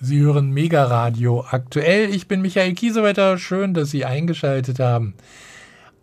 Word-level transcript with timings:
Sie 0.00 0.20
hören 0.20 0.52
Mega 0.52 0.84
Radio 0.84 1.44
aktuell. 1.50 2.14
Ich 2.14 2.28
bin 2.28 2.40
Michael 2.40 2.74
Kiesewetter. 2.74 3.36
Schön, 3.36 3.74
dass 3.74 3.90
Sie 3.90 4.04
eingeschaltet 4.04 4.78
haben. 4.78 5.14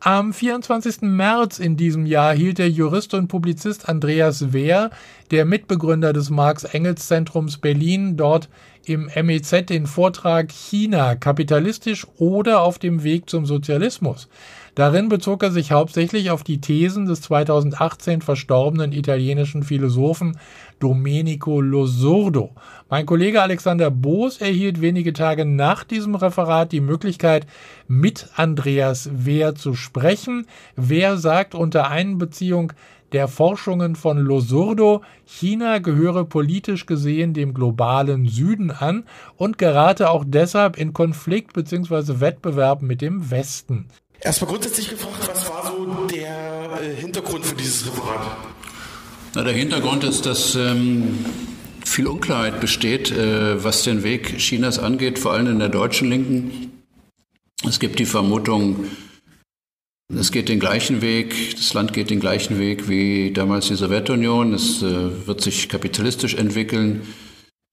Am 0.02 0.34
24. 0.34 1.04
März 1.04 1.60
in 1.60 1.78
diesem 1.78 2.06
Jahr 2.06 2.36
hielt 2.36 2.58
der 2.58 2.70
Jurist 2.70 3.14
und 3.14 3.30
Publizist 3.30 3.88
Andreas 3.88 4.52
Wehr, 4.52 4.92
der 5.32 5.46
Mitbegründer 5.46 6.12
des 6.12 6.30
Marx-Engels-Zentrums 6.30 7.58
Berlin, 7.60 8.18
dort 8.18 8.50
im 8.84 9.10
MEZ 9.16 9.66
den 9.68 9.88
Vortrag 9.88 10.52
China, 10.52 11.16
kapitalistisch 11.16 12.06
oder 12.18 12.62
auf 12.62 12.78
dem 12.78 13.02
Weg 13.04 13.30
zum 13.30 13.46
Sozialismus. 13.46 14.28
Darin 14.76 15.08
bezog 15.08 15.42
er 15.42 15.52
sich 15.52 15.72
hauptsächlich 15.72 16.32
auf 16.32 16.44
die 16.44 16.60
Thesen 16.60 17.06
des 17.06 17.22
2018 17.22 18.22
verstorbenen 18.22 18.92
italienischen 18.92 19.64
Philosophen 19.64 20.38
Domenico 20.80 21.62
Losurdo. 21.62 22.52
Mein 22.90 23.06
Kollege 23.06 23.42
Alexander 23.42 23.90
Boos 23.90 24.40
erhielt 24.40 24.82
wenige 24.82 25.14
Tage 25.14 25.46
nach 25.46 25.84
diesem 25.84 26.16
Referat 26.16 26.72
die 26.72 26.82
Möglichkeit, 26.82 27.48
mit 27.88 28.30
Andreas 28.36 29.10
Wehr 29.12 29.56
zu 29.56 29.74
sprechen. 29.74 30.48
Wehr 30.76 31.18
sagt 31.18 31.56
unter 31.56 31.90
Einbeziehung 31.90 32.74
der 33.12 33.28
Forschungen 33.28 33.96
von 33.96 34.18
Losurdo, 34.18 35.02
China 35.26 35.78
gehöre 35.78 36.26
politisch 36.26 36.86
gesehen 36.86 37.34
dem 37.34 37.54
globalen 37.54 38.28
Süden 38.28 38.72
an 38.72 39.06
und 39.38 39.58
gerate 39.58 40.10
auch 40.10 40.26
deshalb 40.28 40.78
in 40.78 40.92
Konflikt 40.92 41.54
bzw. 41.54 42.20
Wettbewerb 42.20 42.82
mit 42.82 43.02
dem 43.02 43.32
Westen. 43.32 43.88
Erstmal 44.20 44.52
grundsätzlich 44.52 44.90
gefragt, 44.90 45.30
was 45.30 45.50
war 45.50 45.66
so 45.66 46.08
der 46.08 46.82
äh, 46.82 46.96
Hintergrund 46.96 47.46
für 47.46 47.56
dieses 47.56 47.86
Referat? 47.88 48.55
Na, 49.36 49.44
der 49.44 49.54
Hintergrund 49.54 50.06
ist, 50.06 50.26
dass 50.26 50.56
ähm, 50.56 51.26
viel 51.84 52.08
Unklarheit 52.08 52.62
besteht, 52.62 53.12
äh, 53.12 53.62
was 53.62 53.84
den 53.84 54.02
Weg 54.04 54.38
Chinas 54.38 54.80
angeht, 54.80 55.20
vor 55.20 55.34
allem 55.34 55.48
in 55.48 55.60
der 55.60 55.68
deutschen 55.68 56.10
Linken. 56.10 56.72
Es 57.68 57.82
gibt 57.82 58.00
die 58.00 58.06
Vermutung, 58.06 58.86
es 60.08 60.32
geht 60.32 60.48
den 60.48 60.62
gleichen 60.62 61.02
Weg, 61.02 61.58
das 61.58 61.74
Land 61.74 61.92
geht 61.92 62.12
den 62.12 62.22
gleichen 62.22 62.60
Weg 62.60 62.88
wie 62.88 63.34
damals 63.34 63.68
die 63.68 63.76
Sowjetunion. 63.76 64.54
Es 64.54 64.82
äh, 64.82 65.28
wird 65.28 65.42
sich 65.42 65.68
kapitalistisch 65.68 66.36
entwickeln. 66.36 67.02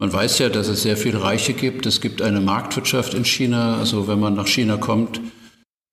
Man 0.00 0.12
weiß 0.12 0.40
ja, 0.40 0.48
dass 0.48 0.66
es 0.66 0.82
sehr 0.82 0.96
viele 0.96 1.22
Reiche 1.22 1.52
gibt. 1.52 1.86
Es 1.86 2.00
gibt 2.00 2.22
eine 2.22 2.40
Marktwirtschaft 2.40 3.14
in 3.14 3.24
China. 3.24 3.78
Also 3.78 4.08
wenn 4.08 4.18
man 4.18 4.34
nach 4.34 4.48
China 4.48 4.78
kommt, 4.78 5.20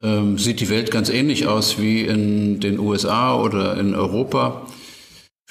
ähm, 0.01 0.39
sieht 0.39 0.61
die 0.61 0.69
Welt 0.69 0.89
ganz 0.89 1.09
ähnlich 1.09 1.45
aus 1.45 1.79
wie 1.79 2.05
in 2.05 2.59
den 2.59 2.79
USA 2.79 3.35
oder 3.35 3.77
in 3.77 3.93
Europa. 3.93 4.65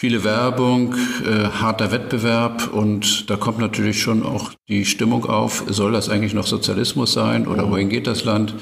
Viele 0.01 0.23
Werbung, 0.23 0.95
äh, 1.27 1.49
harter 1.49 1.91
Wettbewerb 1.91 2.73
und 2.73 3.29
da 3.29 3.35
kommt 3.35 3.59
natürlich 3.59 4.01
schon 4.01 4.23
auch 4.23 4.53
die 4.69 4.85
Stimmung 4.85 5.25
auf, 5.25 5.65
soll 5.67 5.91
das 5.91 6.09
eigentlich 6.09 6.35
noch 6.35 6.47
Sozialismus 6.47 7.13
sein 7.13 7.49
oder 7.49 7.69
wohin 7.69 7.89
geht 7.89 8.07
das 8.07 8.23
Land? 8.23 8.55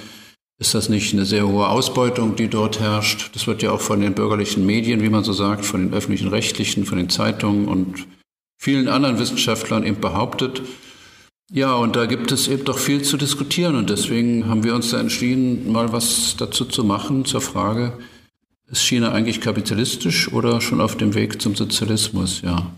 Ist 0.59 0.75
das 0.75 0.89
nicht 0.89 1.12
eine 1.12 1.27
sehr 1.27 1.47
hohe 1.47 1.69
Ausbeutung, 1.69 2.37
die 2.37 2.48
dort 2.48 2.81
herrscht? 2.81 3.33
Das 3.34 3.47
wird 3.47 3.62
ja 3.62 3.70
auch 3.73 3.83
von 3.83 4.01
den 4.01 4.14
bürgerlichen 4.14 4.64
Medien, 4.64 5.03
wie 5.03 5.11
man 5.11 5.25
so 5.25 5.34
sagt, 5.34 5.67
von 5.67 5.83
den 5.83 5.92
öffentlichen 5.92 6.29
Rechtlichen, 6.29 6.87
von 6.87 6.97
den 6.97 7.11
Zeitungen 7.11 7.69
und 7.69 8.07
vielen 8.59 8.89
anderen 8.89 9.19
Wissenschaftlern 9.19 9.84
eben 9.84 10.01
behauptet. 10.01 10.62
Ja, 11.53 11.75
und 11.75 11.97
da 11.97 12.07
gibt 12.07 12.33
es 12.33 12.48
eben 12.48 12.64
doch 12.64 12.79
viel 12.79 13.03
zu 13.03 13.19
diskutieren 13.19 13.77
und 13.77 13.91
deswegen 13.91 14.48
haben 14.48 14.64
wir 14.64 14.75
uns 14.75 14.89
da 14.89 14.98
entschieden, 15.01 15.70
mal 15.70 15.92
was 15.92 16.37
dazu 16.39 16.64
zu 16.64 16.83
machen 16.83 17.27
zur 17.27 17.42
Frage, 17.42 17.92
ist 18.70 18.83
China 18.83 19.12
eigentlich 19.12 19.41
kapitalistisch 19.41 20.33
oder 20.33 20.61
schon 20.61 20.81
auf 20.81 20.97
dem 20.97 21.14
Weg 21.14 21.41
zum 21.41 21.55
Sozialismus? 21.55 22.42
Ja. 22.42 22.70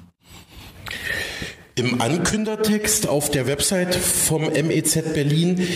Im 1.77 2.00
Ankündertext 2.00 3.08
auf 3.08 3.30
der 3.30 3.47
Website 3.47 3.95
vom 3.95 4.42
MEZ 4.42 5.14
Berlin 5.14 5.67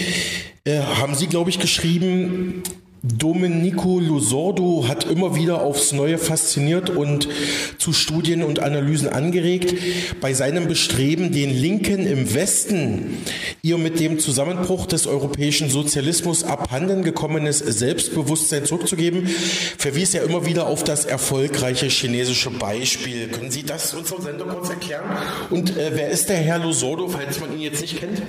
äh, 0.65 0.81
haben 0.81 1.15
Sie, 1.15 1.29
glaube 1.29 1.51
ich, 1.51 1.59
geschrieben, 1.61 2.63
Domenico 3.05 3.99
Lusordo 3.99 4.85
hat 4.87 5.03
immer 5.05 5.35
wieder 5.35 5.63
aufs 5.63 5.91
Neue 5.91 6.19
fasziniert 6.19 6.89
und 6.89 7.29
zu 7.77 7.93
Studien 7.93 8.45
und 8.45 8.61
Analysen 8.61 9.09
angeregt. 9.09 9.75
Bei 10.21 10.33
seinem 10.35 10.69
Bestreben, 10.69 11.33
den 11.33 11.51
Linken 11.51 12.07
im 12.07 12.33
Westen 12.33 13.19
ihr 13.61 13.77
mit 13.77 13.99
dem 13.99 14.21
Zusammenbruch 14.21 14.87
des 14.87 15.09
europäischen 15.09 15.69
Sozialismus 15.69 16.45
abhanden 16.45 17.03
gekommenes 17.03 17.59
Selbstbewusstsein 17.59 18.67
zurückzugeben, 18.67 19.27
verwies 19.79 20.15
er 20.15 20.23
immer 20.23 20.47
wieder 20.47 20.69
auf 20.69 20.85
das 20.85 21.05
erfolgreiche 21.05 21.87
chinesische 21.87 22.51
Beispiel. 22.51 23.27
Können 23.29 23.51
Sie 23.51 23.65
das 23.65 23.95
unserem 23.95 24.23
Sender 24.23 24.45
kurz 24.45 24.71
erklären? 24.71 25.05
Und 25.51 25.77
äh, 25.77 25.91
wer 25.95 26.11
ist 26.11 26.29
der 26.29 26.37
Herr 26.37 26.61
Lusordo, 26.61 27.09
falls 27.09 27.41
man 27.41 27.53
ihn 27.53 27.63
jetzt 27.63 27.81
nicht 27.81 27.99
kennt? 27.99 28.23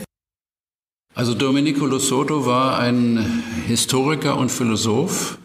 Also 1.15 1.35
Domenico 1.35 1.85
Losoto 1.85 2.47
war 2.47 2.79
ein 2.79 3.43
Historiker 3.67 4.35
und 4.37 4.51
Philosoph, 4.51 5.37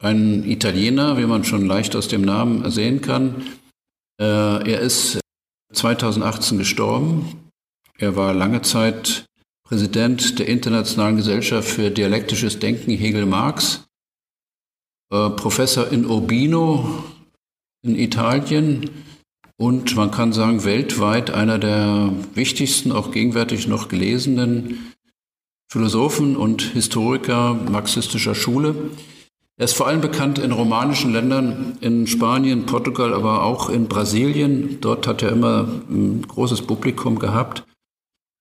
ein 0.00 0.42
Italiener, 0.44 1.16
wie 1.18 1.26
man 1.26 1.44
schon 1.44 1.66
leicht 1.66 1.94
aus 1.94 2.08
dem 2.08 2.22
Namen 2.22 2.68
sehen 2.68 3.00
kann. 3.00 3.46
Äh, 4.20 4.24
er 4.24 4.80
ist 4.80 5.20
2018 5.72 6.58
gestorben. 6.58 7.50
Er 7.96 8.16
war 8.16 8.34
lange 8.34 8.62
Zeit 8.62 9.26
Präsident 9.64 10.40
der 10.40 10.48
Internationalen 10.48 11.16
Gesellschaft 11.16 11.68
für 11.68 11.90
dialektisches 11.90 12.58
Denken 12.58 12.90
Hegel-Marx, 12.90 13.84
äh, 15.12 15.30
Professor 15.30 15.92
in 15.92 16.06
Urbino 16.06 17.04
in 17.82 17.96
Italien 17.96 18.90
und 19.62 19.94
man 19.94 20.10
kann 20.10 20.32
sagen, 20.32 20.64
weltweit 20.64 21.30
einer 21.30 21.56
der 21.56 22.12
wichtigsten, 22.34 22.90
auch 22.90 23.12
gegenwärtig 23.12 23.68
noch 23.68 23.86
gelesenen 23.86 24.92
Philosophen 25.70 26.36
und 26.36 26.62
Historiker 26.62 27.54
marxistischer 27.70 28.34
Schule. 28.34 28.74
Er 29.56 29.66
ist 29.66 29.76
vor 29.76 29.86
allem 29.86 30.00
bekannt 30.00 30.40
in 30.40 30.50
romanischen 30.50 31.12
Ländern, 31.12 31.78
in 31.80 32.08
Spanien, 32.08 32.66
Portugal, 32.66 33.14
aber 33.14 33.44
auch 33.44 33.70
in 33.70 33.86
Brasilien. 33.86 34.78
Dort 34.80 35.06
hat 35.06 35.22
er 35.22 35.30
immer 35.30 35.68
ein 35.88 36.26
großes 36.26 36.62
Publikum 36.62 37.20
gehabt. 37.20 37.62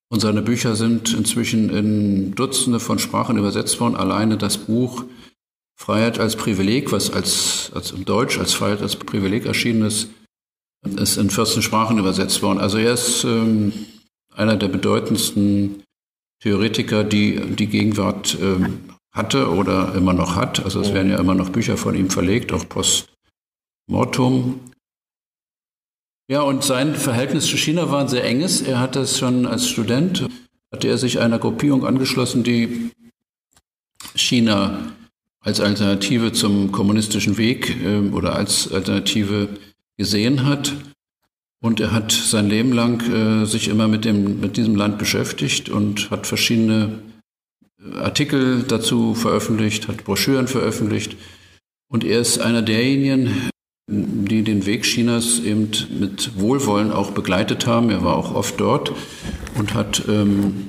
Und 0.10 0.22
seine 0.22 0.42
Bücher 0.42 0.76
sind 0.76 1.14
inzwischen 1.14 1.70
in 1.70 2.34
Dutzende 2.34 2.80
von 2.80 2.98
Sprachen 2.98 3.38
übersetzt 3.38 3.80
worden. 3.80 3.96
Alleine 3.96 4.38
das 4.38 4.58
Buch 4.58 5.04
Freiheit 5.76 6.20
als 6.20 6.36
Privileg, 6.36 6.92
was 6.92 7.12
als, 7.12 7.72
als 7.76 7.92
im 7.92 8.06
Deutsch 8.06 8.40
als 8.40 8.56
Freiheit 8.56 8.82
als 8.82 8.96
Privileg 8.96 9.46
erschienen 9.46 9.84
ist, 9.84 10.10
ist 10.84 11.18
in 11.18 11.30
14 11.30 11.62
Sprachen 11.62 11.98
übersetzt 11.98 12.42
worden. 12.42 12.60
Also 12.60 12.78
er 12.78 12.94
ist 12.94 13.24
ähm, 13.24 13.74
einer 14.36 14.56
der 14.56 14.68
bedeutendsten 14.68 15.84
Theoretiker, 16.42 17.04
die 17.04 17.40
die 17.56 17.68
Gegenwart 17.68 18.38
ähm, 18.42 18.80
hatte 19.12 19.52
oder 19.52 19.94
immer 19.96 20.14
noch 20.14 20.36
hat. 20.36 20.64
Also 20.64 20.82
es 20.82 20.94
werden 20.94 21.12
ja 21.12 21.20
immer 21.20 21.36
noch 21.36 21.50
Bücher 21.50 21.78
von 21.78 21.96
ihm 21.96 22.10
verlegt, 22.10 22.52
auch 22.52 22.68
post 22.68 23.10
mortum. 23.88 24.60
Ja, 26.28 26.42
und 26.42 26.64
sein 26.64 26.96
Verhältnis 26.96 27.46
zu 27.48 27.58
China 27.58 27.92
war 27.92 28.00
ein 28.00 28.08
sehr 28.08 28.24
enges. 28.24 28.62
Er 28.62 28.80
hat 28.80 28.96
das 28.96 29.20
schon 29.20 29.46
als 29.46 29.68
Student, 29.68 30.28
hatte 30.72 30.88
er 30.88 30.98
sich 30.98 31.20
einer 31.20 31.40
Gruppierung 31.40 31.86
angeschlossen, 31.86 32.44
die 32.44 32.92
China 34.16 34.94
als 35.42 35.60
Alternative 35.60 36.32
zum 36.32 36.72
kommunistischen 36.72 37.38
Weg 37.38 37.76
äh, 37.84 38.10
oder 38.10 38.36
als 38.36 38.72
Alternative 38.72 39.50
gesehen 40.02 40.48
hat. 40.48 40.74
Und 41.64 41.80
er 41.80 41.92
hat 41.92 42.12
sein 42.12 42.50
Leben 42.50 42.74
lang 42.74 43.02
äh, 43.08 43.46
sich 43.46 43.68
immer 43.68 43.88
mit, 43.88 44.04
dem, 44.04 44.40
mit 44.40 44.58
diesem 44.58 44.76
Land 44.76 44.98
beschäftigt 44.98 45.70
und 45.70 46.10
hat 46.10 46.26
verschiedene 46.26 47.04
äh, 47.80 48.00
Artikel 48.00 48.64
dazu 48.64 49.14
veröffentlicht, 49.14 49.88
hat 49.88 50.04
Broschüren 50.04 50.48
veröffentlicht. 50.48 51.18
Und 51.88 52.04
er 52.04 52.20
ist 52.20 52.40
einer 52.40 52.64
derjenigen, 52.64 53.52
die 53.88 54.42
den 54.42 54.66
Weg 54.66 54.84
Chinas 54.84 55.40
eben 55.40 55.70
mit 56.00 56.32
Wohlwollen 56.40 56.92
auch 56.92 57.12
begleitet 57.12 57.68
haben. 57.68 57.92
Er 57.92 58.04
war 58.04 58.16
auch 58.16 58.34
oft 58.34 58.60
dort 58.60 58.94
und 59.56 59.76
hat 59.76 60.02
ähm, 60.10 60.66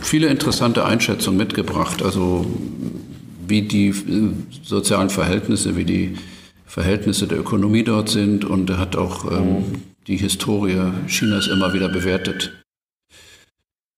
viele 0.00 0.28
interessante 0.28 0.84
Einschätzungen 0.84 1.38
mitgebracht, 1.38 2.02
also 2.04 2.46
wie 3.48 3.62
die 3.62 3.88
äh, 3.88 4.30
sozialen 4.62 5.10
Verhältnisse, 5.10 5.76
wie 5.76 5.84
die 5.84 6.14
Verhältnisse 6.72 7.26
der 7.26 7.38
Ökonomie 7.38 7.84
dort 7.84 8.08
sind 8.08 8.46
und 8.46 8.70
er 8.70 8.78
hat 8.78 8.96
auch 8.96 9.30
ähm, 9.30 9.82
die 10.06 10.16
Historie 10.16 10.90
Chinas 11.06 11.46
immer 11.46 11.74
wieder 11.74 11.90
bewertet. 11.90 12.64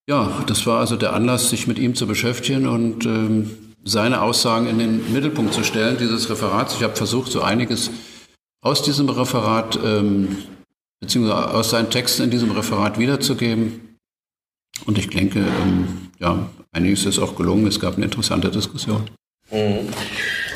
Ja, 0.08 0.42
das 0.48 0.66
war 0.66 0.80
also 0.80 0.96
der 0.96 1.12
Anlass, 1.12 1.50
sich 1.50 1.68
mit 1.68 1.78
ihm 1.78 1.94
zu 1.94 2.08
beschäftigen 2.08 2.66
und 2.66 3.06
ähm, 3.06 3.48
seine 3.84 4.22
Aussagen 4.22 4.66
in 4.66 4.80
den 4.80 5.12
Mittelpunkt 5.12 5.54
zu 5.54 5.62
stellen, 5.62 5.98
dieses 5.98 6.28
Referats. 6.28 6.74
Ich 6.74 6.82
habe 6.82 6.96
versucht, 6.96 7.30
so 7.30 7.42
einiges 7.42 7.92
aus 8.60 8.82
diesem 8.82 9.08
Referat 9.08 9.78
ähm, 9.84 10.38
beziehungsweise 10.98 11.54
aus 11.54 11.70
seinen 11.70 11.90
Texten 11.90 12.24
in 12.24 12.30
diesem 12.32 12.50
Referat 12.50 12.98
wiederzugeben. 12.98 13.98
Und 14.84 14.98
ich 14.98 15.10
denke, 15.10 15.38
ähm, 15.38 16.10
ja, 16.18 16.50
einiges 16.72 17.06
ist 17.06 17.20
auch 17.20 17.36
gelungen. 17.36 17.68
Es 17.68 17.78
gab 17.78 17.94
eine 17.94 18.06
interessante 18.06 18.50
Diskussion. 18.50 19.08
Mhm. 19.52 19.90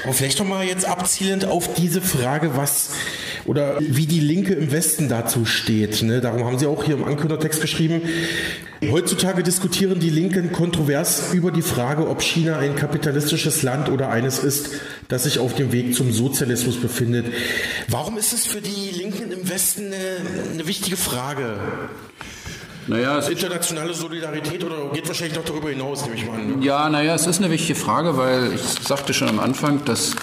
Aber 0.05 0.13
vielleicht 0.13 0.39
nochmal 0.39 0.65
jetzt 0.65 0.85
abzielend 0.85 1.45
auf 1.45 1.75
diese 1.75 2.01
Frage, 2.01 2.57
was 2.57 2.91
oder 3.45 3.79
wie 3.81 4.07
die 4.07 4.21
Linke 4.21 4.55
im 4.55 4.71
Westen 4.71 5.09
dazu 5.09 5.45
steht. 5.45 6.03
Ne? 6.03 6.21
Darum 6.21 6.45
haben 6.45 6.59
Sie 6.59 6.67
auch 6.67 6.85
hier 6.85 6.95
im 6.95 7.05
Ankündigungstext 7.05 7.61
geschrieben. 7.61 8.03
Heutzutage 8.91 9.43
diskutieren 9.43 9.99
die 9.99 10.11
Linken 10.11 10.53
kontrovers 10.53 11.33
über 11.33 11.51
die 11.51 11.63
Frage, 11.63 12.09
ob 12.09 12.23
China 12.23 12.59
ein 12.59 12.77
kapitalistisches 12.77 13.63
Land 13.63 13.89
oder 13.89 14.11
eines 14.11 14.39
ist, 14.39 14.71
das 15.09 15.25
sich 15.25 15.41
auf 15.41 15.55
dem 15.55 15.73
Weg 15.73 15.95
zum 15.97 16.13
Sozialismus 16.13 16.77
befindet. 16.77 17.27
Warum 17.89 18.19
ist 18.19 18.33
es 18.33 18.47
für 18.47 18.61
die 18.61 18.91
Linken 18.97 19.33
im 19.33 19.49
Westen 19.49 19.87
eine, 19.87 20.53
eine 20.53 20.67
wichtige 20.69 20.97
Frage? 20.97 21.57
Naja, 22.89 23.19
es 23.19 23.29
internationale 23.29 23.93
Solidarität 23.93 24.65
oder 24.65 24.91
geht 24.93 25.07
wahrscheinlich 25.07 25.37
noch 25.37 25.45
darüber 25.45 25.69
hinaus, 25.69 26.05
nehme 26.05 26.17
ich 26.17 26.27
mal 26.27 26.41
an. 26.41 26.59
Ne? 26.59 26.65
Ja, 26.65 26.89
naja, 26.89 27.15
es 27.15 27.27
ist 27.27 27.39
eine 27.39 27.51
wichtige 27.51 27.79
Frage, 27.79 28.17
weil 28.17 28.55
ich 28.55 28.63
sagte 28.63 29.13
schon 29.13 29.29
am 29.29 29.41
Anfang, 29.41 29.85
dass 29.85 30.17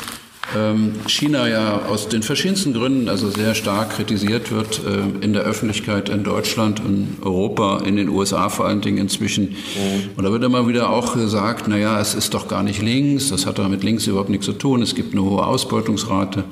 ähm, 0.56 0.96
China 1.08 1.48
ja 1.48 1.82
aus 1.88 2.10
den 2.10 2.24
verschiedensten 2.24 2.74
Gründen 2.74 3.08
also 3.08 3.30
sehr 3.30 3.54
stark 3.54 3.92
kritisiert 3.92 4.52
wird 4.52 4.82
äh, 4.84 5.24
in 5.24 5.34
der 5.34 5.44
Öffentlichkeit 5.44 6.10
in 6.10 6.24
Deutschland, 6.24 6.80
in 6.80 7.18
Europa, 7.22 7.84
in 7.86 7.98
den 7.98 8.10
USA 8.10 8.50
vor 8.50 8.66
allen 8.66 8.82
Dingen 8.82 8.98
inzwischen. 8.98 9.50
Mhm. 9.50 10.10
Und 10.16 10.24
da 10.24 10.32
wird 10.32 10.44
immer 10.44 10.68
wieder 10.68 10.90
auch 10.90 11.14
gesagt, 11.14 11.68
naja, 11.68 12.00
es 12.00 12.16
ist 12.16 12.34
doch 12.34 12.48
gar 12.48 12.64
nicht 12.64 12.82
links, 12.82 13.30
das 13.30 13.46
hat 13.46 13.60
doch 13.60 13.68
mit 13.68 13.84
links 13.84 14.08
überhaupt 14.08 14.30
nichts 14.30 14.46
zu 14.48 14.54
tun, 14.54 14.82
es 14.82 14.96
gibt 14.96 15.14
eine 15.14 15.24
hohe 15.24 15.46
Ausbeutungsrate. 15.46 16.46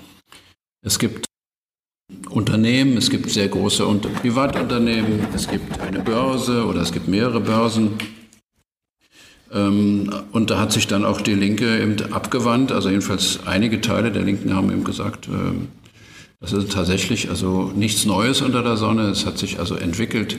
Es 0.85 0.99
gibt 0.99 1.25
Unternehmen, 2.29 2.97
es 2.97 3.09
gibt 3.09 3.29
sehr 3.29 3.47
große 3.47 3.85
Privatunternehmen, 4.21 5.27
es 5.33 5.47
gibt 5.47 5.79
eine 5.79 5.99
Börse 5.99 6.65
oder 6.65 6.81
es 6.81 6.91
gibt 6.91 7.07
mehrere 7.07 7.39
Börsen. 7.39 7.91
Ähm, 9.51 10.11
und 10.31 10.49
da 10.49 10.59
hat 10.59 10.71
sich 10.71 10.87
dann 10.87 11.05
auch 11.05 11.21
die 11.21 11.35
Linke 11.35 11.79
eben 11.81 12.11
abgewandt, 12.11 12.71
also 12.71 12.89
jedenfalls 12.89 13.45
einige 13.45 13.81
Teile 13.81 14.11
der 14.11 14.23
Linken 14.23 14.53
haben 14.55 14.71
eben 14.71 14.83
gesagt, 14.83 15.27
ähm, 15.27 15.67
das 16.39 16.53
ist 16.53 16.73
tatsächlich 16.73 17.29
also 17.29 17.71
nichts 17.75 18.05
Neues 18.05 18.41
unter 18.41 18.63
der 18.63 18.77
Sonne, 18.77 19.03
es 19.03 19.25
hat 19.25 19.37
sich 19.37 19.59
also 19.59 19.75
entwickelt 19.75 20.37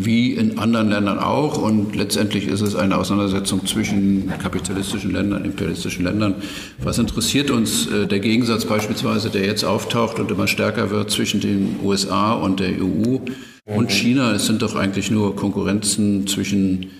wie 0.00 0.34
in 0.34 0.58
anderen 0.58 0.90
Ländern 0.90 1.18
auch. 1.18 1.58
Und 1.58 1.96
letztendlich 1.96 2.46
ist 2.46 2.60
es 2.60 2.76
eine 2.76 2.96
Auseinandersetzung 2.96 3.66
zwischen 3.66 4.28
kapitalistischen 4.38 5.10
Ländern, 5.10 5.44
imperialistischen 5.44 6.04
Ländern. 6.04 6.36
Was 6.80 6.98
interessiert 6.98 7.50
uns 7.50 7.88
äh, 7.88 8.06
der 8.06 8.20
Gegensatz 8.20 8.64
beispielsweise, 8.64 9.28
der 9.28 9.44
jetzt 9.44 9.64
auftaucht 9.64 10.20
und 10.20 10.30
immer 10.30 10.46
stärker 10.46 10.90
wird 10.90 11.10
zwischen 11.10 11.40
den 11.40 11.80
USA 11.82 12.32
und 12.34 12.60
der 12.60 12.80
EU 12.80 13.18
und 13.64 13.90
China? 13.90 14.32
Es 14.32 14.46
sind 14.46 14.62
doch 14.62 14.76
eigentlich 14.76 15.10
nur 15.10 15.34
Konkurrenzen 15.34 16.28
zwischen 16.28 16.90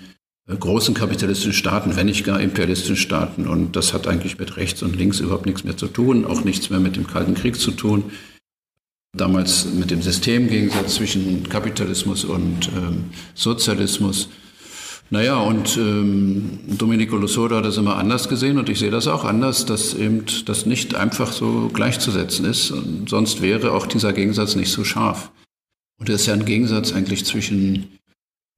äh, 0.48 0.56
großen 0.56 0.92
kapitalistischen 0.92 1.52
Staaten, 1.52 1.94
wenn 1.94 2.06
nicht 2.06 2.24
gar 2.24 2.40
imperialistischen 2.40 2.96
Staaten. 2.96 3.46
Und 3.46 3.76
das 3.76 3.94
hat 3.94 4.08
eigentlich 4.08 4.40
mit 4.40 4.56
rechts 4.56 4.82
und 4.82 4.96
links 4.96 5.20
überhaupt 5.20 5.46
nichts 5.46 5.62
mehr 5.62 5.76
zu 5.76 5.86
tun, 5.86 6.24
auch 6.24 6.42
nichts 6.42 6.68
mehr 6.68 6.80
mit 6.80 6.96
dem 6.96 7.06
Kalten 7.06 7.34
Krieg 7.34 7.60
zu 7.60 7.70
tun 7.70 8.10
damals 9.16 9.66
mit 9.66 9.90
dem 9.90 10.02
Systemgegensatz 10.02 10.96
zwischen 10.96 11.48
Kapitalismus 11.48 12.24
und 12.24 12.68
ähm, 12.76 13.04
Sozialismus. 13.34 14.28
Naja, 15.10 15.38
und 15.38 15.78
ähm, 15.78 16.58
Domenico 16.66 17.16
Losoda 17.16 17.56
hat 17.56 17.64
das 17.64 17.78
immer 17.78 17.96
anders 17.96 18.28
gesehen 18.28 18.58
und 18.58 18.68
ich 18.68 18.78
sehe 18.78 18.90
das 18.90 19.06
auch 19.06 19.24
anders, 19.24 19.64
dass 19.64 19.94
eben 19.94 20.24
das 20.44 20.66
nicht 20.66 20.94
einfach 20.94 21.32
so 21.32 21.70
gleichzusetzen 21.72 22.44
ist. 22.44 22.70
Und 22.70 23.08
sonst 23.08 23.40
wäre 23.40 23.72
auch 23.72 23.86
dieser 23.86 24.12
Gegensatz 24.12 24.54
nicht 24.54 24.70
so 24.70 24.84
scharf. 24.84 25.30
Und 25.98 26.10
es 26.10 26.22
ist 26.22 26.26
ja 26.26 26.34
ein 26.34 26.44
Gegensatz 26.44 26.92
eigentlich 26.92 27.24
zwischen 27.24 27.98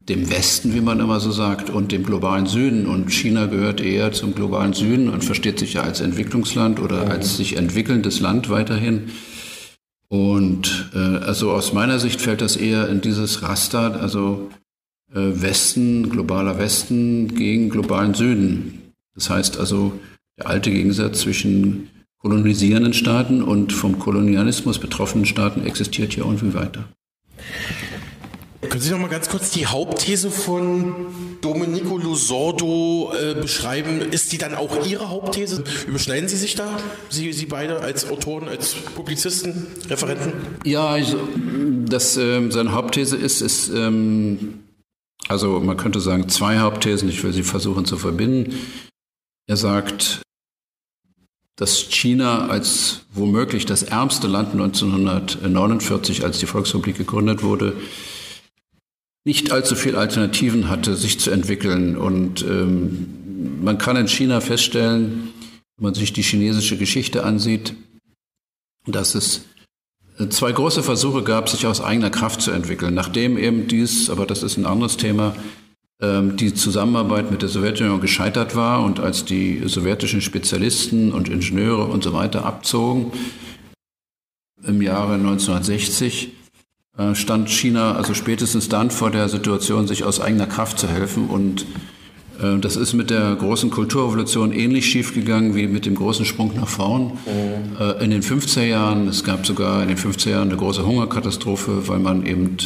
dem 0.00 0.29
Westen, 0.29 0.75
wie 0.75 0.81
man 0.81 0.99
immer 0.99 1.20
so 1.20 1.31
sagt, 1.31 1.70
und 1.70 1.93
dem 1.93 2.05
globalen 2.05 2.46
Süden. 2.46 2.87
Und 2.87 3.12
China 3.12 3.46
gehört 3.46 3.81
eher 3.81 4.11
zum 4.11 4.35
globalen 4.35 4.73
Süden 4.73 5.08
und 5.08 5.25
versteht 5.25 5.61
sich 5.61 5.75
ja 5.75 5.82
als 5.82 6.00
Entwicklungsland 6.00 6.81
oder 6.81 7.08
als 7.08 7.37
sich 7.37 7.56
entwickelndes 7.56 8.19
Land 8.19 8.50
weiterhin. 8.50 9.11
Und 10.11 10.91
äh, 10.93 10.99
also 10.99 11.53
aus 11.53 11.73
meiner 11.73 12.01
Sicht 12.01 12.21
fällt 12.21 12.41
das 12.41 12.57
eher 12.57 12.89
in 12.89 13.01
dieses 13.01 13.43
Raster, 13.43 14.01
also 14.01 14.51
äh, 15.12 15.21
Westen, 15.21 16.11
globaler 16.11 16.59
Westen 16.59 17.33
gegen 17.37 17.71
globalen 17.71 18.15
Süden. 18.15 18.93
Das 19.15 19.31
heißt 19.31 19.59
also 19.59 19.93
der 20.37 20.49
alte 20.49 20.73
Gegensatz 20.73 21.21
zwischen 21.21 21.91
kolonisierenden 22.19 22.93
Staaten 22.93 23.41
und 23.41 23.73
vom 23.73 24.01
Kolonialismus 24.01 24.81
betroffenen 24.81 25.27
Staaten 25.27 25.65
existiert 25.65 26.13
hier 26.13 26.25
irgendwie 26.25 26.55
weiter. 26.55 26.89
Können 28.69 28.83
Sie 28.83 28.91
noch 28.91 28.99
mal 28.99 29.09
ganz 29.09 29.29
kurz 29.31 29.51
die 29.51 29.67
Hauptthese 29.67 30.31
von 30.31 31.07
Domenico 31.41 31.97
Lusordo 31.97 33.12
äh, 33.19 33.35
beschreiben? 33.35 34.01
Ist 34.01 34.33
die 34.33 34.39
dann 34.39 34.55
auch 34.55 34.87
Ihre 34.87 35.09
Hauptthese? 35.09 35.65
Überschneiden 35.87 36.29
Sie 36.29 36.37
sich 36.37 36.57
da? 36.57 36.79
Sie, 37.09 37.33
Sie 37.33 37.47
beide 37.47 37.81
als 37.81 38.11
Autoren, 38.11 38.49
als 38.49 38.75
Publizisten, 38.75 39.67
Referenten? 39.89 40.33
Ja, 40.65 40.89
also, 40.89 41.19
das, 41.87 42.19
äh, 42.19 42.51
seine 42.51 42.73
Hauptthese 42.73 43.17
ist, 43.17 43.41
ist 43.41 43.71
ähm, 43.71 44.61
also 45.29 45.61
man 45.61 45.77
könnte 45.77 46.01
sagen 46.01 46.29
zwei 46.29 46.59
Hauptthesen, 46.59 47.09
ich 47.09 47.23
will 47.23 47.33
sie 47.33 47.45
versuchen 47.45 47.85
zu 47.85 47.97
verbinden. 47.97 48.55
Er 49.47 49.56
sagt, 49.56 50.23
dass 51.56 51.79
China 51.79 52.49
als 52.49 53.03
womöglich 53.13 53.65
das 53.65 53.85
ärmste 53.85 54.27
Land 54.27 54.53
1949, 54.53 56.25
als 56.25 56.39
die 56.41 56.47
Volksrepublik 56.47 56.97
gegründet 56.97 57.43
wurde, 57.43 57.77
nicht 59.25 59.52
allzu 59.52 59.75
viel 59.76 59.96
Alternativen 59.96 60.69
hatte, 60.69 60.96
sich 60.96 61.20
zu 61.20 61.31
entwickeln. 61.31 61.96
Und 61.96 62.43
ähm, 62.43 63.61
man 63.62 63.78
kann 63.78 63.96
in 63.96 64.08
China 64.08 64.40
feststellen, 64.40 65.31
wenn 65.76 65.84
man 65.84 65.94
sich 65.94 66.12
die 66.12 66.22
chinesische 66.22 66.76
Geschichte 66.76 67.25
ansieht, 67.25 67.75
dass 68.87 69.14
es 69.14 69.44
äh, 70.19 70.28
zwei 70.28 70.52
große 70.52 70.82
Versuche 70.82 71.22
gab, 71.22 71.49
sich 71.49 71.67
aus 71.67 71.81
eigener 71.81 72.11
Kraft 72.11 72.40
zu 72.40 72.50
entwickeln. 72.50 72.94
Nachdem 72.94 73.37
eben 73.37 73.69
dies, 73.69 74.11
aber 74.11 74.26
das 74.26 74.43
ist 74.43 74.56
ein 74.56 74.67
anderes 74.67 74.96
Thema, 74.96 75.34
ähm, 76.00 76.37
die 76.37 76.55
Zusammenarbeit 76.55 77.31
mit 77.31 77.43
der 77.43 77.50
Sowjetunion 77.50 78.00
gescheitert 78.00 78.56
war 78.56 78.82
und 78.82 79.00
als 79.00 79.26
die 79.26 79.62
sowjetischen 79.67 80.22
Spezialisten 80.22 81.12
und 81.12 81.28
Ingenieure 81.28 81.84
und 81.84 82.02
so 82.02 82.14
weiter 82.14 82.46
abzogen 82.46 83.12
im 84.64 84.82
Jahre 84.82 85.14
1960, 85.14 86.28
äh, 86.28 86.31
stand 87.14 87.50
China 87.50 87.93
also 87.93 88.14
spätestens 88.14 88.69
dann 88.69 88.91
vor 88.91 89.11
der 89.11 89.29
Situation, 89.29 89.87
sich 89.87 90.05
aus 90.05 90.20
eigener 90.20 90.47
Kraft 90.47 90.79
zu 90.79 90.88
helfen. 90.88 91.29
Und 91.29 91.67
äh, 92.43 92.58
das 92.58 92.76
ist 92.76 92.93
mit 92.94 93.11
der 93.11 93.35
großen 93.37 93.70
Kulturrevolution 93.70 94.52
ähnlich 94.52 94.87
schiefgegangen 94.87 95.55
wie 95.55 95.67
mit 95.67 95.87
dem 95.87 95.94
großen 95.94 96.25
Sprung 96.25 96.52
nach 96.56 96.69
vorn. 96.69 97.12
Mhm. 97.26 97.76
Äh, 97.81 98.05
in 98.05 98.11
den 98.11 98.23
50er 98.23 98.64
Jahren, 98.64 99.08
es 99.08 99.25
gab 99.25 99.47
sogar 99.47 99.82
in 99.82 99.88
den 99.88 99.99
50er 99.99 100.31
Jahren 100.31 100.49
eine 100.49 100.58
große 100.58 100.85
Hungerkatastrophe, 100.85 101.88
weil 101.88 101.99
man 101.99 102.26
eben 102.26 102.56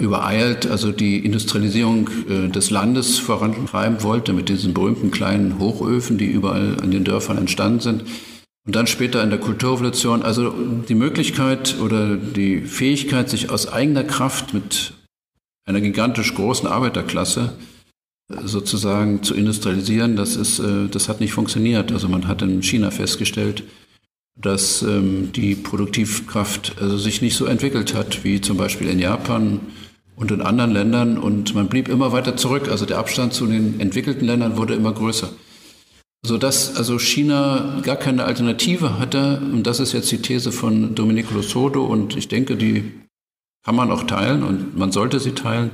übereilt, 0.00 0.66
also 0.66 0.90
die 0.90 1.24
Industrialisierung 1.24 2.10
des 2.50 2.70
Landes 2.70 3.20
vorantreiben 3.20 4.02
wollte 4.02 4.32
mit 4.32 4.48
diesen 4.48 4.74
berühmten 4.74 5.12
kleinen 5.12 5.60
Hochöfen, 5.60 6.18
die 6.18 6.26
überall 6.26 6.78
in 6.82 6.90
den 6.90 7.04
Dörfern 7.04 7.38
entstanden 7.38 7.78
sind. 7.78 8.02
Und 8.68 8.76
dann 8.76 8.86
später 8.86 9.22
in 9.22 9.30
der 9.30 9.38
Kulturrevolution, 9.38 10.22
also 10.22 10.50
die 10.50 10.94
Möglichkeit 10.94 11.76
oder 11.80 12.16
die 12.16 12.60
Fähigkeit, 12.60 13.30
sich 13.30 13.48
aus 13.48 13.66
eigener 13.66 14.04
Kraft 14.04 14.52
mit 14.52 14.92
einer 15.64 15.80
gigantisch 15.80 16.34
großen 16.34 16.68
Arbeiterklasse 16.68 17.54
äh, 18.30 18.46
sozusagen 18.46 19.22
zu 19.22 19.34
industrialisieren, 19.34 20.16
das, 20.16 20.36
ist, 20.36 20.58
äh, 20.58 20.86
das 20.90 21.08
hat 21.08 21.20
nicht 21.20 21.32
funktioniert. 21.32 21.92
Also 21.92 22.10
man 22.10 22.28
hat 22.28 22.42
in 22.42 22.62
China 22.62 22.90
festgestellt, 22.90 23.64
dass 24.38 24.82
ähm, 24.82 25.32
die 25.32 25.54
Produktivkraft 25.54 26.76
also 26.78 26.98
sich 26.98 27.22
nicht 27.22 27.36
so 27.36 27.46
entwickelt 27.46 27.94
hat 27.94 28.22
wie 28.22 28.42
zum 28.42 28.58
Beispiel 28.58 28.90
in 28.90 28.98
Japan 28.98 29.60
und 30.14 30.30
in 30.30 30.42
anderen 30.42 30.72
Ländern 30.72 31.16
und 31.16 31.54
man 31.54 31.68
blieb 31.68 31.88
immer 31.88 32.12
weiter 32.12 32.36
zurück. 32.36 32.68
Also 32.68 32.84
der 32.84 32.98
Abstand 32.98 33.32
zu 33.32 33.46
den 33.46 33.80
entwickelten 33.80 34.26
Ländern 34.26 34.58
wurde 34.58 34.74
immer 34.74 34.92
größer 34.92 35.30
sodass 36.22 36.76
also 36.76 36.98
China 36.98 37.80
gar 37.82 37.96
keine 37.96 38.24
Alternative 38.24 38.98
hatte. 38.98 39.40
Und 39.40 39.66
das 39.66 39.80
ist 39.80 39.92
jetzt 39.92 40.10
die 40.10 40.22
These 40.22 40.52
von 40.52 40.94
Domenico 40.94 41.34
Losodo 41.34 41.84
und 41.84 42.16
ich 42.16 42.28
denke, 42.28 42.56
die 42.56 42.92
kann 43.64 43.76
man 43.76 43.90
auch 43.90 44.04
teilen 44.04 44.42
und 44.42 44.76
man 44.76 44.92
sollte 44.92 45.20
sie 45.20 45.32
teilen. 45.32 45.72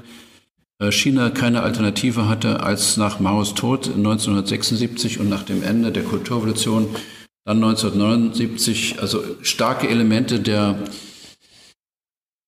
Äh, 0.81 0.91
China 0.91 1.31
keine 1.31 1.63
Alternative 1.63 2.29
hatte, 2.29 2.61
als 2.61 2.97
nach 2.97 3.21
Maos 3.21 3.55
Tod 3.55 3.87
1976 3.87 5.21
und 5.21 5.29
nach 5.29 5.43
dem 5.43 5.63
Ende 5.63 5.93
der 5.93 6.03
Kulturrevolution 6.03 6.89
dann 7.47 7.63
1979, 7.63 9.01
also 9.01 9.23
starke 9.43 9.89
Elemente 9.89 10.41
der, 10.41 10.79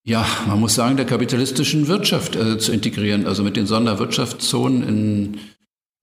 ja, 0.05 0.27
man 0.47 0.59
muss 0.59 0.75
sagen, 0.75 0.97
der 0.97 1.05
kapitalistischen 1.05 1.87
Wirtschaft 1.87 2.35
äh, 2.35 2.59
zu 2.59 2.73
integrieren, 2.73 3.27
also 3.27 3.43
mit 3.43 3.57
den 3.57 3.67
Sonderwirtschaftszonen 3.67 4.83
in 4.83 5.41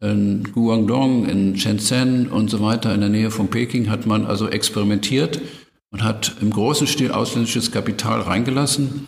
in 0.04 0.44
Guangdong, 0.54 1.28
in 1.28 1.58
Shenzhen 1.58 2.28
und 2.28 2.50
so 2.50 2.62
weiter 2.62 2.94
in 2.94 3.00
der 3.00 3.10
Nähe 3.10 3.32
von 3.32 3.50
Peking 3.50 3.90
hat 3.90 4.06
man 4.06 4.26
also 4.26 4.48
experimentiert 4.50 5.42
und 5.92 6.04
hat 6.04 6.36
im 6.42 6.52
großen 6.52 6.86
Stil 6.86 7.12
ausländisches 7.12 7.72
Kapital 7.72 8.22
reingelassen. 8.22 9.08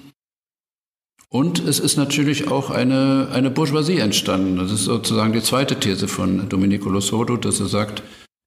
Und 1.30 1.60
es 1.60 1.80
ist 1.80 1.98
natürlich 1.98 2.50
auch 2.50 2.70
eine, 2.70 3.28
eine 3.34 3.52
Bourgeoisie 3.52 4.00
entstanden. 4.00 4.56
Das 4.58 4.72
ist 4.72 4.86
sozusagen 4.86 5.34
die 5.34 5.42
zweite 5.42 5.80
These 5.80 6.08
von 6.08 6.48
Domenico 6.50 6.90
Losodo, 6.90 7.36
dass 7.36 7.60
er 7.60 7.68
sagt, 7.68 8.02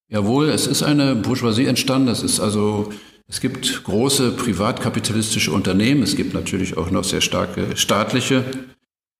jawohl, 0.09 0.49
es 0.49 0.67
ist 0.67 0.83
eine 0.83 1.15
Bourgeoisie 1.15 1.67
entstanden. 1.67 2.07
Das 2.07 2.23
ist 2.23 2.41
also 2.41 2.91
Es 3.31 3.43
gibt 3.43 3.85
große 3.85 4.31
privatkapitalistische 4.31 5.53
Unternehmen, 5.53 6.03
es 6.03 6.17
gibt 6.17 6.33
natürlich 6.33 6.79
auch 6.79 6.91
noch 6.91 7.05
sehr 7.05 7.21
starke 7.21 7.77
staatliche. 7.77 8.43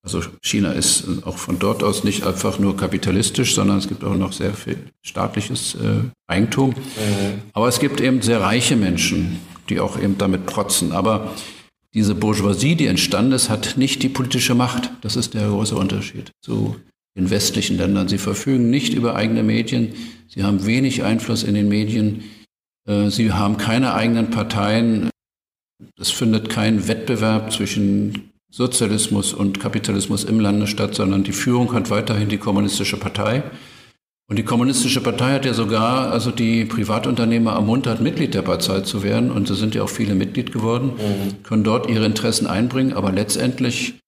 Also 0.05 0.23
China 0.43 0.73
ist 0.73 1.05
auch 1.25 1.39
von 1.39 1.59
dort 1.59 1.83
aus 1.83 2.05
nicht 2.05 2.25
einfach 2.25 2.59
nur 2.59 2.77
kapitalistisch, 2.77 3.55
sondern 3.55 3.79
es 3.79 3.89
gibt 3.89 4.05
auch 4.05 4.17
noch 4.17 4.33
sehr 4.33 4.55
viel 4.55 4.79
staatliches 5.03 5.75
äh, 5.75 6.09
Eigentum. 6.27 6.71
Mhm. 6.71 7.43
Aber 7.53 7.69
es 7.69 7.81
gibt 7.81 8.01
eben 8.01 8.23
sehr 8.23 8.41
reiche 8.41 8.77
Menschen, 8.77 9.41
die 9.69 9.81
auch 9.81 10.01
eben 10.01 10.17
damit 10.17 10.47
protzen. 10.47 10.93
Aber 10.93 11.35
diese 11.95 12.15
Bourgeoisie, 12.15 12.77
die 12.77 12.87
entstanden 12.87 13.33
ist, 13.33 13.51
hat 13.51 13.77
nicht 13.77 14.03
die 14.03 14.09
politische 14.09 14.55
Macht. 14.55 14.91
Das 15.01 15.17
ist 15.17 15.35
der 15.35 15.49
große 15.49 15.75
Unterschied 15.75 16.31
zu 16.41 16.77
den 17.17 17.31
westlichen 17.31 17.77
Ländern. 17.77 18.09
Sie 18.09 18.19
verfügen 18.19 18.71
nicht 18.71 18.95
über 18.95 19.17
eigene 19.17 19.43
Medien. 19.43 19.95
Sie 20.29 20.45
haben 20.45 20.65
wenig 20.65 21.03
Einfluss 21.03 21.43
in 21.43 21.55
den 21.55 21.69
Medien. 21.69 22.23
Äh, 22.89 23.11
sie 23.11 23.33
haben 23.33 23.57
keine 23.57 23.95
eigenen 23.95 24.31
Parteien. 24.31 25.11
Es 25.99 26.11
findet 26.11 26.49
kein 26.49 26.87
Wettbewerb 26.87 27.53
zwischen 27.53 28.31
Sozialismus 28.51 29.35
und 29.35 29.61
Kapitalismus 29.61 30.25
im 30.25 30.41
Lande 30.41 30.67
statt, 30.67 30.95
sondern 30.95 31.25
die 31.25 31.33
Führung 31.33 31.75
hat 31.75 31.91
weiterhin 31.91 32.29
die 32.29 32.39
kommunistische 32.39 32.97
Partei. 32.97 33.43
Und 34.31 34.37
die 34.37 34.45
kommunistische 34.45 35.01
Partei 35.01 35.33
hat 35.33 35.47
ja 35.47 35.55
sogar 35.55 36.13
also 36.13 36.31
die 36.31 36.67
Privatunternehmer 36.67 37.53
ermuntert, 37.53 38.01
Mitglied 38.01 38.35
der 38.35 38.43
Partei 38.43 38.81
zu 38.81 39.03
werden. 39.03 39.31
Und 39.31 39.49
es 39.49 39.59
sind 39.59 39.75
ja 39.75 39.83
auch 39.83 39.89
viele 39.89 40.15
Mitglied 40.15 40.53
geworden, 40.53 40.93
mhm. 40.97 41.43
können 41.43 41.65
dort 41.65 41.89
ihre 41.89 42.05
Interessen 42.05 42.47
einbringen. 42.47 42.93
Aber 42.93 43.11
letztendlich 43.11 44.01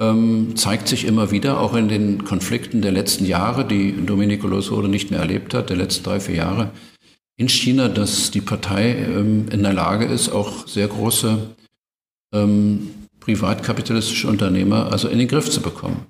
ähm, 0.00 0.54
zeigt 0.54 0.86
sich 0.86 1.04
immer 1.04 1.32
wieder, 1.32 1.60
auch 1.60 1.74
in 1.74 1.88
den 1.88 2.24
Konflikten 2.24 2.80
der 2.80 2.92
letzten 2.92 3.24
Jahre, 3.24 3.64
die 3.64 3.92
Domenico 4.06 4.46
Losode 4.46 4.88
nicht 4.88 5.10
mehr 5.10 5.20
erlebt 5.20 5.52
hat, 5.52 5.70
der 5.70 5.76
letzten 5.76 6.04
drei, 6.04 6.20
vier 6.20 6.36
Jahre, 6.36 6.70
in 7.36 7.48
China, 7.48 7.88
dass 7.88 8.30
die 8.30 8.40
Partei 8.40 8.94
ähm, 8.94 9.46
in 9.50 9.62
der 9.62 9.72
Lage 9.72 10.06
ist, 10.06 10.28
auch 10.28 10.66
sehr 10.66 10.88
große 10.88 11.38
ähm, 12.32 12.90
privatkapitalistische 13.26 14.28
Unternehmer 14.28 14.92
also 14.92 15.08
in 15.08 15.18
den 15.18 15.26
Griff 15.26 15.50
zu 15.50 15.60
bekommen. 15.60 16.06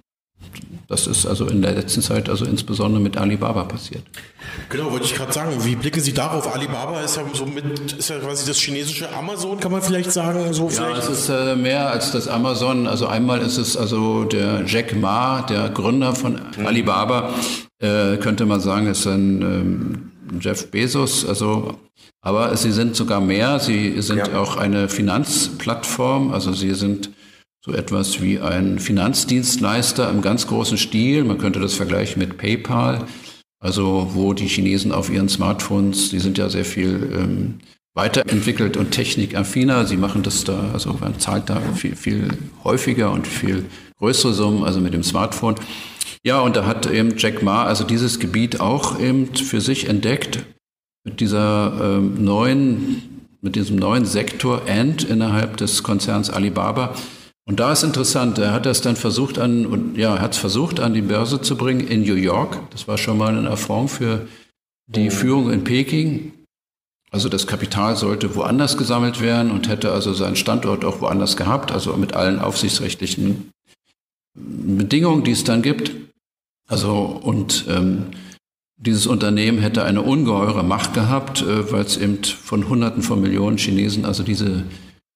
Das 0.88 1.08
ist 1.08 1.26
also 1.26 1.46
in 1.46 1.62
der 1.62 1.72
letzten 1.72 2.02
Zeit 2.02 2.28
also 2.28 2.44
insbesondere 2.44 3.02
mit 3.02 3.16
Alibaba 3.16 3.64
passiert. 3.64 4.04
Genau, 4.68 4.92
wollte 4.92 5.06
ich 5.06 5.14
gerade 5.14 5.32
sagen. 5.32 5.50
Wie 5.64 5.74
blicken 5.74 6.00
Sie 6.00 6.12
darauf? 6.12 6.54
Alibaba 6.54 7.00
ist 7.00 7.16
ja 7.16 7.24
so 7.32 7.46
mit, 7.46 7.92
ist 7.92 8.08
ja 8.10 8.18
quasi 8.18 8.46
das 8.46 8.58
chinesische 8.58 9.12
Amazon, 9.12 9.58
kann 9.58 9.72
man 9.72 9.82
vielleicht 9.82 10.12
sagen. 10.12 10.52
So 10.52 10.68
ja, 10.68 10.84
vielleicht? 10.84 11.08
es 11.08 11.08
ist 11.08 11.28
äh, 11.28 11.56
mehr 11.56 11.90
als 11.90 12.12
das 12.12 12.28
Amazon. 12.28 12.86
Also 12.86 13.06
einmal 13.06 13.40
ist 13.40 13.56
es 13.56 13.76
also 13.76 14.24
der 14.24 14.64
Jack 14.66 14.94
Ma, 14.94 15.42
der 15.42 15.70
Gründer 15.70 16.14
von 16.14 16.34
mhm. 16.34 16.66
Alibaba, 16.66 17.34
äh, 17.80 18.18
könnte 18.18 18.46
man 18.46 18.60
sagen, 18.60 18.86
ist 18.86 19.06
ein 19.06 19.42
ähm, 19.42 20.12
Jeff 20.40 20.70
Bezos. 20.70 21.24
Also 21.24 21.78
aber 22.20 22.56
sie 22.56 22.72
sind 22.72 22.96
sogar 22.96 23.20
mehr. 23.20 23.60
Sie 23.60 24.00
sind 24.02 24.18
ja. 24.18 24.40
auch 24.40 24.56
eine 24.56 24.88
Finanzplattform. 24.88 26.32
Also 26.32 26.52
sie 26.52 26.74
sind 26.74 27.10
so 27.64 27.72
etwas 27.72 28.20
wie 28.20 28.40
ein 28.40 28.78
Finanzdienstleister 28.78 30.10
im 30.10 30.22
ganz 30.22 30.46
großen 30.46 30.76
Stil. 30.78 31.24
Man 31.24 31.38
könnte 31.38 31.60
das 31.60 31.74
vergleichen 31.74 32.18
mit 32.20 32.38
PayPal, 32.38 33.06
also 33.60 34.10
wo 34.14 34.32
die 34.32 34.46
Chinesen 34.46 34.92
auf 34.92 35.10
ihren 35.10 35.28
Smartphones, 35.28 36.10
die 36.10 36.20
sind 36.20 36.38
ja 36.38 36.48
sehr 36.48 36.64
viel 36.64 37.10
ähm, 37.12 37.54
weiterentwickelt 37.94 38.76
und 38.76 38.90
technikaffiner. 38.90 39.86
Sie 39.86 39.96
machen 39.96 40.22
das 40.22 40.44
da, 40.44 40.70
also 40.72 40.96
man 41.00 41.18
zahlt 41.18 41.48
da 41.48 41.60
viel, 41.74 41.96
viel 41.96 42.28
häufiger 42.62 43.10
und 43.10 43.26
viel 43.26 43.64
größere 43.98 44.32
Summen, 44.32 44.64
also 44.64 44.80
mit 44.80 44.94
dem 44.94 45.02
Smartphone. 45.02 45.56
Ja, 46.26 46.40
und 46.40 46.56
da 46.56 46.66
hat 46.66 46.86
eben 46.86 47.16
Jack 47.16 47.42
Ma 47.42 47.64
also 47.64 47.84
dieses 47.84 48.18
Gebiet 48.18 48.60
auch 48.60 48.98
eben 48.98 49.34
für 49.34 49.60
sich 49.60 49.88
entdeckt 49.88 50.44
mit 51.04 51.20
dieser 51.20 51.78
ähm, 51.80 52.24
neuen, 52.24 53.28
mit 53.40 53.54
diesem 53.54 53.76
neuen 53.76 54.04
Sektor 54.04 54.62
Ant 54.68 55.04
innerhalb 55.04 55.56
des 55.56 55.84
Konzerns 55.84 56.28
Alibaba 56.30 56.94
und 57.48 57.60
da 57.60 57.70
ist 57.70 57.84
interessant, 57.84 58.38
er 58.38 58.52
hat 58.52 58.66
das 58.66 58.80
dann 58.80 58.96
versucht 58.96 59.38
an, 59.38 59.66
und 59.66 59.96
ja, 59.96 60.18
hat 60.18 60.32
es 60.32 60.38
versucht 60.38 60.80
an 60.80 60.94
die 60.94 61.02
Börse 61.02 61.40
zu 61.40 61.56
bringen 61.56 61.86
in 61.86 62.02
New 62.02 62.16
York. 62.16 62.58
Das 62.70 62.88
war 62.88 62.98
schon 62.98 63.18
mal 63.18 63.36
ein 63.36 63.46
Affront 63.46 63.90
für 63.90 64.26
die 64.88 65.04
mhm. 65.04 65.10
Führung 65.12 65.52
in 65.52 65.62
Peking. 65.62 66.32
Also 67.12 67.28
das 67.28 67.46
Kapital 67.46 67.94
sollte 67.94 68.34
woanders 68.34 68.76
gesammelt 68.76 69.20
werden 69.20 69.52
und 69.52 69.68
hätte 69.68 69.92
also 69.92 70.12
seinen 70.12 70.34
Standort 70.34 70.84
auch 70.84 71.00
woanders 71.00 71.36
gehabt, 71.36 71.70
also 71.70 71.96
mit 71.96 72.14
allen 72.14 72.40
aufsichtsrechtlichen 72.40 73.52
Bedingungen, 74.34 75.22
die 75.22 75.30
es 75.30 75.44
dann 75.44 75.62
gibt. 75.62 75.92
Also 76.66 77.20
und 77.22 77.66
ähm, 77.68 78.06
dieses 78.76 79.06
Unternehmen 79.06 79.58
hätte 79.58 79.84
eine 79.84 80.02
ungeheure 80.02 80.62
Macht 80.62 80.94
gehabt, 80.94 81.42
äh, 81.42 81.70
weil 81.72 81.84
es 81.84 81.96
eben 81.96 82.22
von 82.24 82.68
Hunderten 82.68 83.02
von 83.02 83.20
Millionen 83.20 83.58
Chinesen 83.58 84.04
also 84.04 84.22
diese 84.22 84.64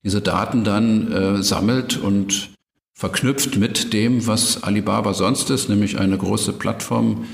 diese 0.02 0.20
Daten 0.20 0.64
dann 0.64 1.12
äh, 1.12 1.42
sammelt 1.42 1.98
und 1.98 2.50
verknüpft 2.94 3.56
mit 3.56 3.92
dem, 3.92 4.26
was 4.26 4.62
Alibaba 4.62 5.14
sonst 5.14 5.50
ist, 5.50 5.68
nämlich 5.68 5.98
eine 5.98 6.16
große 6.16 6.52
Plattform, 6.54 7.26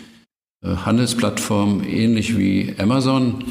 äh, 0.62 0.68
Handelsplattform, 0.68 1.82
ähnlich 1.84 2.36
wie 2.36 2.74
Amazon. 2.78 3.44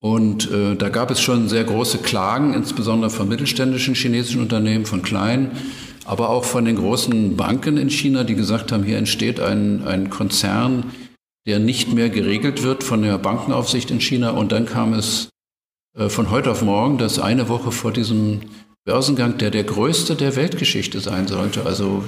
Und 0.00 0.50
äh, 0.50 0.76
da 0.76 0.88
gab 0.88 1.10
es 1.10 1.20
schon 1.20 1.48
sehr 1.48 1.64
große 1.64 1.98
Klagen, 1.98 2.54
insbesondere 2.54 3.10
von 3.10 3.28
mittelständischen 3.28 3.94
chinesischen 3.94 4.42
Unternehmen, 4.42 4.86
von 4.86 5.02
kleinen, 5.02 5.52
aber 6.06 6.30
auch 6.30 6.44
von 6.44 6.64
den 6.64 6.76
großen 6.76 7.36
Banken 7.36 7.76
in 7.76 7.90
China, 7.90 8.24
die 8.24 8.34
gesagt 8.34 8.72
haben, 8.72 8.84
hier 8.84 8.98
entsteht 8.98 9.40
ein, 9.40 9.86
ein 9.86 10.08
Konzern, 10.08 10.92
der 11.46 11.58
nicht 11.58 11.92
mehr 11.92 12.10
geregelt 12.10 12.62
wird 12.62 12.84
von 12.84 13.02
der 13.02 13.18
Bankenaufsicht 13.18 13.90
in 13.90 14.00
China. 14.00 14.30
Und 14.30 14.52
dann 14.52 14.66
kam 14.66 14.92
es 14.92 15.30
äh, 15.96 16.08
von 16.08 16.30
heute 16.30 16.50
auf 16.50 16.62
morgen, 16.62 16.98
dass 16.98 17.18
eine 17.18 17.48
Woche 17.48 17.72
vor 17.72 17.92
diesem 17.92 18.42
Börsengang, 18.84 19.38
der 19.38 19.50
der 19.50 19.64
größte 19.64 20.14
der 20.14 20.36
Weltgeschichte 20.36 21.00
sein 21.00 21.26
sollte, 21.26 21.66
also 21.66 22.04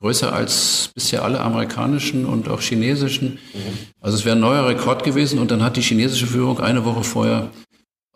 größer 0.00 0.32
als 0.32 0.90
bisher 0.94 1.22
alle 1.22 1.40
amerikanischen 1.40 2.24
und 2.24 2.48
auch 2.48 2.60
chinesischen. 2.60 3.38
Also 4.00 4.16
es 4.16 4.24
wäre 4.24 4.36
ein 4.36 4.40
neuer 4.40 4.66
Rekord 4.66 5.04
gewesen 5.04 5.38
und 5.38 5.50
dann 5.50 5.62
hat 5.62 5.76
die 5.76 5.82
chinesische 5.82 6.26
Führung 6.26 6.60
eine 6.60 6.84
Woche 6.84 7.04
vorher 7.04 7.50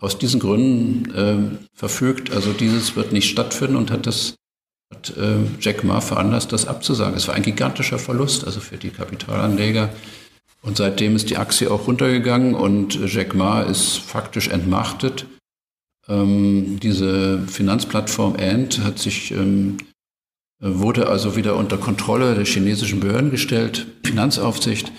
aus 0.00 0.18
diesen 0.18 0.40
Gründen 0.40 1.14
äh, 1.14 1.68
verfügt, 1.74 2.32
also 2.32 2.52
dieses 2.52 2.96
wird 2.96 3.12
nicht 3.12 3.28
stattfinden 3.28 3.76
und 3.76 3.90
hat 3.90 4.06
das 4.06 4.36
hat 4.92 5.16
äh, 5.16 5.36
Jack 5.60 5.84
Ma 5.84 6.00
veranlasst, 6.00 6.52
das 6.52 6.66
abzusagen. 6.66 7.16
Es 7.16 7.28
war 7.28 7.34
ein 7.34 7.42
gigantischer 7.42 7.98
Verlust, 7.98 8.44
also 8.44 8.60
für 8.60 8.76
die 8.76 8.90
Kapitalanleger. 8.90 9.90
Und 10.62 10.76
seitdem 10.76 11.16
ist 11.16 11.30
die 11.30 11.38
Aktie 11.38 11.70
auch 11.70 11.86
runtergegangen 11.86 12.54
und 12.54 12.98
Jack 13.10 13.34
Ma 13.34 13.62
ist 13.62 13.98
faktisch 13.98 14.48
entmachtet. 14.48 15.26
Ähm, 16.08 16.78
diese 16.82 17.40
Finanzplattform 17.46 18.36
Ant 18.36 18.82
hat 18.84 18.98
sich, 18.98 19.30
ähm, 19.30 19.78
wurde 20.58 21.08
also 21.08 21.36
wieder 21.36 21.56
unter 21.56 21.78
Kontrolle 21.78 22.34
der 22.34 22.44
chinesischen 22.44 23.00
Behörden 23.00 23.30
gestellt, 23.30 23.86
Finanzaufsicht. 24.04 24.92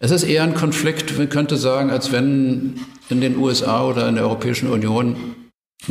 Es 0.00 0.10
ist 0.10 0.24
eher 0.24 0.42
ein 0.42 0.54
Konflikt, 0.54 1.16
man 1.16 1.30
könnte 1.30 1.56
sagen, 1.56 1.90
als 1.90 2.12
wenn 2.12 2.80
in 3.08 3.20
den 3.22 3.38
USA 3.38 3.84
oder 3.84 4.08
in 4.08 4.16
der 4.16 4.24
Europäischen 4.24 4.68
Union 4.68 5.16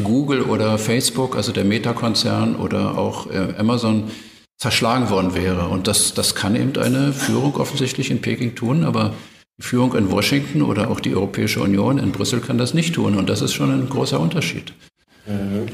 Google 0.04 0.42
oder 0.44 0.78
Facebook, 0.78 1.36
also 1.36 1.52
der 1.52 1.64
Meta-Konzern 1.64 2.56
oder 2.56 2.98
auch 2.98 3.30
äh, 3.32 3.56
Amazon 3.58 4.12
zerschlagen 4.58 5.10
worden 5.10 5.34
wäre. 5.34 5.68
Und 5.70 5.88
das, 5.88 6.14
das 6.14 6.36
kann 6.36 6.56
eben 6.56 6.76
eine 6.78 7.14
Führung 7.14 7.56
offensichtlich 7.56 8.12
in 8.12 8.22
Peking 8.22 8.56
tun, 8.56 8.84
aber 8.84 9.14
die 9.58 9.64
Führung 9.64 9.96
in 9.96 10.12
Washington 10.12 10.62
oder 10.62 10.90
auch 10.90 11.00
die 11.00 11.16
Europäische 11.16 11.62
Union 11.62 11.98
in 11.98 12.12
Brüssel 12.12 12.42
kann 12.42 12.58
das 12.58 12.74
nicht 12.74 12.96
tun. 12.96 13.16
Und 13.16 13.30
das 13.30 13.42
ist 13.42 13.54
schon 13.54 13.72
ein 13.72 13.90
großer 13.90 14.20
Unterschied. 14.20 14.74
Mhm. 15.26 15.68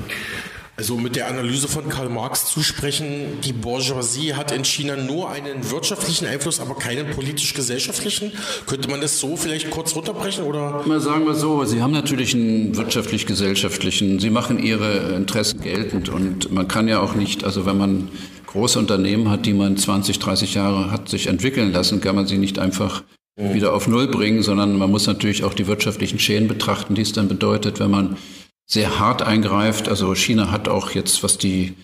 Also 0.75 0.97
mit 0.97 1.15
der 1.15 1.27
Analyse 1.27 1.67
von 1.67 1.87
Karl 1.87 2.09
Marx 2.09 2.51
zu 2.51 2.63
sprechen, 2.63 3.39
die 3.43 3.53
Bourgeoisie 3.53 4.33
hat 4.33 4.51
in 4.51 4.65
China 4.65 4.95
nur 4.95 5.29
einen 5.29 5.69
wirtschaftlichen 5.69 6.25
Einfluss, 6.25 6.59
aber 6.59 6.73
keinen 6.73 7.11
politisch-gesellschaftlichen. 7.11 8.31
Könnte 8.65 8.89
man 8.89 8.99
das 8.99 9.19
so 9.19 9.37
vielleicht 9.37 9.69
kurz 9.69 9.95
runterbrechen? 9.95 10.45
Oder? 10.45 10.81
Mal 10.87 10.99
sagen 10.99 11.25
wir 11.27 11.35
so, 11.35 11.63
Sie 11.63 11.79
haben 11.79 11.91
natürlich 11.91 12.33
einen 12.33 12.75
wirtschaftlich-gesellschaftlichen, 12.75 14.19
Sie 14.19 14.31
machen 14.31 14.57
Ihre 14.57 15.13
Interessen 15.15 15.61
geltend 15.61 16.09
und 16.09 16.51
man 16.51 16.67
kann 16.67 16.87
ja 16.87 17.01
auch 17.01 17.13
nicht, 17.13 17.43
also 17.43 17.67
wenn 17.67 17.77
man 17.77 18.09
große 18.47 18.79
Unternehmen 18.79 19.29
hat, 19.29 19.45
die 19.45 19.53
man 19.53 19.77
20, 19.77 20.17
30 20.17 20.55
Jahre 20.55 20.89
hat 20.89 21.07
sich 21.07 21.27
entwickeln 21.27 21.71
lassen, 21.71 22.01
kann 22.01 22.15
man 22.15 22.25
sie 22.25 22.37
nicht 22.37 22.57
einfach 22.57 23.03
wieder 23.35 23.73
auf 23.73 23.87
Null 23.87 24.07
bringen, 24.07 24.43
sondern 24.43 24.77
man 24.77 24.91
muss 24.91 25.07
natürlich 25.07 25.43
auch 25.43 25.53
die 25.53 25.67
wirtschaftlichen 25.67 26.19
Schäden 26.19 26.47
betrachten, 26.47 26.95
die 26.95 27.01
es 27.01 27.13
dann 27.13 27.27
bedeutet, 27.27 27.79
wenn 27.79 27.91
man 27.91 28.17
sehr 28.65 28.99
hart 28.99 29.21
eingreift. 29.21 29.89
Also 29.89 30.13
China 30.15 30.51
hat 30.51 30.67
auch 30.67 30.91
jetzt, 30.91 31.23
was 31.23 31.37
die 31.37 31.75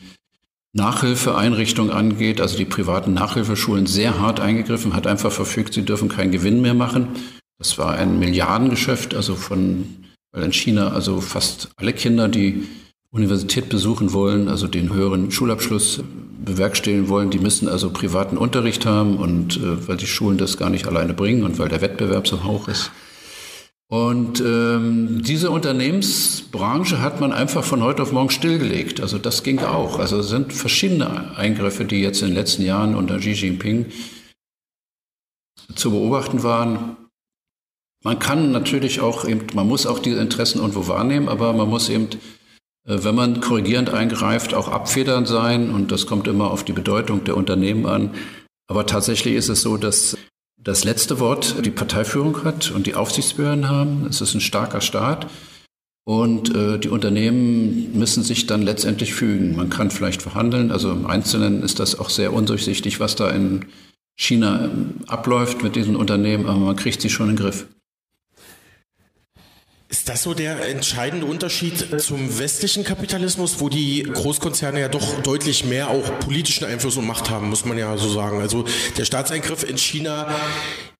Nachhilfeeinrichtung 0.74 1.89
angeht, 1.89 2.41
also 2.41 2.57
die 2.57 2.65
privaten 2.65 3.13
Nachhilfeschulen, 3.13 3.88
sehr 3.88 4.19
hart 4.19 4.39
eingegriffen, 4.39 4.93
hat 4.93 5.07
einfach 5.07 5.31
verfügt, 5.31 5.74
sie 5.74 5.83
dürfen 5.83 6.09
keinen 6.09 6.31
Gewinn 6.31 6.62
mehr 6.62 6.75
machen. 6.75 7.09
Das 7.57 7.77
war 7.77 7.95
ein 7.95 8.19
Milliardengeschäft, 8.19 9.15
also 9.15 9.36
von, 9.36 9.86
weil 10.31 10.43
in 10.43 10.53
China 10.53 10.89
also 10.89 11.21
fast 11.21 11.69
alle 11.75 11.93
Kinder, 11.93 12.27
die 12.27 12.67
Universität 13.12 13.69
besuchen 13.69 14.13
wollen, 14.13 14.48
also 14.48 14.67
den 14.67 14.93
höheren 14.93 15.31
Schulabschluss 15.31 16.03
bewerkstelligen 16.45 17.09
wollen, 17.09 17.31
die 17.31 17.39
müssen 17.39 17.67
also 17.67 17.89
privaten 17.89 18.38
Unterricht 18.38 18.86
haben 18.86 19.17
und 19.17 19.57
äh, 19.57 19.88
weil 19.88 19.98
die 19.98 20.07
Schulen 20.07 20.38
das 20.38 20.57
gar 20.57 20.69
nicht 20.69 20.88
alleine 20.88 21.13
bringen 21.13 21.43
und 21.43 21.57
weil 21.57 21.69
der 21.69 21.81
Wettbewerb 21.81 22.27
so 22.27 22.43
hoch 22.43 22.67
ist. 22.67 22.91
Und 23.91 24.39
ähm, 24.39 25.24
diese 25.24 25.50
Unternehmensbranche 25.50 27.01
hat 27.01 27.19
man 27.19 27.34
einfach 27.34 27.63
von 27.63 27.81
heute 27.81 28.03
auf 28.03 28.12
morgen 28.12 28.29
stillgelegt. 28.29 29.01
Also 29.01 29.17
das 29.17 29.41
ging 29.41 29.60
auch. 29.60 29.98
Also 29.98 30.19
es 30.19 30.29
sind 30.29 30.53
verschiedene 30.53 31.36
Eingriffe, 31.36 31.86
die 31.86 32.01
jetzt 32.01 32.22
in 32.22 32.27
den 32.27 32.36
letzten 32.36 32.62
Jahren 32.62 32.93
unter 32.93 33.17
Xi 33.17 33.31
Jinping 33.31 33.88
zu 35.74 35.89
beobachten 35.89 36.43
waren. 36.43 36.98
Man 38.03 38.19
kann 38.19 38.51
natürlich 38.51 39.01
auch 39.01 39.27
eben, 39.27 39.48
man 39.55 39.67
muss 39.67 39.88
auch 39.88 39.98
diese 39.98 40.19
Interessen 40.19 40.60
irgendwo 40.60 40.88
wahrnehmen, 40.88 41.27
aber 41.27 41.51
man 41.53 41.67
muss 41.67 41.89
eben, 41.89 42.10
äh, 42.88 43.03
wenn 43.03 43.15
man 43.15 43.41
korrigierend 43.41 43.89
eingreift, 43.89 44.53
auch 44.53 44.67
abfedernd 44.67 45.27
sein. 45.27 45.72
Und 45.72 45.91
das 45.91 46.05
kommt 46.05 46.27
immer 46.27 46.51
auf 46.51 46.63
die 46.63 46.74
Bedeutung 46.74 47.24
der 47.24 47.36
Unternehmen 47.36 47.88
an. 47.88 48.13
Aber 48.67 48.86
tatsächlich 48.86 49.34
ist 49.34 49.50
es 49.50 49.63
so, 49.63 49.77
dass 49.77 50.15
das 50.63 50.83
letzte 50.83 51.19
Wort 51.19 51.65
die 51.65 51.71
Parteiführung 51.71 52.43
hat 52.43 52.71
und 52.71 52.85
die 52.85 52.95
Aufsichtsbehörden 52.95 53.69
haben. 53.69 54.05
Es 54.09 54.21
ist 54.21 54.33
ein 54.33 54.41
starker 54.41 54.81
Staat. 54.81 55.27
Und 56.05 56.55
äh, 56.55 56.79
die 56.79 56.89
Unternehmen 56.89 57.97
müssen 57.97 58.23
sich 58.23 58.47
dann 58.47 58.63
letztendlich 58.63 59.13
fügen. 59.13 59.55
Man 59.55 59.69
kann 59.69 59.91
vielleicht 59.91 60.21
verhandeln. 60.21 60.71
Also 60.71 60.91
im 60.91 61.05
Einzelnen 61.05 61.61
ist 61.61 61.79
das 61.79 61.99
auch 61.99 62.09
sehr 62.09 62.33
undurchsichtig, 62.33 62.99
was 62.99 63.15
da 63.15 63.29
in 63.29 63.65
China 64.19 64.65
ähm, 64.65 64.95
abläuft 65.07 65.63
mit 65.63 65.75
diesen 65.75 65.95
Unternehmen, 65.95 66.45
aber 66.47 66.59
man 66.59 66.75
kriegt 66.75 67.01
sie 67.01 67.09
schon 67.09 67.29
in 67.29 67.35
den 67.35 67.43
Griff. 67.43 67.67
Ist 69.91 70.08
das 70.08 70.22
so 70.22 70.36
der 70.36 70.69
entscheidende 70.69 71.25
Unterschied 71.25 72.00
zum 72.00 72.38
westlichen 72.38 72.84
Kapitalismus, 72.84 73.60
wo 73.60 73.69
die 73.69 74.03
Großkonzerne 74.03 74.79
ja 74.79 74.88
doch 74.88 75.22
deutlich 75.24 75.65
mehr 75.65 75.89
auch 75.89 76.19
politischen 76.19 76.65
Einfluss 76.65 76.96
und 76.98 77.08
Macht 77.08 77.31
haben, 77.31 77.50
muss 77.50 77.65
man 77.65 77.75
ja 77.75 77.98
so 77.98 78.08
sagen. 78.08 78.39
Also 78.39 78.65
der 79.00 79.05
Staatseingriff 79.05 79.67
in 79.67 79.79
China 79.79 80.27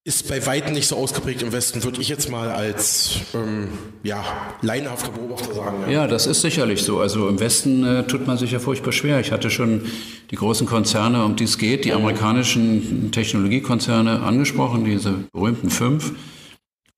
ist 0.04 0.28
bei 0.28 0.44
weitem 0.48 0.74
nicht 0.74 0.88
so 0.88 0.96
ausgeprägt 0.96 1.44
im 1.44 1.52
Westen, 1.52 1.84
würde 1.84 2.02
ich 2.02 2.10
jetzt 2.10 2.32
mal 2.32 2.50
als 2.50 3.20
ähm, 3.36 3.68
ja, 4.02 4.24
laienhafter 4.64 5.12
Beobachter 5.12 5.54
sagen. 5.54 5.84
Ja. 5.86 5.92
ja. 5.92 6.08
das 6.08 6.26
ist 6.26 6.42
sicherlich 6.42 6.82
so. 6.82 7.00
Also 7.00 7.30
im 7.30 7.40
Westen 7.40 7.86
äh, 7.86 8.08
tut 8.08 8.26
man 8.26 8.40
sich 8.40 8.50
ja 8.50 8.58
furchtbar 8.58 8.92
schwer. 8.92 9.20
Ich 9.20 9.32
hatte 9.32 9.52
schon 9.52 9.84
die 10.32 10.36
großen 10.36 10.66
Konzerne, 10.66 11.24
um 11.26 11.36
die 11.36 11.44
es 11.44 11.60
geht, 11.60 11.86
die 11.86 11.94
amerikanischen 11.94 13.12
Technologiekonzerne 13.12 14.22
angesprochen, 14.22 14.84
diese 14.84 15.14
berühmten 15.32 15.70
fünf. 15.70 16.14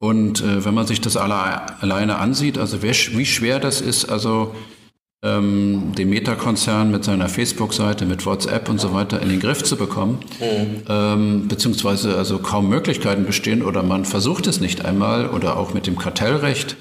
Und 0.02 0.42
äh, 0.42 0.66
wenn 0.66 0.74
man 0.74 0.88
sich 0.88 1.00
das 1.00 1.16
alle, 1.16 1.80
alleine 1.80 2.18
ansieht, 2.18 2.58
also 2.58 2.82
wie, 2.82 2.90
wie 2.90 3.26
schwer 3.26 3.60
das 3.60 3.82
ist, 3.82 4.10
also 4.10 4.56
ähm, 5.24 5.94
den 5.96 6.10
Meta-Konzern 6.10 6.90
mit 6.90 7.04
seiner 7.04 7.30
Facebook-Seite, 7.30 8.08
mit 8.08 8.26
WhatsApp 8.26 8.68
und 8.68 8.82
so 8.82 8.96
weiter 8.96 9.22
in 9.22 9.30
den 9.30 9.40
Griff 9.40 9.64
zu 9.64 9.78
bekommen, 9.78 10.18
mhm. 10.40 10.82
ähm, 10.90 11.48
beziehungsweise 11.48 12.18
also 12.18 12.40
kaum 12.40 12.68
Möglichkeiten 12.68 13.26
bestehen 13.26 13.62
oder 13.62 13.84
man 13.84 14.04
versucht 14.04 14.48
es 14.48 14.60
nicht 14.60 14.84
einmal 14.84 15.30
oder 15.30 15.56
auch 15.56 15.76
mit 15.76 15.86
dem 15.86 16.00
Kartellrecht, 16.00 16.78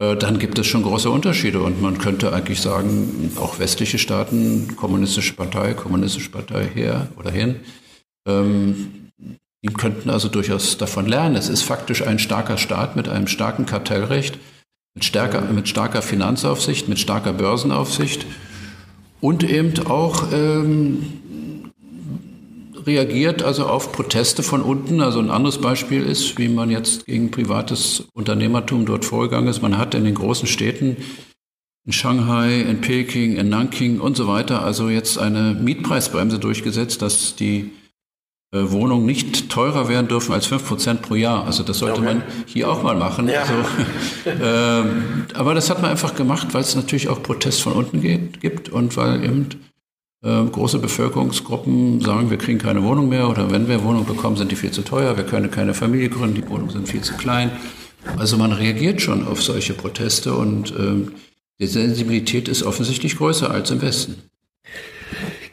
äh, 0.00 0.14
dann 0.14 0.38
gibt 0.38 0.60
es 0.60 0.68
schon 0.68 0.84
große 0.84 1.10
Unterschiede 1.10 1.60
und 1.60 1.82
man 1.82 1.98
könnte 1.98 2.32
eigentlich 2.32 2.60
sagen, 2.60 3.32
auch 3.34 3.58
westliche 3.58 3.98
Staaten, 3.98 4.76
kommunistische 4.76 5.34
Partei, 5.34 5.74
kommunistische 5.74 6.30
Partei 6.30 6.68
her 6.72 7.08
oder 7.16 7.32
hin, 7.32 7.56
ähm, 8.28 9.07
die 9.68 9.74
könnten 9.74 10.10
also 10.10 10.28
durchaus 10.28 10.78
davon 10.78 11.06
lernen. 11.06 11.36
Es 11.36 11.48
ist 11.48 11.62
faktisch 11.62 12.06
ein 12.06 12.18
starker 12.18 12.58
Staat 12.58 12.96
mit 12.96 13.08
einem 13.08 13.26
starken 13.26 13.66
Kartellrecht, 13.66 14.38
mit, 14.94 15.04
stärker, 15.04 15.42
mit 15.42 15.68
starker 15.68 16.02
Finanzaufsicht, 16.02 16.88
mit 16.88 16.98
starker 16.98 17.32
Börsenaufsicht 17.32 18.26
und 19.20 19.44
eben 19.44 19.86
auch 19.86 20.32
ähm, 20.32 21.02
reagiert 22.86 23.42
also 23.42 23.66
auf 23.66 23.92
Proteste 23.92 24.42
von 24.42 24.62
unten. 24.62 25.00
Also 25.00 25.18
ein 25.18 25.30
anderes 25.30 25.58
Beispiel 25.58 26.02
ist, 26.04 26.38
wie 26.38 26.48
man 26.48 26.70
jetzt 26.70 27.06
gegen 27.06 27.30
privates 27.30 28.04
Unternehmertum 28.14 28.86
dort 28.86 29.04
vorgegangen 29.04 29.48
ist. 29.48 29.60
Man 29.60 29.76
hat 29.76 29.94
in 29.94 30.04
den 30.04 30.14
großen 30.14 30.48
Städten 30.48 30.96
in 31.84 31.92
Shanghai, 31.92 32.60
in 32.60 32.80
Peking, 32.80 33.36
in 33.36 33.48
Nanking 33.48 34.00
und 34.00 34.16
so 34.16 34.26
weiter 34.28 34.62
also 34.62 34.88
jetzt 34.88 35.18
eine 35.18 35.54
Mietpreisbremse 35.54 36.38
durchgesetzt, 36.38 37.02
dass 37.02 37.36
die 37.36 37.70
Wohnungen 38.50 39.04
nicht 39.04 39.50
teurer 39.50 39.88
werden 39.88 40.08
dürfen 40.08 40.32
als 40.32 40.50
5% 40.50 40.94
pro 40.96 41.14
Jahr. 41.14 41.44
Also 41.44 41.62
das 41.62 41.78
sollte 41.78 42.00
okay. 42.00 42.14
man 42.14 42.22
hier 42.46 42.70
auch 42.70 42.82
mal 42.82 42.96
machen. 42.96 43.28
Ja. 43.28 43.42
Also, 43.42 43.52
äh, 44.44 44.84
aber 45.34 45.54
das 45.54 45.68
hat 45.68 45.82
man 45.82 45.90
einfach 45.90 46.14
gemacht, 46.14 46.48
weil 46.52 46.62
es 46.62 46.74
natürlich 46.74 47.08
auch 47.08 47.22
Protest 47.22 47.60
von 47.60 47.74
unten 47.74 48.00
geht, 48.00 48.40
gibt 48.40 48.70
und 48.70 48.96
weil 48.96 49.22
eben 49.22 49.48
äh, 50.24 50.44
große 50.44 50.78
Bevölkerungsgruppen 50.78 52.00
sagen, 52.00 52.30
wir 52.30 52.38
kriegen 52.38 52.58
keine 52.58 52.82
Wohnung 52.82 53.08
mehr 53.08 53.28
oder 53.28 53.50
wenn 53.50 53.68
wir 53.68 53.84
Wohnung 53.84 54.06
bekommen, 54.06 54.36
sind 54.36 54.50
die 54.50 54.56
viel 54.56 54.70
zu 54.70 54.82
teuer, 54.82 55.16
wir 55.16 55.24
können 55.24 55.50
keine 55.50 55.74
Familie 55.74 56.08
gründen, 56.08 56.36
die 56.36 56.48
Wohnungen 56.48 56.70
sind 56.70 56.88
viel 56.88 57.02
zu 57.02 57.14
klein. 57.14 57.50
Also 58.16 58.38
man 58.38 58.52
reagiert 58.52 59.02
schon 59.02 59.26
auf 59.26 59.42
solche 59.42 59.74
Proteste 59.74 60.32
und 60.32 60.70
äh, 60.70 61.06
die 61.60 61.66
Sensibilität 61.66 62.48
ist 62.48 62.62
offensichtlich 62.62 63.16
größer 63.18 63.50
als 63.50 63.70
im 63.70 63.82
Westen. 63.82 64.22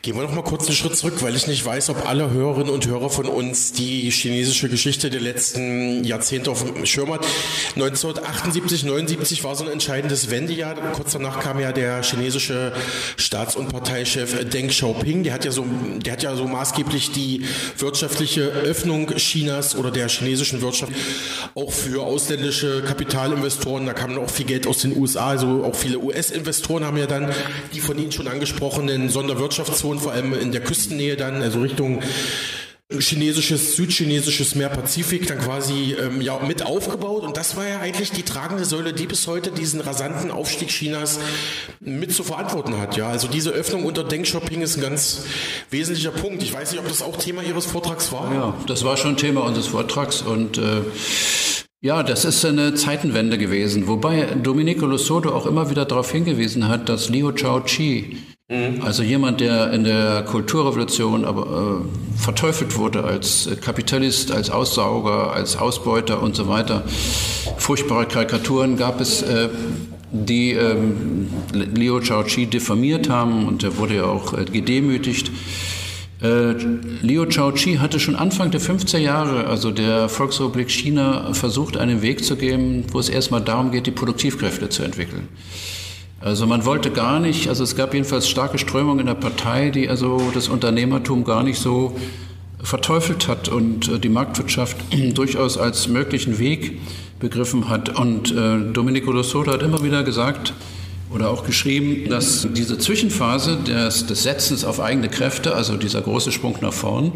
Gehen 0.05 0.15
wir 0.15 0.21
noch 0.21 0.35
mal 0.35 0.43
kurz 0.43 0.67
einen 0.67 0.75
Schritt 0.75 0.95
zurück, 0.95 1.15
weil 1.21 1.35
ich 1.35 1.47
nicht 1.47 1.65
weiß, 1.65 1.89
ob 1.89 2.07
alle 2.07 2.29
Hörerinnen 2.29 2.71
und 2.71 2.85
Hörer 2.85 3.09
von 3.09 3.25
uns 3.25 3.71
die 3.71 4.11
chinesische 4.11 4.69
Geschichte 4.69 5.09
der 5.09 5.19
letzten 5.19 6.03
Jahrzehnte 6.03 6.51
auf 6.51 6.63
dem 6.63 6.85
Schirm 6.85 7.11
hat. 7.11 7.25
1978, 7.73 8.83
79 8.83 9.43
war 9.43 9.55
so 9.55 9.63
ein 9.63 9.71
entscheidendes 9.71 10.29
Wendejahr. 10.29 10.75
Kurz 10.93 11.13
danach 11.13 11.39
kam 11.39 11.59
ja 11.59 11.71
der 11.71 12.03
chinesische 12.03 12.71
Staats- 13.17 13.55
und 13.55 13.69
Parteichef 13.69 14.47
Deng 14.47 14.67
Xiaoping. 14.67 15.23
Der 15.23 15.33
hat 15.33 15.43
ja 15.43 15.49
so, 15.49 15.65
der 15.97 16.13
hat 16.13 16.21
ja 16.21 16.35
so 16.35 16.45
maßgeblich 16.45 17.11
die 17.11 17.43
wirtschaftliche 17.79 18.43
Öffnung 18.43 19.07
Chinas 19.15 19.75
oder 19.75 19.89
der 19.89 20.07
chinesischen 20.07 20.61
Wirtschaft 20.61 20.91
auch 21.55 21.71
für 21.71 22.03
ausländische 22.03 22.83
Kapitalinvestoren. 22.83 23.87
Da 23.87 23.93
kam 23.93 24.15
auch 24.19 24.29
viel 24.29 24.45
Geld 24.45 24.67
aus 24.67 24.83
den 24.83 24.95
USA. 24.95 25.29
Also 25.29 25.63
auch 25.63 25.73
viele 25.73 25.97
US-Investoren 25.97 26.85
haben 26.85 26.97
ja 26.97 27.07
dann 27.07 27.33
die 27.73 27.79
von 27.79 27.97
Ihnen 27.97 28.11
schon 28.11 28.27
angesprochenen 28.27 29.09
Sonderwirtschaftszonen 29.09 29.94
Region, 29.95 29.99
vor 29.99 30.11
allem 30.11 30.33
in 30.33 30.51
der 30.51 30.61
Küstennähe 30.61 31.15
dann, 31.15 31.41
also 31.41 31.61
Richtung 31.61 32.01
chinesisches, 32.99 33.75
südchinesisches 33.77 34.53
Meer 34.53 34.69
Pazifik 34.69 35.25
dann 35.25 35.39
quasi 35.39 35.95
ähm, 35.99 36.21
ja, 36.21 36.39
mit 36.45 36.63
aufgebaut. 36.63 37.23
Und 37.23 37.35
das 37.35 37.55
war 37.55 37.67
ja 37.67 37.79
eigentlich 37.79 38.11
die 38.11 38.21
tragende 38.21 38.63
Säule, 38.63 38.93
die 38.93 39.07
bis 39.07 39.25
heute 39.25 39.49
diesen 39.49 39.81
rasanten 39.81 40.29
Aufstieg 40.29 40.67
Chinas 40.67 41.19
mit 41.79 42.13
zu 42.13 42.23
verantworten 42.23 42.77
hat. 42.77 42.95
Ja, 42.95 43.07
also 43.07 43.27
diese 43.27 43.49
Öffnung 43.49 43.85
unter 43.85 44.03
Deng 44.03 44.21
Xiaoping 44.21 44.61
ist 44.61 44.77
ein 44.77 44.81
ganz 44.81 45.23
wesentlicher 45.71 46.11
Punkt. 46.11 46.43
Ich 46.43 46.53
weiß 46.53 46.71
nicht, 46.71 46.79
ob 46.79 46.87
das 46.87 47.01
auch 47.01 47.17
Thema 47.17 47.41
Ihres 47.41 47.65
Vortrags 47.65 48.11
war. 48.11 48.31
Ja, 48.31 48.53
das 48.67 48.83
war 48.83 48.97
schon 48.97 49.17
Thema 49.17 49.41
unseres 49.41 49.67
Vortrags 49.67 50.21
und 50.21 50.59
äh 50.59 50.81
ja, 51.81 52.01
das 52.01 52.25
ist 52.25 52.43
eine 52.43 52.73
Zeitenwende 52.73 53.37
gewesen, 53.37 53.87
wobei 53.87 54.25
Domenico 54.41 54.87
Losoto 54.87 55.29
auch 55.29 55.45
immer 55.45 55.69
wieder 55.69 55.85
darauf 55.85 56.11
hingewiesen 56.11 56.67
hat, 56.67 56.89
dass 56.89 57.09
Liu 57.09 57.31
Chao-chi. 57.31 58.17
Also 58.47 59.01
jemand, 59.01 59.41
der 59.41 59.73
in 59.73 59.83
der 59.85 60.21
Kulturrevolution 60.21 61.25
aber 61.25 61.81
äh, 61.81 62.15
verteufelt 62.15 62.77
wurde 62.77 63.03
als 63.03 63.49
Kapitalist, 63.59 64.31
als 64.31 64.51
Aussauger, 64.51 65.33
als 65.33 65.57
Ausbeuter 65.57 66.21
und 66.21 66.35
so 66.35 66.47
weiter. 66.47 66.83
Furchtbare 67.57 68.05
Karikaturen 68.05 68.77
gab 68.77 69.01
es, 69.01 69.23
äh, 69.23 69.49
die 70.11 70.51
ähm, 70.51 71.27
Liu 71.53 71.99
Chao-chi 72.01 72.45
diffamiert 72.45 73.09
haben 73.09 73.47
und 73.47 73.63
er 73.63 73.77
wurde 73.77 73.95
ja 73.95 74.03
auch 74.05 74.37
äh, 74.37 74.45
gedemütigt. 74.45 75.31
Äh, 76.21 76.51
Liu 77.01 77.25
Chao-chi 77.25 77.77
hatte 77.77 77.99
schon 77.99 78.15
Anfang 78.15 78.51
der 78.51 78.61
50er 78.61 78.99
Jahre, 78.99 79.47
also 79.47 79.71
der 79.71 80.07
Volksrepublik 80.07 80.69
China, 80.69 81.33
versucht, 81.33 81.77
einen 81.77 82.03
Weg 82.03 82.23
zu 82.23 82.35
geben, 82.35 82.85
wo 82.91 82.99
es 82.99 83.09
erstmal 83.09 83.41
darum 83.41 83.71
geht, 83.71 83.87
die 83.87 83.91
Produktivkräfte 83.91 84.69
zu 84.69 84.83
entwickeln. 84.83 85.29
Also 86.25 86.47
man 86.47 86.65
wollte 86.65 86.89
gar 86.89 87.19
nicht, 87.19 87.49
also 87.49 87.63
es 87.63 87.75
gab 87.75 87.93
jedenfalls 87.93 88.27
starke 88.27 88.57
Strömungen 88.57 89.01
in 89.01 89.05
der 89.05 89.13
Partei, 89.13 89.69
die 89.69 89.87
also 89.87 90.31
das 90.33 90.47
Unternehmertum 90.47 91.23
gar 91.23 91.43
nicht 91.43 91.59
so 91.59 91.95
verteufelt 92.63 93.27
hat 93.27 93.47
und 93.47 93.87
äh, 93.87 93.99
die 93.99 94.09
Marktwirtschaft 94.09 94.75
durchaus 95.13 95.59
als 95.59 95.87
möglichen 95.87 96.39
Weg 96.39 96.79
begriffen 97.19 97.69
hat. 97.69 97.99
Und 97.99 98.31
äh, 98.31 98.57
Domenico 98.73 99.11
Losoto 99.11 99.51
hat 99.51 99.61
immer 99.61 99.83
wieder 99.83 100.01
gesagt 100.01 100.53
oder 101.13 101.29
auch 101.29 101.45
geschrieben, 101.45 102.09
dass 102.09 102.47
diese 102.51 102.79
Zwischenphase 102.79 103.57
des, 103.57 104.07
des 104.07 104.23
Setzens 104.23 104.65
auf 104.65 104.79
eigene 104.79 105.09
Kräfte, 105.09 105.53
also 105.53 105.77
dieser 105.77 106.01
große 106.01 106.31
Sprung 106.31 106.57
nach 106.59 106.73
vorn, 106.73 107.11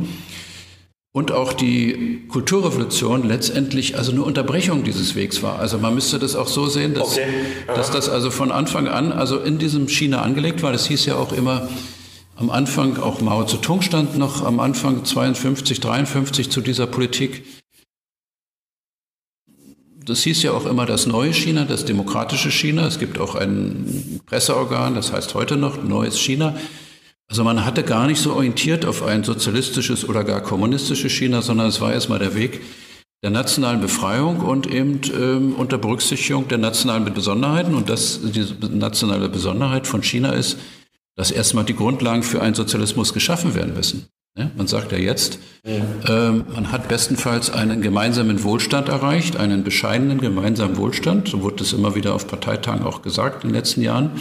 und 1.11 1.31
auch 1.31 1.53
die 1.53 2.27
Kulturrevolution 2.27 3.27
letztendlich 3.27 3.97
also 3.97 4.11
eine 4.11 4.21
Unterbrechung 4.21 4.83
dieses 4.83 5.15
Wegs 5.15 5.41
war. 5.41 5.57
Also 5.57 5.79
man 5.79 5.95
müsste 5.95 6.19
das 6.19 6.35
auch 6.35 6.47
so 6.47 6.67
sehen, 6.67 6.93
dass, 6.93 7.13
okay. 7.13 7.27
dass 7.67 7.89
das 7.89 8.09
also 8.09 8.29
von 8.29 8.51
Anfang 8.51 8.87
an 8.87 9.11
also 9.11 9.39
in 9.39 9.57
diesem 9.57 9.87
China 9.87 10.21
angelegt 10.21 10.61
war. 10.61 10.71
Das 10.71 10.85
hieß 10.85 11.05
ja 11.07 11.15
auch 11.15 11.33
immer 11.33 11.67
am 12.35 12.51
Anfang, 12.51 12.97
auch 12.97 13.21
Mao 13.21 13.43
Zedong 13.43 13.81
stand 13.81 14.17
noch 14.17 14.45
am 14.45 14.59
Anfang 14.59 15.03
52, 15.03 15.79
53 15.79 16.49
zu 16.49 16.61
dieser 16.61 16.87
Politik. 16.87 17.43
Das 20.05 20.23
hieß 20.23 20.43
ja 20.43 20.53
auch 20.53 20.65
immer 20.65 20.85
das 20.85 21.05
neue 21.05 21.33
China, 21.33 21.65
das 21.65 21.85
demokratische 21.85 22.49
China. 22.49 22.87
Es 22.87 22.97
gibt 22.97 23.19
auch 23.19 23.35
ein 23.35 24.21
Presseorgan, 24.25 24.95
das 24.95 25.11
heißt 25.11 25.35
heute 25.35 25.57
noch 25.57 25.83
Neues 25.83 26.19
China. 26.19 26.55
Also 27.29 27.43
man 27.43 27.63
hatte 27.63 27.83
gar 27.83 28.07
nicht 28.07 28.19
so 28.19 28.33
orientiert 28.33 28.85
auf 28.85 29.03
ein 29.03 29.23
sozialistisches 29.23 30.09
oder 30.09 30.23
gar 30.23 30.41
kommunistisches 30.41 31.11
China, 31.11 31.43
sondern 31.43 31.67
es 31.67 31.79
war 31.79 31.93
erstmal 31.93 32.19
der 32.19 32.33
Weg 32.33 32.61
der 33.21 33.29
nationalen 33.29 33.81
Befreiung 33.81 34.39
und 34.39 34.65
eben 34.65 35.01
ähm, 35.13 35.53
unter 35.55 35.77
Berücksichtigung 35.77 36.47
der 36.47 36.57
nationalen 36.57 37.13
Besonderheiten. 37.13 37.75
Und 37.75 37.89
das, 37.89 38.19
diese 38.23 38.55
nationale 38.71 39.29
Besonderheit 39.29 39.87
von 39.87 40.01
China 40.01 40.31
ist, 40.31 40.57
dass 41.15 41.29
erstmal 41.29 41.65
die 41.65 41.75
Grundlagen 41.75 42.23
für 42.23 42.41
einen 42.41 42.55
Sozialismus 42.55 43.13
geschaffen 43.13 43.53
werden 43.53 43.73
müssen. 43.75 44.07
Ja, 44.37 44.49
man 44.55 44.67
sagt 44.67 44.91
ja 44.93 44.97
jetzt, 44.97 45.39
ja. 45.65 46.29
Ähm, 46.29 46.45
man 46.53 46.71
hat 46.71 46.87
bestenfalls 46.87 47.51
einen 47.51 47.81
gemeinsamen 47.81 48.43
Wohlstand 48.43 48.87
erreicht, 48.87 49.35
einen 49.35 49.63
bescheidenen 49.63 50.21
gemeinsamen 50.21 50.77
Wohlstand. 50.77 51.27
So 51.27 51.41
wurde 51.41 51.63
es 51.63 51.73
immer 51.73 51.93
wieder 51.95 52.15
auf 52.15 52.27
Parteitagen 52.27 52.85
auch 52.85 53.01
gesagt 53.01 53.43
in 53.43 53.49
den 53.49 53.55
letzten 53.55 53.81
Jahren. 53.81 54.11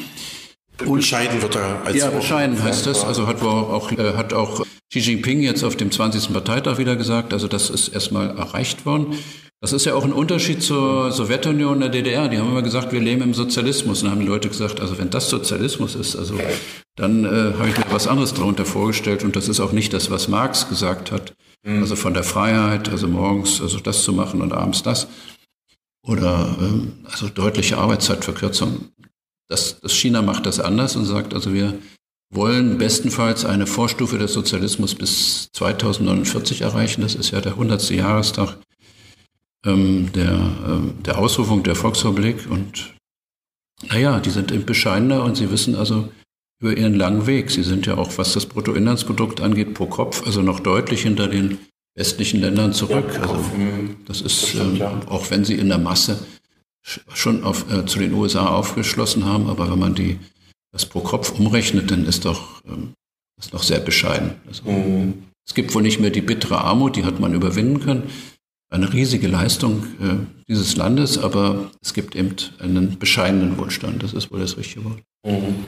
Und, 0.87 0.99
bescheiden 0.99 1.43
wird 1.43 1.57
er 1.57 1.83
als 1.85 1.97
Ja, 1.97 2.11
bescheiden 2.11 2.63
heißt 2.63 2.87
das. 2.87 3.05
Also 3.05 3.27
hat 3.27 3.43
auch, 3.43 3.91
äh, 3.93 4.15
hat 4.15 4.33
auch 4.33 4.65
Xi 4.91 5.01
Jinping 5.01 5.43
jetzt 5.43 5.65
auf 5.65 5.77
dem 5.77 5.91
20. 5.91 6.33
Parteitag 6.33 6.79
wieder 6.79 6.97
gesagt. 6.97 7.33
Also 7.33 7.49
das 7.49 7.71
ist 7.71 7.89
erstmal 7.89 8.31
erreicht 8.37 8.87
worden. 8.87 9.19
Das 9.61 9.73
ist 9.73 9.87
ja 9.87 9.95
auch 9.95 10.05
ein 10.05 10.13
Unterschied 10.13 10.63
zur 10.63 11.11
Sowjetunion 11.11 11.75
und 11.75 11.81
der 11.81 11.89
DDR. 11.89 12.29
Die 12.29 12.39
haben 12.39 12.49
immer 12.49 12.63
gesagt, 12.63 12.93
wir 12.93 13.01
leben 13.01 13.23
im 13.23 13.35
Sozialismus. 13.35 14.01
Und 14.01 14.05
dann 14.05 14.13
haben 14.13 14.21
die 14.21 14.29
Leute 14.29 14.49
gesagt, 14.49 14.81
also 14.81 14.99
wenn 14.99 15.11
das 15.11 15.29
Sozialismus 15.29 15.97
ist, 15.97 16.15
also 16.15 16.39
dann 16.95 17.25
äh, 17.25 17.55
habe 17.59 17.69
ich 17.69 17.77
mir 17.77 17.85
was 17.91 18.07
anderes 18.07 18.35
darunter 18.35 18.65
vorgestellt. 18.65 19.25
Und 19.25 19.35
das 19.35 19.49
ist 19.49 19.59
auch 19.59 19.73
nicht 19.73 19.93
das, 19.93 20.13
was 20.13 20.29
Marx 20.29 20.69
gesagt 20.69 21.11
hat. 21.11 21.35
Mhm. 21.65 21.83
Also 21.83 21.97
von 21.97 22.15
der 22.15 22.23
Freiheit, 22.23 22.89
also 22.89 23.09
morgens 23.09 23.61
also 23.61 23.81
das 23.81 24.05
zu 24.05 24.13
machen 24.13 24.43
und 24.43 24.53
abends 24.53 24.85
das. 24.85 25.09
Oder 26.07 26.57
ähm, 26.61 26.93
also 27.11 27.29
deutliche 27.29 27.79
Arbeitszeitverkürzung. 27.79 28.93
Das, 29.49 29.81
das 29.81 29.95
China 29.95 30.23
macht 30.23 30.47
das 30.47 30.61
anders 30.61 30.97
und 30.97 31.07
sagt, 31.07 31.35
also 31.35 31.53
wir 31.55 31.79
wollen 32.31 32.77
bestenfalls 32.79 33.45
eine 33.45 33.67
Vorstufe 33.67 34.19
des 34.19 34.33
Sozialismus 34.33 34.95
bis 34.95 35.49
2049 35.53 36.61
erreichen. 36.61 37.01
Das 37.01 37.15
ist 37.15 37.31
ja 37.31 37.41
der 37.41 37.53
100. 37.53 37.91
Jahrestag 37.91 38.59
ähm, 39.65 40.11
der, 40.13 40.33
äh, 40.33 41.03
der 41.05 41.19
Ausrufung 41.19 41.63
der 41.63 41.75
Volksrepublik. 41.75 42.51
Und 42.51 42.95
naja, 43.89 44.21
die 44.21 44.31
sind 44.31 44.53
eben 44.53 44.67
bescheidener 44.67 45.25
und 45.25 45.37
sie 45.37 45.51
wissen 45.51 45.75
also 45.75 46.09
über 46.61 46.77
ihren 46.77 46.95
langen 46.95 47.27
Weg. 47.27 47.51
Sie 47.51 47.63
sind 47.63 47.87
ja 47.87 47.97
auch, 47.97 48.19
was 48.19 48.35
das 48.35 48.47
Bruttoinlandsprodukt 48.47 49.41
angeht, 49.41 49.75
pro 49.75 49.87
Kopf, 49.87 50.27
also 50.27 50.43
noch 50.43 50.61
deutlich 50.61 51.03
hinter 51.03 51.29
den 51.29 51.59
westlichen 51.97 52.41
Ländern 52.41 52.73
zurück. 52.73 53.11
Ja, 53.15 53.23
also 53.23 53.45
das 54.07 54.21
ist, 54.21 54.43
das 54.43 54.49
stimmt, 54.51 54.81
ähm, 54.81 55.09
auch 55.09 55.31
wenn 55.31 55.45
sie 55.45 55.55
in 55.55 55.69
der 55.69 55.79
Masse 55.79 56.19
schon 57.13 57.45
auf, 57.45 57.71
äh, 57.71 57.87
zu 57.87 57.99
den 57.99 58.13
USA 58.15 58.47
aufgeschlossen 58.47 59.25
haben, 59.25 59.49
aber 59.49 59.71
wenn 59.71 59.79
man 59.79 59.95
die, 59.95 60.19
das 60.73 60.87
pro 60.87 61.01
Kopf 61.01 61.39
umrechnet, 61.39 61.91
dann 61.91 62.07
ist 62.07 62.25
doch 62.25 62.63
ähm, 62.67 62.93
das 63.37 63.53
noch 63.53 63.63
sehr 63.63 63.81
bescheiden. 63.81 64.33
Also, 64.47 64.71
mhm. 64.71 65.25
Es 65.47 65.55
gibt 65.55 65.75
wohl 65.75 65.83
nicht 65.83 65.99
mehr 65.99 66.11
die 66.11 66.21
bittere 66.21 66.59
Armut, 66.59 66.97
die 66.97 67.05
hat 67.05 67.21
man 67.21 67.33
überwinden 67.33 67.81
können 67.81 68.11
eine 68.71 68.93
riesige 68.93 69.29
Leistung 69.29 69.85
äh, 70.01 70.17
dieses 70.47 70.77
Landes, 70.77 71.19
aber 71.19 71.71
es 71.83 71.95
gibt 71.95 72.15
eben 72.15 72.35
einen 72.59 72.99
bescheidenen 72.99 73.57
Wohlstand. 73.59 74.03
Das 74.03 74.13
ist 74.13 74.31
wohl 74.31 74.41
das 74.41 74.57
richtige 74.57 74.85
Wort. 74.85 75.03
Mhm. 75.25 75.65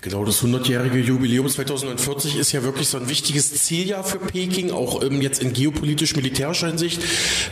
Genau, 0.00 0.24
das 0.24 0.44
100-jährige 0.44 0.98
Jubiläum 0.98 1.48
2040 1.48 2.36
ist 2.38 2.52
ja 2.52 2.62
wirklich 2.62 2.86
so 2.86 2.98
ein 2.98 3.08
wichtiges 3.08 3.52
Zieljahr 3.64 4.04
für 4.04 4.20
Peking, 4.20 4.70
auch 4.70 5.02
ähm, 5.02 5.20
jetzt 5.20 5.42
in 5.42 5.52
geopolitisch-militärischer 5.52 6.68
Hinsicht. 6.68 7.02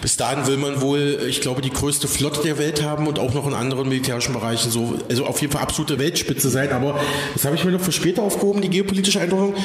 Bis 0.01 0.17
dahin 0.17 0.47
will 0.47 0.57
man 0.57 0.81
wohl, 0.81 1.19
ich 1.29 1.41
glaube, 1.41 1.61
die 1.61 1.71
größte 1.71 2.07
Flotte 2.07 2.43
der 2.43 2.57
Welt 2.57 2.85
haben 2.85 3.09
und 3.09 3.19
auch 3.19 3.35
noch 3.35 3.49
in 3.49 3.55
anderen 3.55 3.89
militärischen 3.89 4.33
Bereichen 4.33 4.71
so, 4.71 4.97
also 5.09 5.27
auf 5.27 5.41
jeden 5.41 5.53
Fall 5.53 5.63
absolute 5.63 5.99
Weltspitze 5.99 6.49
sein. 6.49 6.71
Aber 6.71 7.01
das 7.35 7.45
habe 7.45 7.57
ich 7.57 7.65
mir 7.65 7.73
noch 7.73 7.81
für 7.81 7.91
später 7.91 8.23
aufgehoben, 8.23 8.63
die 8.63 8.71
geopolitische 8.71 9.21
Eindeutung. 9.21 9.57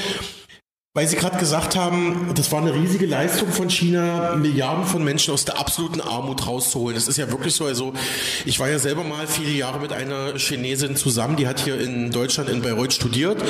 Weil 0.93 1.07
Sie 1.07 1.15
gerade 1.15 1.37
gesagt 1.37 1.77
haben, 1.77 2.33
das 2.35 2.51
war 2.51 2.59
eine 2.59 2.73
riesige 2.73 3.05
Leistung 3.05 3.47
von 3.47 3.69
China, 3.69 4.35
Milliarden 4.35 4.83
von 4.83 5.01
Menschen 5.01 5.33
aus 5.33 5.45
der 5.45 5.57
absoluten 5.57 6.01
Armut 6.01 6.45
rauszuholen. 6.45 6.95
Das 6.95 7.07
ist 7.07 7.15
ja 7.15 7.31
wirklich 7.31 7.55
so. 7.55 7.65
Also 7.65 7.93
ich 8.43 8.59
war 8.59 8.69
ja 8.69 8.77
selber 8.77 9.05
mal 9.05 9.25
viele 9.25 9.51
Jahre 9.51 9.79
mit 9.79 9.93
einer 9.93 10.37
Chinesin 10.37 10.97
zusammen, 10.97 11.37
die 11.37 11.47
hat 11.47 11.61
hier 11.61 11.79
in 11.79 12.11
Deutschland 12.11 12.49
in 12.49 12.61
Bayreuth 12.61 12.91
studiert 12.91 13.41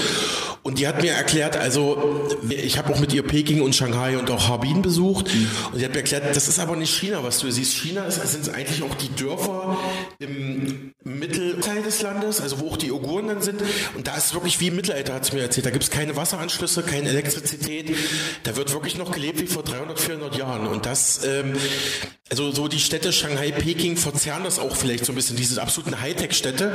und 0.62 0.78
die 0.78 0.88
hat 0.88 1.02
mir 1.02 1.14
erklärt, 1.14 1.58
also 1.58 2.30
ich 2.48 2.78
habe 2.78 2.94
auch 2.94 3.00
mit 3.00 3.12
ihr 3.12 3.24
Peking 3.24 3.64
und 3.64 3.74
Shanghai 3.74 4.20
und 4.20 4.30
auch 4.30 4.48
Harbin 4.48 4.84
besucht 4.84 5.32
und 5.72 5.80
die 5.80 5.84
hat 5.84 5.94
mir 5.94 6.02
erklärt, 6.02 6.36
das 6.36 6.48
ist 6.48 6.60
aber 6.60 6.76
nicht 6.76 6.96
China, 6.96 7.24
was 7.24 7.40
du 7.40 7.50
siehst. 7.50 7.74
China 7.74 8.12
sind 8.12 8.54
eigentlich 8.54 8.84
auch 8.84 8.94
die 8.94 9.10
Dörfer 9.16 9.80
im 10.20 10.92
Mittelteil 11.04 11.82
des 11.82 12.04
Landes, 12.04 12.40
also 12.40 12.60
wo 12.60 12.68
auch 12.68 12.78
die 12.78 12.92
Uiguren 12.92 13.30
dann 13.30 13.42
sind 13.42 13.64
und 13.98 14.06
da 14.06 14.16
ist 14.16 14.32
wirklich 14.36 14.60
wie 14.60 14.68
im 14.68 14.76
Mittelalter, 14.76 15.16
hat 15.16 15.26
sie 15.26 15.36
mir 15.36 15.42
erzählt. 15.42 15.66
Da 15.66 15.72
gibt 15.72 15.84
es 15.84 15.90
keine 15.90 16.16
Wasseranschlüsse, 16.16 16.84
kein 16.84 17.08
Elektrizität 17.08 17.31
Elektrizität, 17.32 17.96
da 18.44 18.56
wird 18.56 18.74
wirklich 18.74 18.98
noch 18.98 19.12
gelebt 19.12 19.42
wie 19.42 19.48
vor 19.48 19.64
300, 19.64 20.00
400 20.00 20.38
Jahren. 20.38 20.68
Und 20.68 20.86
das, 20.86 21.24
ähm, 21.26 21.54
also 22.30 22.52
so 22.52 22.68
die 22.68 22.80
Städte 22.80 23.12
Shanghai, 23.14 23.52
Peking 23.52 23.98
verzerren 23.98 24.44
das 24.44 24.60
auch 24.60 24.76
vielleicht 24.76 25.06
so 25.06 25.12
ein 25.12 25.16
bisschen, 25.16 25.36
diese 25.36 25.62
absoluten 25.62 26.02
Hightech-Städte. 26.02 26.74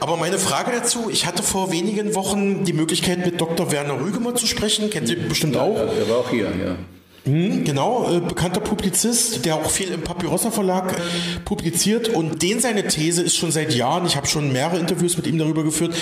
Aber 0.00 0.16
meine 0.16 0.38
Frage 0.38 0.72
dazu, 0.72 1.10
ich 1.10 1.26
hatte 1.26 1.42
vor 1.42 1.72
wenigen 1.72 2.14
Wochen 2.14 2.64
die 2.64 2.72
Möglichkeit 2.72 3.24
mit 3.24 3.40
Dr. 3.40 3.70
Werner 3.70 4.00
Rügemer 4.00 4.34
zu 4.34 4.46
sprechen, 4.46 4.90
kennen 4.90 5.06
Sie 5.06 5.16
bestimmt 5.16 5.56
auch. 5.56 5.76
Ja, 5.76 5.86
der 5.86 6.08
war 6.08 6.18
auch 6.18 6.30
hier, 6.30 6.44
ja. 6.46 6.76
Mhm, 7.24 7.64
genau, 7.64 8.10
äh, 8.10 8.20
bekannter 8.20 8.60
Publizist, 8.60 9.44
der 9.44 9.56
auch 9.56 9.70
viel 9.70 9.90
im 9.90 10.02
Papyrossa 10.02 10.50
Verlag 10.50 10.92
äh, 10.92 11.40
publiziert 11.44 12.08
und 12.08 12.42
den 12.42 12.60
seine 12.60 12.86
These 12.86 13.22
ist 13.22 13.36
schon 13.36 13.52
seit 13.52 13.74
Jahren, 13.74 14.06
ich 14.06 14.16
habe 14.16 14.26
schon 14.26 14.50
mehrere 14.50 14.78
Interviews 14.78 15.16
mit 15.18 15.26
ihm 15.26 15.36
darüber 15.36 15.62
geführt, 15.62 15.94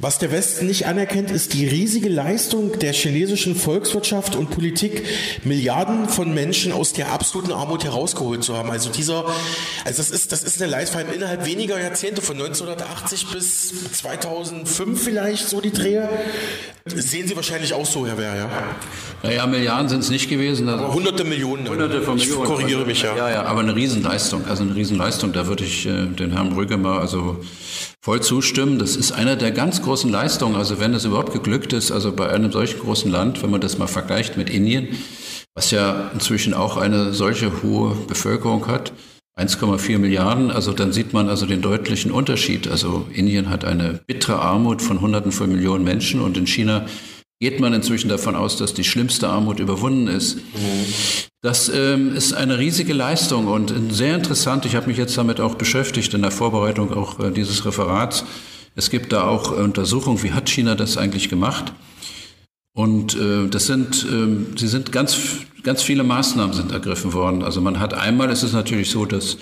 was 0.00 0.18
der 0.18 0.32
Westen 0.32 0.66
nicht 0.66 0.86
anerkennt, 0.86 1.30
ist 1.30 1.54
die 1.54 1.68
riesige 1.68 2.08
Leistung 2.08 2.78
der 2.80 2.92
chinesischen 2.92 3.54
Volkswirtschaft 3.54 4.34
und 4.34 4.50
Politik, 4.50 5.04
Milliarden 5.44 6.08
von 6.08 6.34
Menschen 6.34 6.72
aus 6.72 6.92
der 6.92 7.12
absoluten 7.12 7.52
Armut 7.52 7.84
herausgeholt 7.84 8.42
zu 8.42 8.56
haben. 8.56 8.70
Also 8.70 8.90
dieser, 8.90 9.24
also 9.84 9.98
das 9.98 10.10
ist, 10.10 10.32
das 10.32 10.42
ist 10.42 10.60
eine 10.60 10.70
Leistung, 10.70 10.98
vor 10.98 11.06
allem 11.06 11.14
innerhalb 11.14 11.46
weniger 11.46 11.80
Jahrzehnte, 11.80 12.22
von 12.22 12.36
1980 12.36 13.28
bis 13.28 13.72
2005 13.92 15.00
vielleicht, 15.00 15.48
so 15.48 15.60
die 15.60 15.70
Drehe. 15.70 16.08
Sehen 16.86 17.28
Sie 17.28 17.36
wahrscheinlich 17.36 17.72
auch 17.72 17.86
so, 17.86 18.06
Herr 18.06 18.18
Wehr, 18.18 18.34
ja? 18.34 18.50
Naja, 19.22 19.46
Milliarden 19.46 19.88
sind 19.88 20.00
es 20.00 20.10
nicht 20.10 20.28
gewesen. 20.28 20.68
Also 20.68 20.92
hunderte 20.92 21.24
Millionen. 21.24 21.68
Hunderte 21.68 22.02
von 22.02 22.16
Millionen. 22.16 22.42
Ich 22.42 22.48
korrigiere 22.48 22.84
mich, 22.84 23.02
ja. 23.02 23.16
Ja, 23.16 23.30
ja, 23.30 23.42
aber 23.44 23.60
eine 23.60 23.74
Riesenleistung, 23.74 24.44
also 24.46 24.64
eine 24.64 24.74
Riesenleistung, 24.74 25.32
da 25.32 25.46
würde 25.46 25.64
ich 25.64 25.86
äh, 25.86 26.06
den 26.06 26.32
Herrn 26.32 26.50
Brügge 26.50 26.76
mal, 26.76 26.98
also 26.98 27.40
voll 28.04 28.20
zustimmen. 28.20 28.78
Das 28.78 28.96
ist 28.96 29.12
einer 29.12 29.34
der 29.34 29.50
ganz 29.50 29.80
großen 29.80 30.10
Leistungen. 30.10 30.56
Also 30.56 30.78
wenn 30.78 30.92
es 30.92 31.06
überhaupt 31.06 31.32
geglückt 31.32 31.72
ist, 31.72 31.90
also 31.90 32.12
bei 32.12 32.28
einem 32.28 32.52
solchen 32.52 32.80
großen 32.80 33.10
Land, 33.10 33.42
wenn 33.42 33.50
man 33.50 33.62
das 33.62 33.78
mal 33.78 33.86
vergleicht 33.86 34.36
mit 34.36 34.50
Indien, 34.50 34.88
was 35.54 35.70
ja 35.70 36.10
inzwischen 36.12 36.52
auch 36.52 36.76
eine 36.76 37.14
solche 37.14 37.62
hohe 37.62 37.96
Bevölkerung 38.06 38.66
hat, 38.66 38.92
1,4 39.38 39.98
Milliarden, 39.98 40.50
also 40.50 40.72
dann 40.72 40.92
sieht 40.92 41.14
man 41.14 41.30
also 41.30 41.46
den 41.46 41.62
deutlichen 41.62 42.10
Unterschied. 42.10 42.68
Also 42.68 43.06
Indien 43.10 43.48
hat 43.48 43.64
eine 43.64 44.00
bittere 44.06 44.38
Armut 44.38 44.82
von 44.82 45.00
Hunderten 45.00 45.32
von 45.32 45.50
Millionen 45.50 45.82
Menschen 45.82 46.20
und 46.20 46.36
in 46.36 46.46
China 46.46 46.84
geht 47.44 47.60
man 47.60 47.74
inzwischen 47.74 48.08
davon 48.08 48.36
aus, 48.36 48.56
dass 48.56 48.72
die 48.72 48.84
schlimmste 48.84 49.28
Armut 49.28 49.60
überwunden 49.60 50.06
ist. 50.06 50.38
Das 51.42 51.68
ähm, 51.68 52.16
ist 52.16 52.32
eine 52.32 52.58
riesige 52.58 52.94
Leistung 52.94 53.48
und 53.48 53.70
sehr 53.92 54.14
interessant. 54.14 54.64
Ich 54.64 54.74
habe 54.74 54.86
mich 54.86 54.96
jetzt 54.96 55.18
damit 55.18 55.40
auch 55.40 55.56
beschäftigt 55.56 56.14
in 56.14 56.22
der 56.22 56.30
Vorbereitung 56.30 56.94
auch 56.94 57.20
äh, 57.20 57.30
dieses 57.30 57.66
Referats. 57.66 58.24
Es 58.76 58.88
gibt 58.88 59.12
da 59.12 59.24
auch 59.24 59.52
Untersuchungen, 59.52 60.22
wie 60.22 60.32
hat 60.32 60.48
China 60.48 60.74
das 60.74 60.96
eigentlich 60.96 61.28
gemacht? 61.28 61.74
Und 62.72 63.14
äh, 63.14 63.46
das 63.50 63.66
sind, 63.66 64.06
äh, 64.10 64.58
sie 64.58 64.68
sind 64.68 64.90
ganz, 64.90 65.18
ganz 65.62 65.82
viele 65.82 66.02
Maßnahmen 66.02 66.54
sind 66.54 66.72
ergriffen 66.72 67.12
worden. 67.12 67.42
Also 67.42 67.60
man 67.60 67.78
hat 67.78 67.92
einmal, 67.92 68.30
ist 68.30 68.42
es 68.42 68.54
natürlich 68.54 68.88
so, 68.88 69.04
dass 69.04 69.34
ähm, 69.34 69.40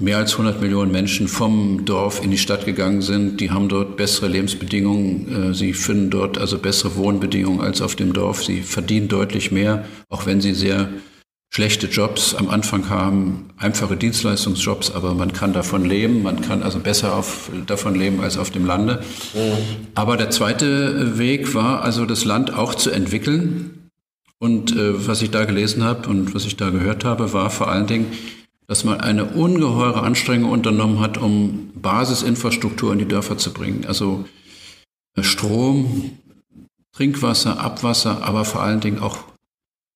mehr 0.00 0.18
als 0.18 0.32
100 0.32 0.60
Millionen 0.60 0.92
Menschen 0.92 1.26
vom 1.26 1.84
Dorf 1.84 2.22
in 2.22 2.30
die 2.30 2.38
Stadt 2.38 2.64
gegangen 2.64 3.02
sind. 3.02 3.40
Die 3.40 3.50
haben 3.50 3.68
dort 3.68 3.96
bessere 3.96 4.28
Lebensbedingungen. 4.28 5.50
Äh, 5.50 5.54
sie 5.54 5.72
finden 5.72 6.10
dort 6.10 6.38
also 6.38 6.58
bessere 6.58 6.96
Wohnbedingungen 6.96 7.60
als 7.60 7.82
auf 7.82 7.96
dem 7.96 8.12
Dorf. 8.12 8.44
Sie 8.44 8.62
verdienen 8.62 9.08
deutlich 9.08 9.50
mehr, 9.50 9.84
auch 10.08 10.24
wenn 10.26 10.40
sie 10.40 10.54
sehr 10.54 10.88
schlechte 11.50 11.86
Jobs 11.86 12.34
am 12.34 12.50
Anfang 12.50 12.90
haben, 12.90 13.48
einfache 13.56 13.96
Dienstleistungsjobs, 13.96 14.90
aber 14.90 15.14
man 15.14 15.32
kann 15.32 15.52
davon 15.52 15.84
leben, 15.84 16.22
man 16.22 16.42
kann 16.42 16.62
also 16.62 16.80
besser 16.80 17.14
auf, 17.14 17.50
davon 17.66 17.94
leben 17.94 18.20
als 18.20 18.36
auf 18.36 18.50
dem 18.50 18.66
Lande. 18.66 19.02
Mhm. 19.32 19.86
Aber 19.94 20.16
der 20.16 20.30
zweite 20.30 21.18
Weg 21.18 21.54
war 21.54 21.82
also 21.82 22.04
das 22.04 22.24
Land 22.24 22.52
auch 22.52 22.74
zu 22.74 22.90
entwickeln. 22.90 23.90
Und 24.38 24.76
äh, 24.76 25.08
was 25.08 25.22
ich 25.22 25.30
da 25.30 25.46
gelesen 25.46 25.82
habe 25.82 26.08
und 26.10 26.34
was 26.34 26.44
ich 26.44 26.56
da 26.56 26.68
gehört 26.68 27.04
habe, 27.04 27.32
war 27.32 27.48
vor 27.48 27.68
allen 27.68 27.86
Dingen, 27.86 28.12
dass 28.66 28.84
man 28.84 29.00
eine 29.00 29.26
ungeheure 29.26 30.02
Anstrengung 30.02 30.50
unternommen 30.50 31.00
hat, 31.00 31.18
um 31.18 31.70
Basisinfrastruktur 31.74 32.92
in 32.92 32.98
die 32.98 33.08
Dörfer 33.08 33.38
zu 33.38 33.52
bringen. 33.52 33.84
Also 33.86 34.24
äh, 35.16 35.22
Strom, 35.22 36.18
Trinkwasser, 36.92 37.60
Abwasser, 37.60 38.22
aber 38.22 38.44
vor 38.44 38.62
allen 38.62 38.80
Dingen 38.80 38.98
auch 38.98 39.18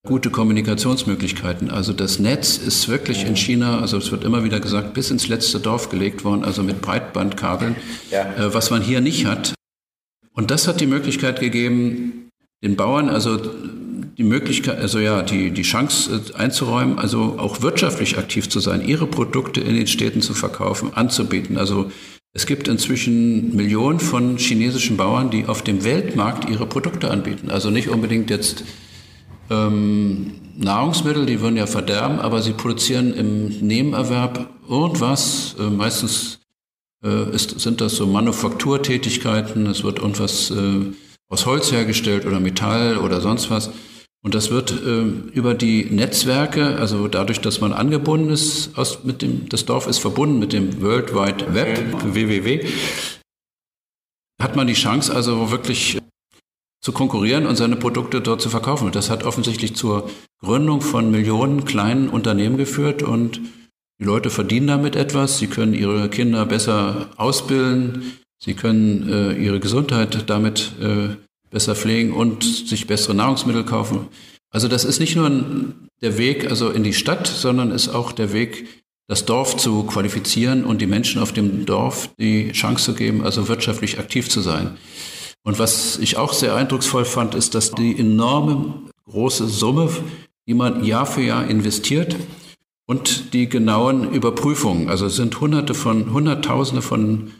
gute 0.06 0.30
Kommunikationsmöglichkeiten. 0.30 1.70
Also 1.70 1.92
das 1.92 2.18
Netz 2.18 2.56
ist 2.56 2.88
wirklich 2.88 3.24
in 3.24 3.36
China, 3.36 3.80
also 3.80 3.98
es 3.98 4.10
wird 4.10 4.24
immer 4.24 4.44
wieder 4.44 4.60
gesagt, 4.60 4.94
bis 4.94 5.10
ins 5.10 5.28
letzte 5.28 5.60
Dorf 5.60 5.90
gelegt 5.90 6.24
worden, 6.24 6.44
also 6.44 6.62
mit 6.62 6.80
Breitbandkabeln, 6.80 7.76
ja. 8.10 8.34
äh, 8.34 8.54
was 8.54 8.70
man 8.70 8.82
hier 8.82 9.00
nicht 9.00 9.26
hat. 9.26 9.54
Und 10.32 10.50
das 10.50 10.68
hat 10.68 10.80
die 10.80 10.86
Möglichkeit 10.86 11.40
gegeben, 11.40 12.30
den 12.62 12.76
Bauern, 12.76 13.08
also 13.08 13.38
die 14.18 14.24
Möglichkeit, 14.24 14.78
also 14.78 14.98
ja, 14.98 15.22
die, 15.22 15.50
die 15.50 15.62
Chance 15.62 16.22
äh, 16.34 16.36
einzuräumen, 16.36 16.98
also 16.98 17.36
auch 17.38 17.62
wirtschaftlich 17.62 18.18
aktiv 18.18 18.48
zu 18.48 18.60
sein, 18.60 18.86
ihre 18.86 19.06
Produkte 19.06 19.60
in 19.60 19.74
den 19.74 19.86
Städten 19.86 20.22
zu 20.22 20.34
verkaufen, 20.34 20.92
anzubieten. 20.94 21.56
Also 21.56 21.90
es 22.32 22.46
gibt 22.46 22.68
inzwischen 22.68 23.56
Millionen 23.56 23.98
von 23.98 24.36
chinesischen 24.36 24.96
Bauern, 24.96 25.30
die 25.30 25.46
auf 25.46 25.62
dem 25.62 25.84
Weltmarkt 25.84 26.48
ihre 26.48 26.66
Produkte 26.66 27.10
anbieten. 27.10 27.50
Also 27.50 27.70
nicht 27.70 27.88
unbedingt 27.88 28.30
jetzt 28.30 28.64
ähm, 29.50 30.32
Nahrungsmittel, 30.56 31.26
die 31.26 31.40
würden 31.40 31.56
ja 31.56 31.66
verderben, 31.66 32.20
aber 32.20 32.40
sie 32.40 32.52
produzieren 32.52 33.14
im 33.14 33.48
Nebenerwerb 33.66 34.48
irgendwas. 34.68 35.56
Äh, 35.58 35.70
meistens 35.70 36.38
äh, 37.02 37.34
ist, 37.34 37.58
sind 37.58 37.80
das 37.80 37.96
so 37.96 38.06
Manufakturtätigkeiten, 38.06 39.66
es 39.66 39.82
wird 39.82 39.98
irgendwas 39.98 40.50
äh, 40.50 40.92
aus 41.28 41.46
Holz 41.46 41.72
hergestellt 41.72 42.26
oder 42.26 42.40
Metall 42.40 42.98
oder 42.98 43.20
sonst 43.20 43.50
was. 43.50 43.70
Und 44.22 44.34
das 44.34 44.50
wird 44.50 44.70
äh, 44.70 45.02
über 45.32 45.54
die 45.54 45.84
Netzwerke, 45.86 46.76
also 46.76 47.08
dadurch, 47.08 47.40
dass 47.40 47.60
man 47.60 47.72
angebunden 47.72 48.30
ist, 48.30 48.76
aus, 48.76 49.02
mit 49.04 49.22
dem, 49.22 49.48
das 49.48 49.64
Dorf 49.64 49.86
ist 49.86 49.98
verbunden 49.98 50.38
mit 50.38 50.52
dem 50.52 50.82
World 50.82 51.14
Wide 51.14 51.54
Web, 51.54 52.04
www, 52.14 52.66
hat 54.40 54.56
man 54.56 54.66
die 54.66 54.74
Chance 54.74 55.14
also 55.14 55.50
wirklich 55.50 55.98
zu 56.82 56.92
konkurrieren 56.92 57.46
und 57.46 57.56
seine 57.56 57.76
Produkte 57.76 58.20
dort 58.20 58.40
zu 58.40 58.48
verkaufen. 58.48 58.86
Und 58.86 58.94
das 58.94 59.10
hat 59.10 59.24
offensichtlich 59.24 59.76
zur 59.76 60.10
Gründung 60.40 60.80
von 60.80 61.10
Millionen 61.10 61.64
kleinen 61.64 62.08
Unternehmen 62.08 62.56
geführt 62.56 63.02
und 63.02 63.40
die 64.00 64.04
Leute 64.04 64.30
verdienen 64.30 64.66
damit 64.66 64.96
etwas, 64.96 65.38
sie 65.38 65.46
können 65.46 65.74
ihre 65.74 66.08
Kinder 66.08 66.46
besser 66.46 67.10
ausbilden, 67.16 68.18
sie 68.42 68.54
können 68.54 69.08
äh, 69.10 69.32
ihre 69.34 69.60
Gesundheit 69.60 70.30
damit 70.30 70.72
äh, 70.80 71.16
besser 71.50 71.74
pflegen 71.74 72.12
und 72.12 72.44
sich 72.44 72.86
bessere 72.86 73.14
Nahrungsmittel 73.14 73.64
kaufen. 73.64 74.08
Also 74.50 74.68
das 74.68 74.84
ist 74.84 75.00
nicht 75.00 75.16
nur 75.16 75.30
der 76.00 76.18
Weg 76.18 76.48
also 76.48 76.70
in 76.70 76.82
die 76.82 76.92
Stadt, 76.92 77.26
sondern 77.26 77.70
ist 77.70 77.88
auch 77.88 78.12
der 78.12 78.32
Weg, 78.32 78.66
das 79.06 79.24
Dorf 79.24 79.56
zu 79.56 79.82
qualifizieren 79.84 80.64
und 80.64 80.80
die 80.80 80.86
Menschen 80.86 81.20
auf 81.20 81.32
dem 81.32 81.66
Dorf 81.66 82.10
die 82.18 82.52
Chance 82.52 82.84
zu 82.84 82.94
geben, 82.94 83.24
also 83.24 83.48
wirtschaftlich 83.48 83.98
aktiv 83.98 84.28
zu 84.28 84.40
sein. 84.40 84.76
Und 85.42 85.58
was 85.58 85.98
ich 85.98 86.16
auch 86.16 86.32
sehr 86.32 86.54
eindrucksvoll 86.54 87.04
fand, 87.04 87.34
ist, 87.34 87.54
dass 87.54 87.72
die 87.72 87.98
enorme 87.98 88.82
große 89.06 89.48
Summe, 89.48 89.90
die 90.46 90.54
man 90.54 90.84
Jahr 90.84 91.06
für 91.06 91.22
Jahr 91.22 91.48
investiert 91.48 92.16
und 92.86 93.32
die 93.34 93.48
genauen 93.48 94.12
Überprüfungen, 94.12 94.88
also 94.88 95.06
es 95.06 95.16
sind 95.16 95.40
Hunderte 95.40 95.74
von, 95.74 96.12
Hunderttausende 96.12 96.82
von 96.82 97.32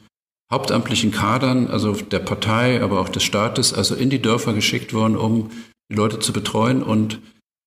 hauptamtlichen 0.51 1.13
Kadern, 1.13 1.69
also 1.69 1.93
der 1.93 2.19
Partei, 2.19 2.83
aber 2.83 3.01
auch 3.01 3.09
des 3.09 3.23
Staates, 3.23 3.73
also 3.73 3.95
in 3.95 4.11
die 4.11 4.21
Dörfer 4.21 4.53
geschickt 4.53 4.93
worden, 4.93 5.17
um 5.17 5.51
die 5.91 5.97
Leute 5.97 6.19
zu 6.19 6.33
betreuen 6.33 6.83
und 6.83 7.21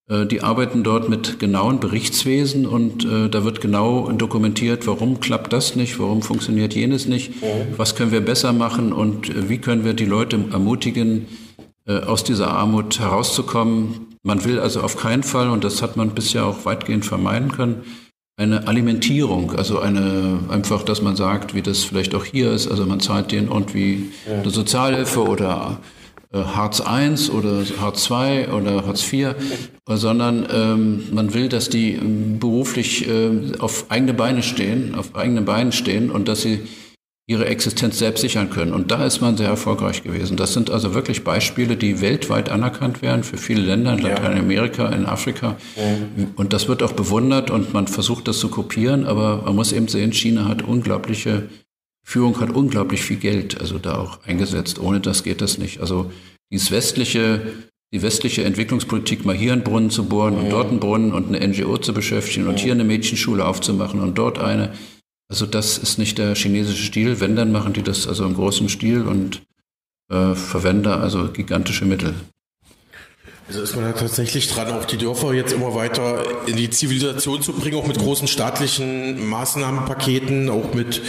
äh, 0.10 0.26
die 0.26 0.42
arbeiten 0.42 0.84
dort 0.84 1.08
mit 1.08 1.40
genauen 1.40 1.80
Berichtswesen 1.80 2.66
und 2.66 3.06
äh, 3.06 3.30
da 3.30 3.46
wird 3.46 3.62
genau 3.62 4.12
dokumentiert, 4.12 4.86
warum 4.86 5.20
klappt 5.20 5.54
das 5.54 5.76
nicht, 5.76 6.00
warum 6.00 6.22
funktioniert 6.22 6.76
jenes 6.76 7.08
nicht, 7.08 7.42
mhm. 7.42 7.78
was 7.78 7.96
können 7.96 8.12
wir 8.12 8.22
besser 8.22 8.52
machen 8.52 8.92
und 8.92 9.30
äh, 9.30 9.50
wie 9.50 9.60
können 9.60 9.86
wir 9.86 9.94
die 9.94 10.06
Leute 10.06 10.44
ermutigen, 10.52 11.28
äh, 11.86 12.00
aus 12.00 12.24
dieser 12.24 12.50
Armut 12.50 13.00
herauszukommen. 13.00 14.08
Man 14.24 14.46
will 14.46 14.60
also 14.60 14.82
auf 14.82 14.98
keinen 14.98 15.24
Fall, 15.24 15.50
und 15.50 15.64
das 15.64 15.82
hat 15.82 15.98
man 15.98 16.12
bisher 16.12 16.46
auch 16.46 16.66
weitgehend 16.66 17.06
vermeiden 17.06 17.52
können, 17.52 17.84
eine 18.36 18.68
Alimentierung, 18.68 19.52
also 19.52 19.80
eine 19.80 20.40
einfach, 20.50 20.84
dass 20.84 21.02
man 21.02 21.16
sagt, 21.16 21.54
wie 21.54 21.62
das 21.62 21.84
vielleicht 21.84 22.16
auch 22.16 22.26
hier 22.26 22.52
ist, 22.52 22.68
also 22.68 22.86
man 22.86 23.00
zahlt 23.00 23.32
denen 23.32 23.50
irgendwie 23.50 24.12
ja. 24.28 24.40
eine 24.42 24.50
Sozialhilfe 24.50 25.22
oder 25.24 25.80
äh, 26.34 26.40
Hartz 26.40 26.80
I 26.80 27.32
oder 27.32 27.64
Hartz 27.80 28.10
II 28.10 28.48
oder 28.48 28.88
Hartz 28.88 29.12
IV, 29.14 29.36
sondern 29.88 30.48
ähm, 30.52 31.04
man 31.12 31.34
will, 31.36 31.48
dass 31.48 31.70
die 31.70 31.94
ähm, 31.94 32.40
beruflich 32.40 33.08
äh, 33.08 33.52
auf 33.60 33.86
eigene 33.90 34.16
Beine 34.16 34.42
stehen, 34.42 34.96
auf 34.96 35.16
eigenen 35.16 35.46
Beinen 35.46 35.72
stehen 35.72 36.10
und 36.10 36.28
dass 36.28 36.42
sie 36.42 36.62
ihre 37.26 37.46
Existenz 37.46 38.00
selbst 38.00 38.22
sichern 38.22 38.50
können. 38.50 38.74
Und 38.74 38.92
da 38.92 39.06
ist 39.06 39.22
man 39.22 39.38
sehr 39.38 39.48
erfolgreich 39.48 40.04
gewesen. 40.04 40.36
Das 40.36 40.54
sind 40.54 40.70
also 40.70 40.94
wirklich 40.94 41.24
Beispiele, 41.24 41.78
die 41.78 42.02
weltweit 42.02 42.50
anerkannt 42.50 43.02
werden 43.02 43.24
für 43.24 43.38
viele 43.38 43.62
Länder 43.62 43.94
in 43.94 44.00
Lateinamerika, 44.00 44.90
in 44.90 45.06
Afrika. 45.06 45.56
Mhm. 45.78 46.32
Und 46.36 46.52
das 46.52 46.68
wird 46.68 46.84
auch 46.84 46.92
bewundert 46.92 47.50
und 47.50 47.74
man 47.74 47.88
versucht 47.88 48.28
das 48.28 48.40
zu 48.40 48.50
kopieren, 48.50 49.06
aber 49.06 49.44
man 49.46 49.56
muss 49.56 49.72
eben 49.72 49.88
sehen, 49.88 50.12
China 50.12 50.50
hat 50.50 50.64
unglaubliche 50.64 51.50
Führung, 52.06 52.42
hat 52.42 52.50
unglaublich 52.50 53.02
viel 53.02 53.18
Geld, 53.18 53.60
also 53.62 53.80
da 53.80 53.98
auch 53.98 54.20
eingesetzt. 54.26 54.80
Ohne 54.80 55.00
das 55.00 55.24
geht 55.24 55.40
das 55.40 55.58
nicht. 55.58 55.80
Also 55.80 56.12
dieses 56.52 56.72
westliche 56.72 57.42
die 57.94 58.02
westliche 58.02 58.44
Entwicklungspolitik 58.44 59.24
mal 59.24 59.36
hier 59.36 59.54
einen 59.54 59.62
Brunnen 59.62 59.92
zu 59.92 60.06
bohren 60.06 60.36
und 60.36 60.50
dort 60.50 60.72
einen 60.72 60.80
Brunnen 60.80 61.14
und 61.14 61.28
eine 61.28 61.48
NGO 61.48 61.78
zu 61.78 61.94
beschäftigen 61.94 62.48
und 62.48 62.58
hier 62.58 62.74
eine 62.74 62.84
Mädchenschule 62.84 63.46
aufzumachen 63.46 64.00
und 64.02 64.18
dort 64.18 64.40
eine. 64.40 64.74
Also 65.34 65.48
das 65.48 65.80
ist 65.80 65.98
nicht 65.98 66.20
der 66.20 66.36
chinesische 66.36 66.84
Stil. 66.84 67.20
Wenn, 67.20 67.36
dann 67.36 67.52
machen 67.52 67.74
die 67.74 67.82
das 67.82 68.08
also 68.08 68.24
im 68.24 68.36
großen 68.36 68.70
Stil 68.70 69.02
und 69.02 69.42
äh, 70.12 70.36
verwenden 70.36 70.90
also 70.90 71.30
gigantische 71.30 71.86
Mittel. 71.86 72.14
Also 73.48 73.64
ist 73.64 73.76
man 73.76 73.86
da 73.86 73.94
tatsächlich 73.94 74.48
dran, 74.48 74.72
auch 74.74 74.86
die 74.86 74.98
Dörfer 74.98 75.34
jetzt 75.34 75.52
immer 75.52 75.74
weiter 75.74 76.24
in 76.46 76.56
die 76.56 76.70
Zivilisation 76.70 77.42
zu 77.42 77.54
bringen, 77.54 77.78
auch 77.78 77.88
mit 77.88 77.98
großen 77.98 78.28
staatlichen 78.28 79.28
Maßnahmenpaketen, 79.28 80.52
auch 80.52 80.76
mit 80.76 81.02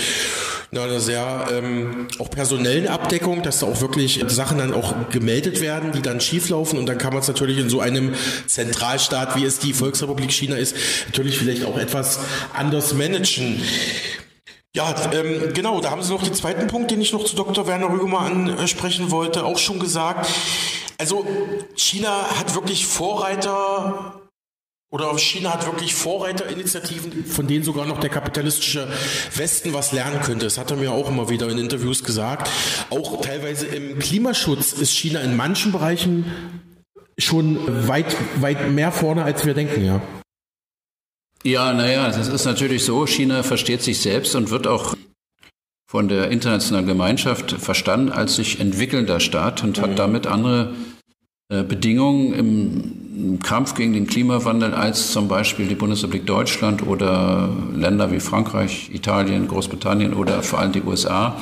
einer 0.83 1.01
sehr 1.01 1.47
ähm, 1.53 2.09
auch 2.19 2.31
personellen 2.31 2.89
Abdeckung, 2.89 3.43
dass 3.43 3.61
da 3.61 3.67
auch 3.67 3.81
wirklich 3.81 4.25
Sachen 4.29 4.59
dann 4.59 4.75
auch 4.75 5.11
gemeldet 5.11 5.61
werden, 5.61 5.93
die 5.93 6.03
dann 6.03 6.21
schieflaufen 6.21 6.79
und 6.79 6.87
dann 6.87 6.99
kann 6.99 7.13
man 7.13 7.23
es 7.23 7.29
natürlich 7.29 7.59
in 7.59 7.69
so 7.69 7.81
einem 7.81 8.15
Zentralstaat, 8.47 9.37
wie 9.37 9.45
es 9.45 9.59
die 9.59 9.73
Volksrepublik 9.73 10.33
China 10.33 10.57
ist, 10.57 10.77
natürlich 11.07 11.39
vielleicht 11.39 11.65
auch 11.65 11.79
etwas 11.79 12.19
anders 12.53 12.95
managen. 12.95 13.63
Ja, 14.77 14.93
ähm, 15.13 15.53
genau, 15.55 15.81
da 15.81 15.91
haben 15.91 16.03
Sie 16.03 16.13
noch 16.13 16.25
den 16.25 16.35
zweiten 16.35 16.67
Punkt, 16.67 16.91
den 16.91 17.01
ich 17.01 17.13
noch 17.13 17.25
zu 17.25 17.37
Dr. 17.37 17.67
Werner 17.69 17.91
Rügemer 17.91 18.23
ansprechen 18.23 19.13
wollte, 19.13 19.45
auch 19.45 19.59
schon 19.59 19.79
gesagt. 19.79 20.29
Also 20.99 21.25
China 21.77 22.29
hat 22.39 22.55
wirklich 22.55 22.87
Vorreiter 22.87 24.24
oder 24.95 25.19
China 25.19 25.53
hat 25.53 25.67
wirklich 25.67 25.93
Vorreiterinitiativen, 25.93 27.27
von 27.27 27.49
denen 27.49 27.65
sogar 27.65 27.85
noch 27.85 27.99
der 27.99 28.11
kapitalistische 28.11 28.87
Westen 29.35 29.73
was 29.73 29.91
lernen 29.91 30.21
könnte. 30.21 30.45
Das 30.45 30.57
hat 30.57 30.71
er 30.71 30.77
mir 30.77 30.93
auch 30.93 31.09
immer 31.09 31.29
wieder 31.29 31.49
in 31.49 31.59
Interviews 31.59 32.05
gesagt. 32.05 32.49
Auch 32.91 33.21
teilweise 33.21 33.67
im 33.67 33.99
Klimaschutz 33.99 34.73
ist 34.73 34.93
China 34.93 35.19
in 35.19 35.35
manchen 35.35 35.73
Bereichen 35.73 36.27
schon 37.19 37.89
weit, 37.89 38.17
weit 38.41 38.71
mehr 38.71 38.93
vorne, 38.93 39.25
als 39.25 39.45
wir 39.45 39.55
denken, 39.55 39.85
ja. 39.85 40.01
Ja, 41.43 41.73
naja, 41.73 42.07
das 42.07 42.29
ist 42.29 42.45
natürlich 42.45 42.85
so. 42.85 43.05
China 43.05 43.43
versteht 43.43 43.83
sich 43.83 44.01
selbst 44.01 44.37
und 44.37 44.51
wird 44.51 44.69
auch 44.69 44.95
von 45.91 46.07
der 46.07 46.31
internationalen 46.31 46.87
Gemeinschaft 46.87 47.51
verstanden 47.51 48.13
als 48.13 48.37
sich 48.37 48.61
entwickelnder 48.61 49.19
Staat 49.19 49.65
und 49.65 49.81
hat 49.81 49.91
mhm. 49.91 49.97
damit 49.97 50.29
andere 50.29 50.73
Bedingungen 51.63 52.33
im 52.35 53.39
Kampf 53.41 53.75
gegen 53.75 53.93
den 53.93 54.07
Klimawandel 54.07 54.75
als 54.75 55.13
zum 55.13 55.29
Beispiel 55.29 55.67
die 55.67 55.75
Bundesrepublik 55.75 56.27
Deutschland 56.27 56.87
oder 56.87 57.49
Länder 57.75 58.11
wie 58.11 58.21
Frankreich, 58.21 58.91
Italien, 58.93 59.47
Großbritannien 59.47 60.15
oder 60.15 60.43
vor 60.43 60.59
allem 60.59 60.73
die 60.73 60.83
USA, 60.83 61.37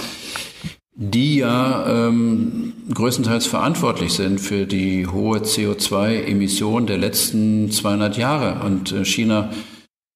die 0.94 1.36
ja 1.36 2.08
ähm, 2.08 2.74
größtenteils 2.92 3.46
verantwortlich 3.46 4.12
sind 4.12 4.40
für 4.40 4.66
die 4.66 5.06
hohe 5.06 5.38
CO2-Emission 5.38 6.86
der 6.86 6.98
letzten 6.98 7.70
200 7.70 8.18
Jahre. 8.18 8.64
Und 8.64 8.92
äh, 8.92 9.04
China 9.04 9.50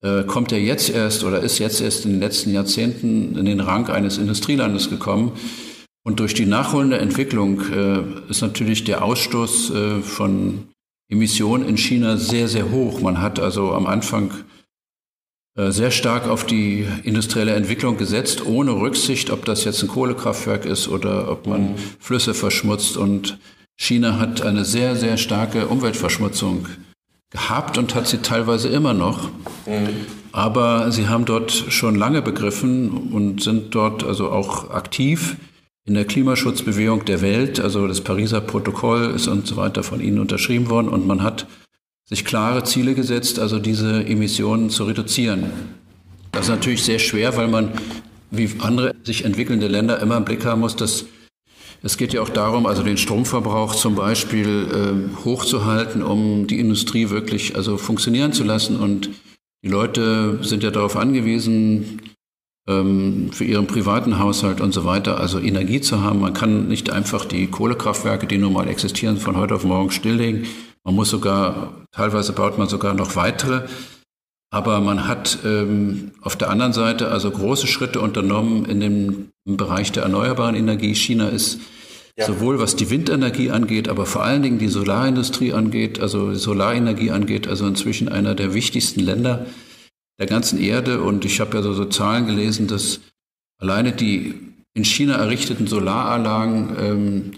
äh, 0.03 0.25
kommt 0.25 0.53
ja 0.53 0.59
jetzt 0.59 0.91
erst 0.91 1.25
oder 1.25 1.41
ist 1.41 1.59
jetzt 1.59 1.81
erst 1.81 2.05
in 2.05 2.13
den 2.13 2.21
letzten 2.21 2.53
Jahrzehnten 2.53 3.37
in 3.37 3.47
den 3.47 3.61
Rang 3.61 3.89
eines 3.89 4.19
Industrielandes 4.19 4.91
gekommen. 4.91 5.33
Und 6.07 6.21
durch 6.21 6.35
die 6.35 6.47
nachholende 6.47 6.99
Entwicklung 6.99 7.61
äh, 7.73 8.31
ist 8.31 8.41
natürlich 8.41 8.85
der 8.85 9.03
Ausstoß 9.03 9.71
äh, 9.71 10.03
von 10.03 10.69
Emissionen 11.11 11.69
in 11.69 11.77
China 11.77 12.17
sehr, 12.17 12.47
sehr 12.47 12.71
hoch. 12.71 13.01
Man 13.01 13.21
hat 13.21 13.41
also 13.41 13.73
am 13.73 13.87
Anfang 13.87 14.31
äh, 15.59 15.73
sehr 15.73 15.91
stark 15.91 16.29
auf 16.29 16.47
die 16.47 16.87
industrielle 17.03 17.55
Entwicklung 17.55 17.97
gesetzt, 17.97 18.47
ohne 18.47 18.71
Rücksicht, 18.77 19.31
ob 19.31 19.47
das 19.47 19.65
jetzt 19.65 19.83
ein 19.83 19.89
Kohlekraftwerk 19.89 20.65
ist 20.65 20.87
oder 20.87 21.29
ob 21.29 21.49
man 21.49 21.73
mhm. 21.73 21.75
Flüsse 21.99 22.35
verschmutzt. 22.35 22.97
Und 22.97 23.41
China 23.77 24.21
hat 24.21 24.43
eine 24.43 24.65
sehr, 24.65 24.95
sehr 24.95 25.17
starke 25.17 25.67
Umweltverschmutzung 25.67 26.69
gehabt 27.31 27.79
und 27.79 27.97
hat 27.97 28.07
sie 28.07 28.19
teilweise 28.19 28.69
immer 28.69 28.95
noch. 28.95 29.29
Mhm. 29.67 30.07
Aber 30.31 30.93
sie 30.93 31.09
haben 31.09 31.25
dort 31.25 31.51
schon 31.51 31.97
lange 31.97 32.23
begriffen 32.23 33.11
und 33.11 33.43
sind 33.43 33.75
dort 33.75 34.05
also 34.05 34.31
auch 34.31 34.71
aktiv 34.71 35.37
in 35.87 35.95
der 35.95 36.05
Klimaschutzbewegung 36.05 37.05
der 37.05 37.23
Welt, 37.23 37.61
also 37.61 37.87
das 37.87 38.01
Pariser 38.01 38.41
Protokoll 38.41 39.13
ist 39.15 39.29
und 39.29 39.47
so 39.47 39.57
weiter 39.57 39.83
von 39.83 40.01
ihnen 40.01 40.19
unterschrieben 40.19 40.69
worden 40.69 40.89
und 40.89 41.07
man 41.07 41.23
hat 41.23 41.47
sich 42.05 42.25
klare 42.25 42.65
Ziele 42.65 42.95
gesetzt, 42.95 43.39
also 43.39 43.59
diese 43.59 44.05
Emissionen 44.05 44.71
zu 44.71 44.85
reduzieren. 44.85 45.51
Das 46.33 46.47
ist 46.47 46.51
natürlich 46.51 46.83
sehr 46.83 46.99
schwer, 46.99 47.37
weil 47.37 47.49
man 47.49 47.73
wie 48.31 48.51
andere 48.59 48.95
sich 49.05 49.25
entwickelnde 49.25 49.69
Länder 49.69 50.01
immer 50.01 50.17
im 50.17 50.25
Blick 50.25 50.45
haben 50.45 50.61
muss, 50.61 50.77
dass 50.77 51.07
Es 51.83 51.97
geht 51.97 52.13
ja 52.13 52.23
auch 52.23 52.31
darum, 52.31 52.67
also 52.67 52.83
den 52.83 52.97
Stromverbrauch 52.97 53.75
zum 53.75 53.95
Beispiel 53.95 54.67
äh, 54.73 55.25
hochzuhalten, 55.25 56.03
um 56.03 56.47
die 56.47 56.59
Industrie 56.59 57.11
wirklich 57.11 57.55
also 57.55 57.77
funktionieren 57.77 58.33
zu 58.33 58.45
lassen. 58.45 58.77
Und 58.77 59.11
die 59.63 59.69
Leute 59.69 60.41
sind 60.43 60.63
ja 60.63 60.71
darauf 60.71 60.97
angewiesen, 60.97 62.01
für 62.67 63.45
ihren 63.45 63.69
privaten 63.69 64.19
Haushalt 64.19 64.61
und 64.61 64.75
so 64.75 64.85
weiter, 64.85 65.21
also 65.21 65.39
Energie 65.39 65.81
zu 65.81 66.03
haben. 66.03 66.19
Man 66.19 66.35
kann 66.35 66.67
nicht 66.67 66.91
einfach 66.91 67.25
die 67.25 67.47
Kohlekraftwerke, 67.47 68.27
die 68.27 68.39
nun 68.39 68.55
mal 68.55 68.67
existieren, 68.67 69.19
von 69.19 69.37
heute 69.37 69.55
auf 69.55 69.65
morgen 69.65 69.93
stilllegen. 69.93 70.47
Man 70.83 70.97
muss 70.97 71.11
sogar, 71.11 71.85
teilweise 71.93 72.33
baut 72.33 72.59
man 72.59 72.69
sogar 72.69 72.95
noch 72.95 73.15
weitere. 73.15 73.69
Aber 74.51 74.81
man 74.81 75.07
hat 75.07 75.39
ähm, 75.45 76.13
auf 76.23 76.37
der 76.37 76.51
anderen 76.51 76.73
Seite 76.73 77.09
also 77.09 77.31
große 77.31 77.67
Schritte 77.67 78.01
unternommen 78.01 78.65
in 78.65 78.81
dem 78.81 79.29
Bereich 79.45 79.93
der 79.93 80.05
erneuerbaren 80.05 80.55
Energie. 80.55 80.95
China 80.95 81.29
ist 81.29 81.61
ja. 82.17 82.27
sowohl 82.27 82.59
was 82.59 82.75
die 82.75 82.91
Windenergie 82.91 83.51
angeht, 83.51 83.89
aber 83.89 84.07
vor 84.07 84.23
allen 84.25 84.43
Dingen 84.43 84.59
die 84.59 84.69
Solarindustrie 84.69 85.53
angeht, 85.53 86.01
also 86.01 86.35
Solarenergie 86.35 87.11
angeht, 87.11 87.47
also 87.47 87.67
inzwischen 87.67 88.09
einer 88.09 88.35
der 88.35 88.55
wichtigsten 88.55 89.01
Länder 89.01 89.47
der 90.19 90.27
ganzen 90.27 90.61
Erde. 90.61 91.03
Und 91.03 91.25
ich 91.25 91.41
habe 91.41 91.57
ja 91.57 91.63
so, 91.63 91.73
so 91.73 91.85
Zahlen 91.85 92.27
gelesen, 92.27 92.67
dass 92.67 93.01
alleine 93.59 93.93
die 93.93 94.35
in 94.75 94.85
China 94.85 95.17
errichteten 95.17 95.67
Solaranlagen 95.67 96.77
ähm, 96.79 97.31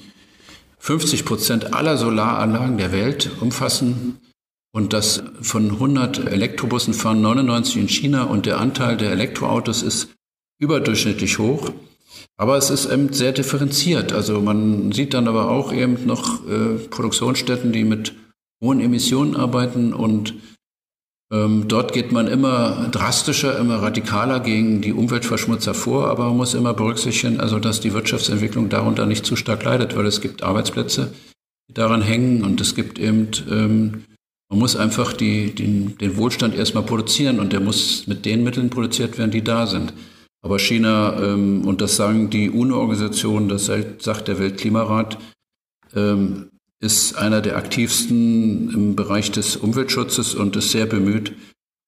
50 0.78 1.24
Prozent 1.24 1.74
aller 1.74 1.96
Solaranlagen 1.96 2.78
der 2.78 2.92
Welt 2.92 3.30
umfassen 3.40 4.18
und 4.72 4.92
dass 4.92 5.22
von 5.40 5.70
100 5.70 6.30
Elektrobussen 6.30 6.94
fahren 6.94 7.20
99 7.20 7.76
in 7.76 7.88
China 7.88 8.24
und 8.24 8.46
der 8.46 8.60
Anteil 8.60 8.96
der 8.96 9.10
Elektroautos 9.12 9.82
ist 9.82 10.08
überdurchschnittlich 10.60 11.38
hoch. 11.38 11.70
Aber 12.36 12.56
es 12.56 12.70
ist 12.70 12.86
eben 12.86 13.12
sehr 13.12 13.32
differenziert. 13.32 14.12
Also 14.12 14.40
man 14.40 14.92
sieht 14.92 15.14
dann 15.14 15.28
aber 15.28 15.50
auch 15.50 15.72
eben 15.72 16.06
noch 16.06 16.46
äh, 16.48 16.78
Produktionsstätten, 16.88 17.72
die 17.72 17.84
mit 17.84 18.14
hohen 18.62 18.80
Emissionen 18.80 19.36
arbeiten 19.36 19.92
und 19.92 20.34
dort 21.30 21.92
geht 21.92 22.10
man 22.10 22.26
immer 22.26 22.88
drastischer, 22.90 23.58
immer 23.58 23.82
radikaler 23.82 24.40
gegen 24.40 24.80
die 24.80 24.94
Umweltverschmutzer 24.94 25.74
vor, 25.74 26.08
aber 26.08 26.26
man 26.28 26.38
muss 26.38 26.54
immer 26.54 26.72
berücksichtigen, 26.72 27.38
also 27.38 27.58
dass 27.58 27.80
die 27.80 27.92
Wirtschaftsentwicklung 27.92 28.70
darunter 28.70 29.04
nicht 29.04 29.26
zu 29.26 29.36
stark 29.36 29.62
leidet, 29.64 29.94
weil 29.94 30.06
es 30.06 30.22
gibt 30.22 30.42
Arbeitsplätze, 30.42 31.12
die 31.68 31.74
daran 31.74 32.00
hängen 32.00 32.44
und 32.44 32.62
es 32.62 32.74
gibt 32.74 32.98
eben, 32.98 33.28
ähm, 33.50 34.04
man 34.48 34.58
muss 34.58 34.74
einfach 34.74 35.12
die, 35.12 35.54
den, 35.54 35.98
den 35.98 36.16
Wohlstand 36.16 36.54
erstmal 36.54 36.84
produzieren 36.84 37.40
und 37.40 37.52
der 37.52 37.60
muss 37.60 38.06
mit 38.06 38.24
den 38.24 38.42
Mitteln 38.42 38.70
produziert 38.70 39.18
werden, 39.18 39.30
die 39.30 39.44
da 39.44 39.66
sind. 39.66 39.92
Aber 40.42 40.58
China, 40.58 41.20
ähm, 41.20 41.66
und 41.66 41.82
das 41.82 41.96
sagen 41.96 42.30
die 42.30 42.48
UNO-Organisationen, 42.48 43.50
das 43.50 43.66
sagt 43.66 44.28
der 44.28 44.38
Weltklimarat, 44.38 45.18
ähm, 45.94 46.50
ist 46.80 47.16
einer 47.16 47.40
der 47.40 47.56
aktivsten 47.56 48.70
im 48.72 48.96
Bereich 48.96 49.30
des 49.30 49.56
Umweltschutzes 49.56 50.34
und 50.34 50.56
ist 50.56 50.70
sehr 50.70 50.86
bemüht, 50.86 51.32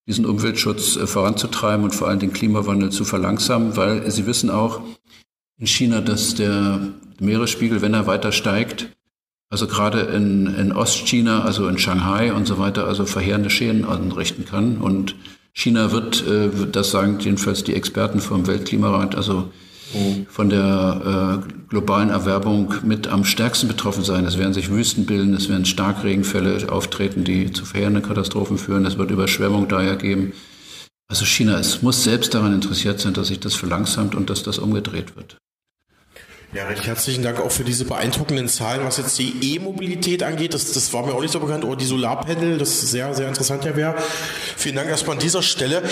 diesen 0.07 0.26
Umweltschutz 0.26 0.96
äh, 0.96 1.07
voranzutreiben 1.07 1.85
und 1.85 1.94
vor 1.94 2.09
allem 2.09 2.18
den 2.18 2.33
Klimawandel 2.33 2.90
zu 2.90 3.05
verlangsamen, 3.05 3.76
weil 3.76 4.11
sie 4.11 4.26
wissen 4.26 4.50
auch 4.50 4.83
in 5.59 5.66
China, 5.66 6.00
dass 6.00 6.35
der 6.35 6.81
Meeresspiegel, 7.20 7.83
wenn 7.83 7.94
er 7.94 8.07
weiter 8.07 8.33
steigt, 8.33 8.88
also 9.50 9.66
gerade 9.66 10.00
in, 10.00 10.46
in 10.46 10.72
Ostchina, 10.72 11.42
also 11.42 11.68
in 11.68 11.79
Shanghai 11.79 12.33
und 12.33 12.46
so 12.46 12.59
weiter, 12.59 12.87
also 12.87 13.05
verheerende 13.05 13.50
Schäden 13.50 13.85
anrichten 13.85 14.44
kann. 14.44 14.79
Und 14.79 15.16
China 15.53 15.92
wird, 15.92 16.26
äh, 16.26 16.48
das 16.70 16.90
sagen 16.90 17.18
jedenfalls 17.20 17.62
die 17.62 17.74
Experten 17.74 18.20
vom 18.20 18.46
Weltklimarat, 18.46 19.14
also 19.14 19.50
von 20.29 20.50
der 20.50 21.42
äh, 21.44 21.68
globalen 21.68 22.11
Erwerbung 22.11 22.74
mit 22.85 23.09
am 23.09 23.24
stärksten 23.24 23.68
betroffen 23.68 24.05
sein. 24.05 24.24
Es 24.24 24.38
werden 24.38 24.55
sich 24.55 24.70
Wüsten 24.70 25.07
bilden, 25.07 25.35
es 25.35 25.48
werden 25.48 25.64
Starkregenfälle 25.64 26.70
auftreten, 26.70 27.24
die 27.24 27.53
zu 27.53 27.64
verheerenden 27.64 28.03
Katastrophen 28.03 28.59
führen, 28.59 28.87
es 28.87 28.98
wird 28.98 29.11
Überschwemmung 29.11 29.68
daher 29.68 29.96
geben. 29.96 30.33
Also 31.09 31.24
China 31.24 31.59
es 31.59 31.83
muss 31.83 32.05
selbst 32.05 32.35
daran 32.35 32.55
interessiert 32.55 33.00
sein, 33.00 33.14
dass 33.14 33.29
sich 33.29 33.40
das 33.40 33.55
verlangsamt 33.55 34.14
und 34.14 34.31
dass 34.31 34.44
das 34.44 34.59
umgedreht 34.59 35.16
wird. 35.16 35.37
Ja, 36.53 36.66
recht 36.66 36.85
herzlichen 36.85 37.22
Dank 37.22 37.38
auch 37.38 37.53
für 37.53 37.62
diese 37.62 37.85
beeindruckenden 37.85 38.48
Zahlen, 38.48 38.85
was 38.85 38.96
jetzt 38.96 39.16
die 39.20 39.55
E-Mobilität 39.55 40.24
angeht. 40.24 40.53
Das, 40.53 40.72
das 40.72 40.92
war 40.92 41.07
mir 41.07 41.14
auch 41.14 41.20
nicht 41.20 41.31
so 41.31 41.38
bekannt. 41.38 41.64
Oder 41.64 41.76
die 41.76 41.85
Solarpanel, 41.85 42.59
das 42.59 42.70
ist 42.70 42.90
sehr, 42.90 43.14
sehr 43.14 43.29
interessant, 43.29 43.64
Herr 43.64 43.76
Wehr. 43.76 43.94
Vielen 44.57 44.74
Dank 44.74 44.88
erstmal 44.88 45.14
an 45.14 45.22
dieser 45.22 45.42
Stelle. 45.42 45.83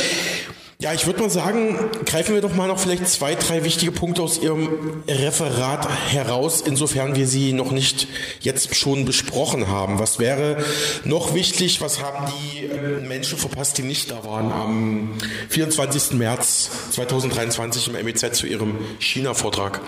Ja, 0.81 0.95
ich 0.95 1.07
würde 1.07 1.19
mal 1.19 1.29
sagen, 1.29 1.77
greifen 2.07 2.37
wir 2.37 2.41
doch 2.41 2.55
mal 2.55 2.69
noch 2.69 2.79
vielleicht 2.79 3.09
zwei, 3.09 3.35
drei 3.35 3.65
wichtige 3.65 3.91
Punkte 3.91 4.23
aus 4.23 4.41
Ihrem 4.41 5.03
Referat 5.09 5.89
heraus, 6.13 6.61
insofern 6.65 7.17
wir 7.17 7.27
sie 7.27 7.53
noch 7.53 7.73
nicht 7.73 8.07
jetzt 8.43 8.77
schon 8.77 9.05
besprochen 9.05 9.67
haben. 9.67 9.99
Was 9.99 10.21
wäre 10.21 10.65
noch 11.03 11.35
wichtig? 11.35 11.81
Was 11.81 12.01
haben 12.01 12.33
die 12.33 12.67
äh, 12.67 13.01
Menschen 13.01 13.39
verpasst, 13.39 13.77
die 13.79 13.83
nicht 13.83 14.13
da 14.13 14.25
waren 14.25 14.53
am 14.53 15.15
24. 15.49 16.13
März 16.13 16.71
2023 16.93 17.89
im 17.89 18.05
MEZ 18.05 18.35
zu 18.35 18.47
Ihrem 18.47 18.77
China-Vortrag? 19.01 19.81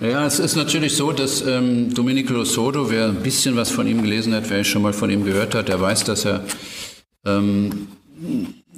Ja, 0.00 0.26
es 0.26 0.38
ist 0.38 0.54
natürlich 0.54 0.96
so, 0.96 1.12
dass 1.12 1.40
ähm, 1.40 1.94
Domenico 1.94 2.34
Losodo, 2.34 2.90
wer 2.90 3.06
ein 3.06 3.22
bisschen 3.22 3.56
was 3.56 3.70
von 3.70 3.86
ihm 3.88 4.02
gelesen 4.02 4.34
hat, 4.34 4.50
wer 4.50 4.64
schon 4.64 4.82
mal 4.82 4.92
von 4.92 5.08
ihm 5.08 5.24
gehört 5.24 5.54
hat, 5.54 5.68
der 5.68 5.80
weiß, 5.80 6.04
dass 6.04 6.26
er 6.26 6.44
ähm, 7.24 7.88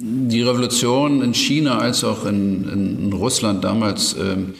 die 0.01 0.41
Revolution 0.41 1.21
in 1.21 1.33
China 1.33 1.77
als 1.77 2.03
auch 2.03 2.25
in, 2.25 2.67
in 2.67 3.13
Russland 3.13 3.63
damals 3.63 4.15
ähm, 4.19 4.55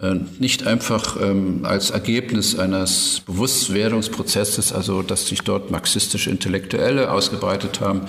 äh, 0.00 0.14
nicht 0.38 0.66
einfach 0.66 1.18
ähm, 1.20 1.60
als 1.64 1.90
Ergebnis 1.90 2.58
eines 2.58 3.20
Bewusstwerdungsprozesses, 3.26 4.72
also 4.72 5.02
dass 5.02 5.26
sich 5.26 5.42
dort 5.42 5.70
marxistische 5.70 6.30
Intellektuelle 6.30 7.10
ausgebreitet 7.12 7.80
haben, 7.80 8.02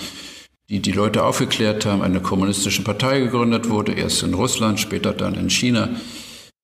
die 0.69 0.79
die 0.79 0.93
Leute 0.93 1.23
aufgeklärt 1.25 1.86
haben, 1.86 2.01
eine 2.01 2.21
kommunistische 2.21 2.84
Partei 2.84 3.19
gegründet 3.19 3.69
wurde, 3.69 3.91
erst 3.91 4.23
in 4.23 4.34
Russland, 4.34 4.79
später 4.79 5.12
dann 5.12 5.36
in 5.36 5.49
China. 5.49 5.89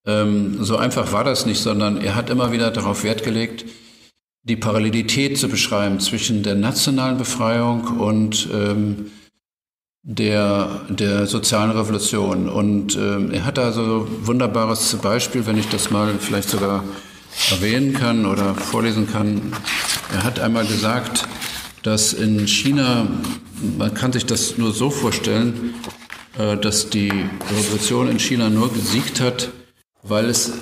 Ähm, 0.06 0.63
so 0.63 0.78
einfach 0.78 1.12
war 1.12 1.26
das 1.26 1.46
nicht, 1.46 1.60
sondern 1.60 1.98
er 1.98 2.15
hat 2.15 2.30
immer 2.30 2.54
wieder 2.54 2.72
darauf 2.72 3.04
Wert 3.04 3.24
gelegt, 3.24 3.65
die 4.43 4.56
Parallelität 4.56 5.38
zu 5.38 5.50
beschreiben 5.50 6.00
zwischen 6.00 6.41
der 6.41 6.56
nationalen 6.56 7.17
Befreiung 7.17 8.00
und 8.00 8.48
ähm, 8.54 9.12
der, 10.10 10.86
der 10.88 11.28
sozialen 11.28 11.72
Revolution. 11.72 12.48
Und 12.48 12.96
äh, 12.96 13.36
er 13.36 13.46
hat 13.46 13.58
da 13.58 13.74
so 13.74 14.08
ein 14.08 14.26
wunderbares 14.26 14.96
Beispiel, 14.96 15.46
wenn 15.46 15.58
ich 15.58 15.67
das 15.67 15.91
mal 15.91 16.15
vielleicht 16.17 16.50
sogar 16.50 16.86
erwähnen 17.52 17.93
kann 17.93 18.26
oder 18.26 18.56
vorlesen 18.56 19.12
kann. 19.12 19.54
Er 20.13 20.24
hat 20.24 20.39
einmal 20.39 20.65
gesagt, 20.65 21.28
dass 21.84 22.13
in 22.13 22.48
China, 22.48 23.06
man 23.78 23.93
kann 23.93 24.13
sich 24.13 24.26
das 24.26 24.58
nur 24.58 24.72
so 24.72 24.89
vorstellen, 24.89 25.74
äh, 26.39 26.56
dass 26.56 26.89
die 26.89 27.12
Revolution 27.52 28.10
in 28.10 28.20
China 28.20 28.50
nur 28.50 28.74
gesiegt 28.74 29.20
hat, 29.20 29.50
weil 30.04 30.30
es, 30.30 30.54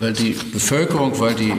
weil 0.00 0.12
die 0.12 0.36
Bevölkerung, 0.52 1.18
weil 1.18 1.34
die 1.34 1.54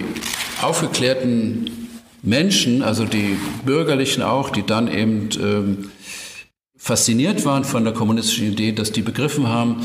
aufgeklärten 0.61 1.89
Menschen, 2.21 2.83
also 2.83 3.05
die 3.05 3.39
Bürgerlichen 3.65 4.21
auch, 4.21 4.51
die 4.51 4.63
dann 4.63 4.87
eben 4.87 5.29
ähm, 5.41 5.91
fasziniert 6.77 7.43
waren 7.45 7.63
von 7.63 7.83
der 7.83 7.93
kommunistischen 7.93 8.51
Idee, 8.53 8.71
dass 8.71 8.91
die 8.91 9.01
begriffen 9.01 9.47
haben, 9.47 9.81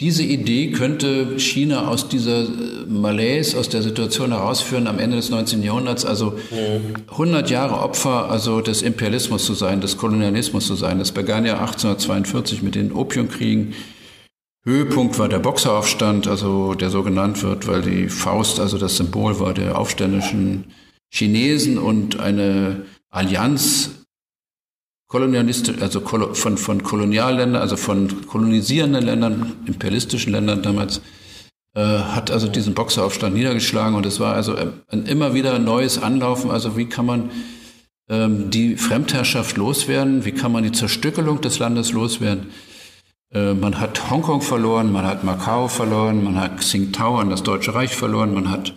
diese 0.00 0.22
Idee 0.22 0.72
könnte 0.72 1.38
China 1.40 1.88
aus 1.88 2.10
dieser 2.10 2.42
äh, 2.42 2.86
Malaise, 2.86 3.58
aus 3.58 3.70
der 3.70 3.80
Situation 3.80 4.30
herausführen 4.30 4.88
am 4.88 4.98
Ende 4.98 5.16
des 5.16 5.30
19. 5.30 5.62
Jahrhunderts, 5.62 6.04
also 6.04 6.38
100 7.10 7.48
Jahre 7.48 7.80
Opfer 7.80 8.30
also 8.30 8.60
des 8.60 8.82
Imperialismus 8.82 9.46
zu 9.46 9.54
sein, 9.54 9.80
des 9.80 9.96
Kolonialismus 9.96 10.66
zu 10.66 10.74
sein. 10.74 10.98
Das 10.98 11.12
begann 11.12 11.46
ja 11.46 11.54
1842 11.54 12.62
mit 12.62 12.74
den 12.74 12.92
Opiumkriegen. 12.92 13.72
Höhepunkt 14.66 15.18
war 15.18 15.30
der 15.30 15.38
Boxeraufstand, 15.38 16.26
also 16.26 16.74
der 16.74 16.90
so 16.90 17.02
genannt 17.02 17.42
wird, 17.42 17.66
weil 17.66 17.80
die 17.80 18.10
Faust 18.10 18.60
also 18.60 18.76
das 18.76 18.98
Symbol 18.98 19.40
war 19.40 19.54
der 19.54 19.78
aufständischen 19.78 20.64
Chinesen 21.10 21.78
und 21.78 22.20
eine 22.20 22.82
Allianz 23.08 24.05
kolonialistisch, 25.08 25.80
also 25.80 26.00
von, 26.00 26.56
von 26.56 26.82
Kolonialländern, 26.82 27.60
also 27.60 27.76
von 27.76 28.26
kolonisierenden 28.26 29.04
Ländern, 29.04 29.52
imperialistischen 29.66 30.32
Ländern 30.32 30.62
damals, 30.62 31.00
äh, 31.74 31.80
hat 31.80 32.30
also 32.30 32.48
diesen 32.48 32.74
Boxeraufstand 32.74 33.34
niedergeschlagen 33.34 33.94
und 33.94 34.06
es 34.06 34.18
war 34.18 34.34
also 34.34 34.56
ein 34.88 35.06
immer 35.06 35.34
wieder 35.34 35.58
neues 35.58 36.02
Anlaufen. 36.02 36.50
Also 36.50 36.76
wie 36.76 36.86
kann 36.86 37.06
man 37.06 37.30
ähm, 38.08 38.50
die 38.50 38.76
Fremdherrschaft 38.76 39.56
loswerden? 39.56 40.24
Wie 40.24 40.32
kann 40.32 40.52
man 40.52 40.64
die 40.64 40.72
Zerstückelung 40.72 41.40
des 41.40 41.58
Landes 41.58 41.92
loswerden? 41.92 42.50
Äh, 43.32 43.54
man 43.54 43.78
hat 43.78 44.10
Hongkong 44.10 44.42
verloren, 44.42 44.90
man 44.90 45.04
hat 45.04 45.22
Macau 45.22 45.68
verloren, 45.68 46.24
man 46.24 46.36
hat 46.36 46.60
Tsingtao 46.60 47.18
an 47.18 47.30
das 47.30 47.42
Deutsche 47.42 47.74
Reich 47.74 47.94
verloren, 47.94 48.34
man 48.34 48.50
hat 48.50 48.74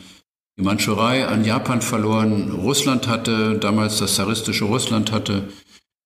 die 0.58 0.64
Mandschurei 0.64 1.26
an 1.28 1.46
Japan 1.46 1.82
verloren. 1.82 2.52
Russland 2.52 3.08
hatte, 3.08 3.58
damals 3.58 3.98
das 3.98 4.16
zaristische 4.16 4.66
Russland 4.66 5.12
hatte 5.12 5.48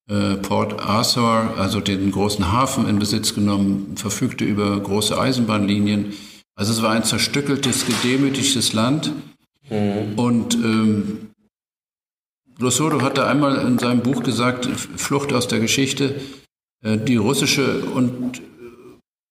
äh, 0.09 0.35
Port 0.35 0.81
Arthur, 0.81 1.53
also 1.57 1.79
den 1.79 2.11
großen 2.11 2.51
Hafen 2.51 2.87
in 2.89 2.99
Besitz 2.99 3.33
genommen, 3.33 3.95
verfügte 3.95 4.43
über 4.43 4.79
große 4.79 5.19
Eisenbahnlinien. 5.19 6.13
Also 6.55 6.73
es 6.73 6.81
war 6.81 6.91
ein 6.91 7.03
zerstückeltes, 7.03 7.85
gedemütigtes 7.85 8.73
Land. 8.73 9.13
Mhm. 9.69 10.13
Und 10.19 10.55
ähm, 10.55 11.29
Losodo 12.59 13.01
hatte 13.01 13.25
einmal 13.25 13.65
in 13.65 13.79
seinem 13.79 14.01
Buch 14.01 14.23
gesagt, 14.23 14.65
Flucht 14.65 15.33
aus 15.33 15.47
der 15.47 15.59
Geschichte, 15.59 16.15
äh, 16.83 16.97
die 16.97 17.15
russische 17.15 17.85
und 17.85 18.41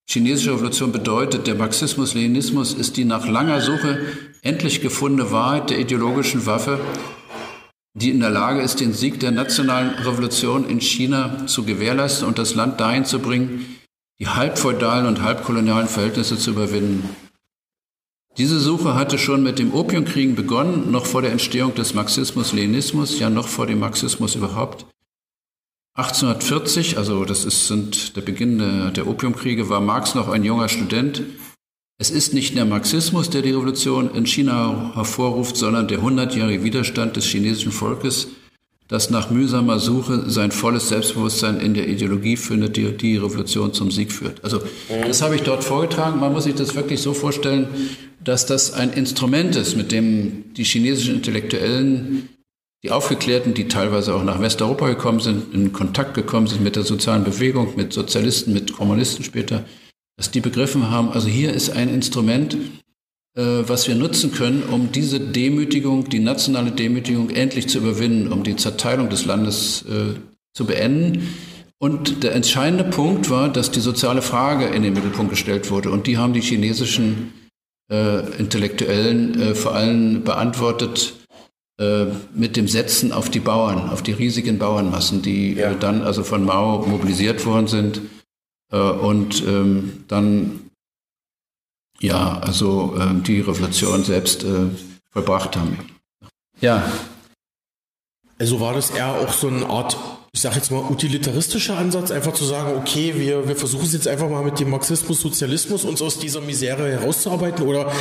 chinesische 0.09 0.53
Revolution 0.53 0.91
bedeutet, 0.91 1.47
der 1.47 1.55
Marxismus-Leninismus 1.55 2.73
ist 2.73 2.97
die 2.97 3.05
nach 3.05 3.27
langer 3.27 3.61
Suche 3.61 4.05
endlich 4.41 4.81
gefundene 4.81 5.31
Wahrheit 5.31 5.69
der 5.69 5.79
ideologischen 5.79 6.45
Waffe, 6.45 6.79
die 7.93 8.09
in 8.09 8.19
der 8.19 8.31
Lage 8.31 8.61
ist, 8.61 8.79
den 8.79 8.93
Sieg 8.93 9.19
der 9.19 9.31
nationalen 9.31 9.91
Revolution 9.91 10.67
in 10.67 10.81
China 10.81 11.45
zu 11.45 11.63
gewährleisten 11.63 12.27
und 12.27 12.37
das 12.39 12.55
Land 12.55 12.79
dahin 12.79 13.05
zu 13.05 13.19
bringen, 13.19 13.77
die 14.19 14.27
halbfeudalen 14.27 15.05
und 15.05 15.21
halbkolonialen 15.21 15.87
Verhältnisse 15.87 16.37
zu 16.37 16.51
überwinden. 16.51 17.07
Diese 18.37 18.59
Suche 18.59 18.95
hatte 18.95 19.19
schon 19.19 19.43
mit 19.43 19.59
dem 19.59 19.73
Opiumkriegen 19.73 20.35
begonnen, 20.35 20.89
noch 20.89 21.05
vor 21.05 21.21
der 21.21 21.31
Entstehung 21.31 21.75
des 21.75 21.93
Marxismus-Leninismus, 21.93 23.19
ja 23.19 23.29
noch 23.29 23.47
vor 23.47 23.67
dem 23.67 23.79
Marxismus 23.79 24.33
überhaupt. 24.33 24.87
1840, 25.95 26.97
also 26.97 27.25
das 27.25 27.45
ist 27.45 27.67
sind 27.67 28.15
der 28.15 28.21
Beginn 28.21 28.57
der 28.93 29.05
Opiumkriege, 29.05 29.69
war 29.69 29.81
Marx 29.81 30.15
noch 30.15 30.29
ein 30.29 30.43
junger 30.43 30.67
Student. 30.67 31.21
Es 32.03 32.11
ist 32.11 32.33
nicht 32.33 32.57
der 32.57 32.65
Marxismus, 32.65 33.29
der 33.29 33.43
die 33.43 33.51
Revolution 33.51 34.13
in 34.13 34.25
China 34.25 34.91
hervorruft, 34.93 35.55
sondern 35.55 35.87
der 35.87 36.01
hundertjährige 36.01 36.61
Widerstand 36.61 37.15
des 37.15 37.23
chinesischen 37.23 37.71
Volkes, 37.71 38.27
das 38.89 39.09
nach 39.09 39.29
mühsamer 39.29 39.79
Suche 39.79 40.29
sein 40.29 40.51
volles 40.51 40.89
Selbstbewusstsein 40.89 41.61
in 41.61 41.73
der 41.73 41.87
Ideologie 41.87 42.35
findet, 42.35 42.75
die 42.75 42.91
die 42.91 43.15
Revolution 43.15 43.71
zum 43.71 43.89
Sieg 43.89 44.11
führt. 44.11 44.43
Also 44.43 44.59
das 45.07 45.21
habe 45.21 45.35
ich 45.35 45.43
dort 45.43 45.63
vorgetragen. 45.63 46.19
Man 46.19 46.33
muss 46.33 46.43
sich 46.43 46.55
das 46.55 46.75
wirklich 46.75 46.99
so 46.99 47.13
vorstellen, 47.13 47.67
dass 48.21 48.45
das 48.45 48.73
ein 48.73 48.91
Instrument 48.91 49.55
ist, 49.55 49.77
mit 49.77 49.93
dem 49.93 50.53
die 50.55 50.65
chinesischen 50.65 51.15
Intellektuellen 51.15 52.27
die 52.83 52.91
Aufgeklärten, 52.91 53.53
die 53.53 53.69
teilweise 53.69 54.13
auch 54.13 54.25
nach 54.25 54.41
Westeuropa 54.41 54.89
gekommen 54.89 55.21
sind, 55.21 55.53
in 55.53 55.71
Kontakt 55.71 56.15
gekommen 56.15 56.47
sind 56.47 56.61
mit 56.61 56.75
der 56.75 56.83
sozialen 56.83 57.23
Bewegung, 57.23 57.77
mit 57.77 57.93
Sozialisten, 57.93 58.51
mit 58.51 58.73
Kommunisten 58.73 59.23
später, 59.23 59.63
dass 60.17 60.31
die 60.31 60.41
begriffen 60.41 60.89
haben, 60.89 61.09
also 61.11 61.27
hier 61.27 61.53
ist 61.53 61.71
ein 61.71 61.89
Instrument, 61.89 62.55
äh, 63.35 63.63
was 63.67 63.87
wir 63.87 63.95
nutzen 63.95 64.31
können, 64.31 64.63
um 64.63 64.91
diese 64.91 65.19
Demütigung, 65.19 66.09
die 66.09 66.19
nationale 66.19 66.71
Demütigung 66.71 67.29
endlich 67.31 67.67
zu 67.67 67.79
überwinden, 67.79 68.31
um 68.31 68.43
die 68.43 68.55
Zerteilung 68.55 69.09
des 69.09 69.25
Landes 69.25 69.83
äh, 69.83 70.19
zu 70.53 70.65
beenden. 70.65 71.33
Und 71.79 72.23
der 72.23 72.33
entscheidende 72.33 72.85
Punkt 72.85 73.29
war, 73.29 73.49
dass 73.49 73.71
die 73.71 73.81
soziale 73.81 74.21
Frage 74.21 74.67
in 74.67 74.83
den 74.83 74.93
Mittelpunkt 74.93 75.31
gestellt 75.31 75.69
wurde. 75.69 75.89
Und 75.89 76.07
die 76.07 76.17
haben 76.17 76.33
die 76.33 76.41
chinesischen 76.41 77.33
äh, 77.91 78.19
Intellektuellen 78.37 79.41
äh, 79.41 79.55
vor 79.55 79.73
allem 79.73 80.23
beantwortet 80.23 81.15
äh, 81.79 82.05
mit 82.33 82.55
dem 82.55 82.67
Setzen 82.67 83.11
auf 83.11 83.29
die 83.29 83.39
Bauern, 83.39 83.89
auf 83.89 84.03
die 84.03 84.13
riesigen 84.13 84.59
Bauernmassen, 84.59 85.23
die 85.23 85.55
ja. 85.55 85.73
dann 85.73 86.03
also 86.03 86.23
von 86.23 86.45
Mao 86.45 86.85
mobilisiert 86.87 87.45
worden 87.45 87.67
sind 87.67 88.01
und 88.77 89.43
ähm, 89.45 90.03
dann 90.07 90.59
ja, 92.01 92.39
also 92.39 92.97
die 93.25 93.39
Revolution 93.39 94.03
selbst 94.03 94.45
vollbracht 95.11 95.55
haben. 95.55 95.77
Ja. 96.59 96.91
Also 98.39 98.59
war 98.59 98.73
das 98.73 98.89
eher 98.89 99.13
auch 99.13 99.31
so 99.31 99.47
eine 99.47 99.69
Art, 99.69 99.95
ich 100.33 100.41
sage 100.41 100.55
jetzt 100.55 100.71
mal, 100.71 100.81
utilitaristischer 100.81 101.77
Ansatz, 101.77 102.11
einfach 102.11 102.33
zu 102.33 102.43
sagen, 102.43 102.77
okay, 102.77 103.13
wir, 103.15 103.47
wir 103.47 103.55
versuchen 103.55 103.85
es 103.85 103.93
jetzt 103.93 104.07
einfach 104.07 104.29
mal 104.29 104.43
mit 104.43 104.59
dem 104.59 104.69
Marxismus, 104.69 105.21
Sozialismus 105.21 105.85
uns 105.85 106.01
aus 106.01 106.19
dieser 106.19 106.41
Misere 106.41 106.89
herauszuarbeiten 106.89 107.65
oder 107.65 107.91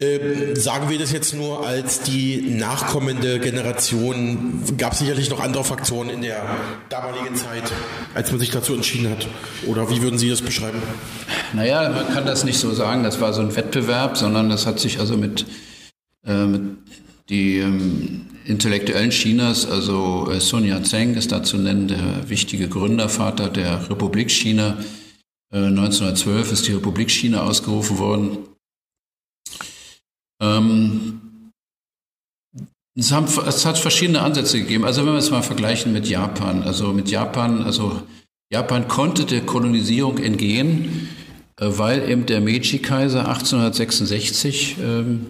ähm, 0.00 0.54
sagen 0.54 0.88
wir 0.90 0.98
das 0.98 1.10
jetzt 1.12 1.34
nur 1.34 1.66
als 1.66 2.00
die 2.00 2.40
nachkommende 2.40 3.40
Generation? 3.40 4.62
Gab 4.76 4.92
es 4.92 5.00
sicherlich 5.00 5.28
noch 5.30 5.40
andere 5.40 5.64
Faktoren 5.64 6.08
in 6.08 6.22
der 6.22 6.44
damaligen 6.88 7.34
Zeit, 7.34 7.64
als 8.14 8.30
man 8.30 8.38
sich 8.38 8.50
dazu 8.50 8.74
entschieden 8.74 9.10
hat? 9.10 9.26
Oder 9.66 9.90
wie 9.90 10.00
würden 10.02 10.18
Sie 10.18 10.30
das 10.30 10.42
beschreiben? 10.42 10.80
Naja, 11.52 11.88
man 11.88 12.08
kann 12.14 12.26
das 12.26 12.44
nicht 12.44 12.58
so 12.58 12.72
sagen, 12.72 13.02
das 13.02 13.20
war 13.20 13.32
so 13.32 13.40
ein 13.40 13.56
Wettbewerb, 13.56 14.16
sondern 14.16 14.48
das 14.48 14.66
hat 14.66 14.78
sich 14.78 15.00
also 15.00 15.16
mit, 15.16 15.46
äh, 16.24 16.46
mit 16.46 16.62
die 17.28 17.58
ähm, 17.58 18.26
Intellektuellen 18.44 19.10
Chinas, 19.10 19.66
also 19.66 20.30
äh, 20.30 20.40
Sun 20.40 20.64
Yat-sen 20.64 21.14
ist 21.14 21.32
da 21.32 21.42
zu 21.42 21.58
nennen, 21.58 21.88
der 21.88 22.28
wichtige 22.28 22.68
Gründervater 22.68 23.50
der 23.50 23.90
Republik 23.90 24.30
China. 24.30 24.78
Äh, 25.52 25.58
1912 25.58 26.52
ist 26.52 26.68
die 26.68 26.72
Republik 26.72 27.10
China 27.10 27.42
ausgerufen 27.42 27.98
worden. 27.98 28.38
Ähm, 30.40 31.20
es, 32.94 33.12
haben, 33.12 33.26
es, 33.46 33.64
hat 33.66 33.78
verschiedene 33.78 34.22
Ansätze 34.22 34.58
gegeben. 34.60 34.84
Also 34.84 35.04
wenn 35.04 35.12
wir 35.12 35.18
es 35.18 35.30
mal 35.30 35.42
vergleichen 35.42 35.92
mit 35.92 36.08
Japan, 36.08 36.62
also 36.62 36.92
mit 36.92 37.10
Japan, 37.10 37.62
also 37.62 38.02
Japan 38.50 38.88
konnte 38.88 39.24
der 39.24 39.42
Kolonisierung 39.42 40.18
entgehen, 40.18 41.08
äh, 41.60 41.66
weil 41.68 42.08
eben 42.08 42.26
der 42.26 42.40
Meiji-Kaiser 42.40 43.28
1866, 43.28 44.76
ähm, 44.80 45.26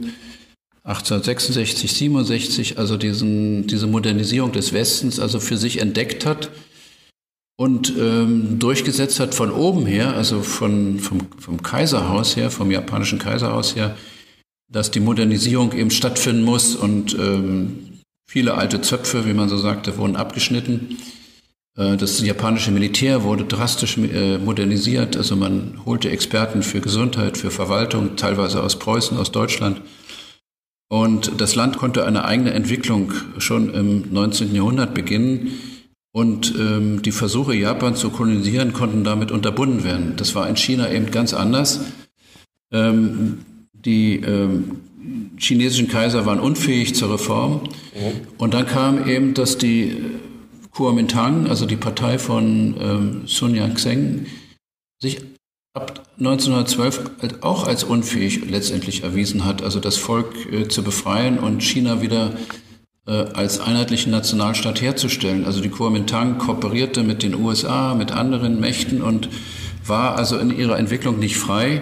1866, 0.85 1.93
67, 1.93 2.79
also 2.79 2.97
diesen, 2.97 3.67
diese 3.67 3.87
Modernisierung 3.87 4.53
des 4.53 4.73
Westens 4.73 5.21
also 5.21 5.39
für 5.39 5.59
sich 5.59 5.81
entdeckt 5.81 6.25
hat 6.25 6.51
und 7.59 7.93
ähm, 7.99 8.59
durchgesetzt 8.59 9.21
hat 9.21 9.35
von 9.35 9.51
oben 9.51 9.85
her, 9.85 10.15
also 10.15 10.41
von, 10.41 10.99
vom, 10.99 11.27
vom 11.39 11.63
Kaiserhaus 11.63 12.37
her, 12.37 12.51
vom 12.51 12.71
japanischen 12.71 13.19
Kaiserhaus 13.19 13.77
her, 13.77 13.97
dass 14.69 14.91
die 14.91 15.01
Modernisierung 15.01 15.73
eben 15.73 15.91
stattfinden 15.91 16.43
muss 16.43 16.77
und 16.77 17.15
ähm, 17.19 18.01
viele 18.27 18.55
alte 18.55 18.81
Zöpfe, 18.81 19.27
wie 19.27 19.33
man 19.33 19.49
so 19.49 19.57
sagte, 19.57 19.97
wurden 19.97 20.17
abgeschnitten. 20.17 20.99
Äh, 21.77 21.97
das 21.97 22.21
japanische 22.21 22.71
Militär 22.71 23.23
wurde 23.23 23.45
drastisch 23.45 23.97
äh, 23.97 24.39
modernisiert. 24.39 25.17
Also 25.17 25.37
man 25.37 25.81
holte 25.87 26.11
Experten 26.11 26.63
für 26.63 26.81
Gesundheit, 26.81 27.39
für 27.39 27.51
Verwaltung, 27.51 28.17
teilweise 28.17 28.63
aus 28.63 28.79
Preußen, 28.79 29.17
aus 29.17 29.33
Deutschland. 29.33 29.81
Und 30.91 31.41
das 31.41 31.55
Land 31.55 31.77
konnte 31.77 32.07
eine 32.07 32.25
eigene 32.25 32.53
Entwicklung 32.53 33.13
schon 33.39 33.73
im 33.75 34.13
19. 34.13 34.55
Jahrhundert 34.55 34.95
beginnen. 34.95 35.53
Und 36.13 36.55
ähm, 36.59 37.03
die 37.03 37.13
Versuche, 37.13 37.55
Japan 37.55 37.95
zu 37.95 38.11
kolonisieren, 38.11 38.73
konnten 38.73 39.05
damit 39.05 39.31
unterbunden 39.31 39.85
werden. 39.85 40.15
Das 40.17 40.35
war 40.35 40.49
in 40.49 40.57
China 40.57 40.91
eben 40.91 41.11
ganz 41.11 41.35
anders. 41.35 41.81
Ähm, 42.73 43.45
die 43.89 44.17
ähm, 44.17 44.83
chinesischen 45.39 45.89
Kaiser 45.89 46.27
waren 46.27 46.41
unfähig 46.41 46.95
zur 46.95 47.13
Reform. 47.15 47.63
Mhm. 47.63 48.27
Und 48.37 48.53
dann 48.53 48.67
kam 48.67 49.09
eben, 49.09 49.33
dass 49.33 49.57
die 49.57 49.97
Kuomintang, 50.71 51.47
also 51.47 51.65
die 51.65 51.77
Partei 51.77 52.19
von 52.19 52.77
ähm, 52.79 53.23
Sun 53.27 53.55
Yat-sen, 53.55 54.27
sich 55.01 55.23
ab 55.73 56.03
1912 56.19 57.01
auch 57.41 57.67
als 57.67 57.83
unfähig 57.85 58.51
letztendlich 58.51 59.05
erwiesen 59.05 59.45
hat, 59.45 59.63
also 59.63 59.81
das 59.81 59.97
Volk 59.97 60.53
äh, 60.53 60.69
zu 60.69 60.83
befreien 60.83 61.39
und 61.39 61.63
China 61.63 62.03
wieder 62.03 62.37
äh, 63.07 63.13
als 63.13 63.61
einheitlichen 63.61 64.13
Nationalstaat 64.13 64.83
herzustellen. 64.83 65.47
Also 65.47 65.63
die 65.63 65.71
Kuomintang 65.71 66.37
kooperierte 66.39 67.03
mit 67.03 67.23
den 67.23 67.35
USA, 67.35 67.95
mit 67.95 68.13
anderen 68.13 68.61
Mächten 68.61 69.01
und 69.01 69.31
war 69.87 70.17
also 70.17 70.37
in 70.37 70.51
ihrer 70.51 70.79
Entwicklung 70.79 71.19
nicht 71.19 71.39
frei. 71.39 71.81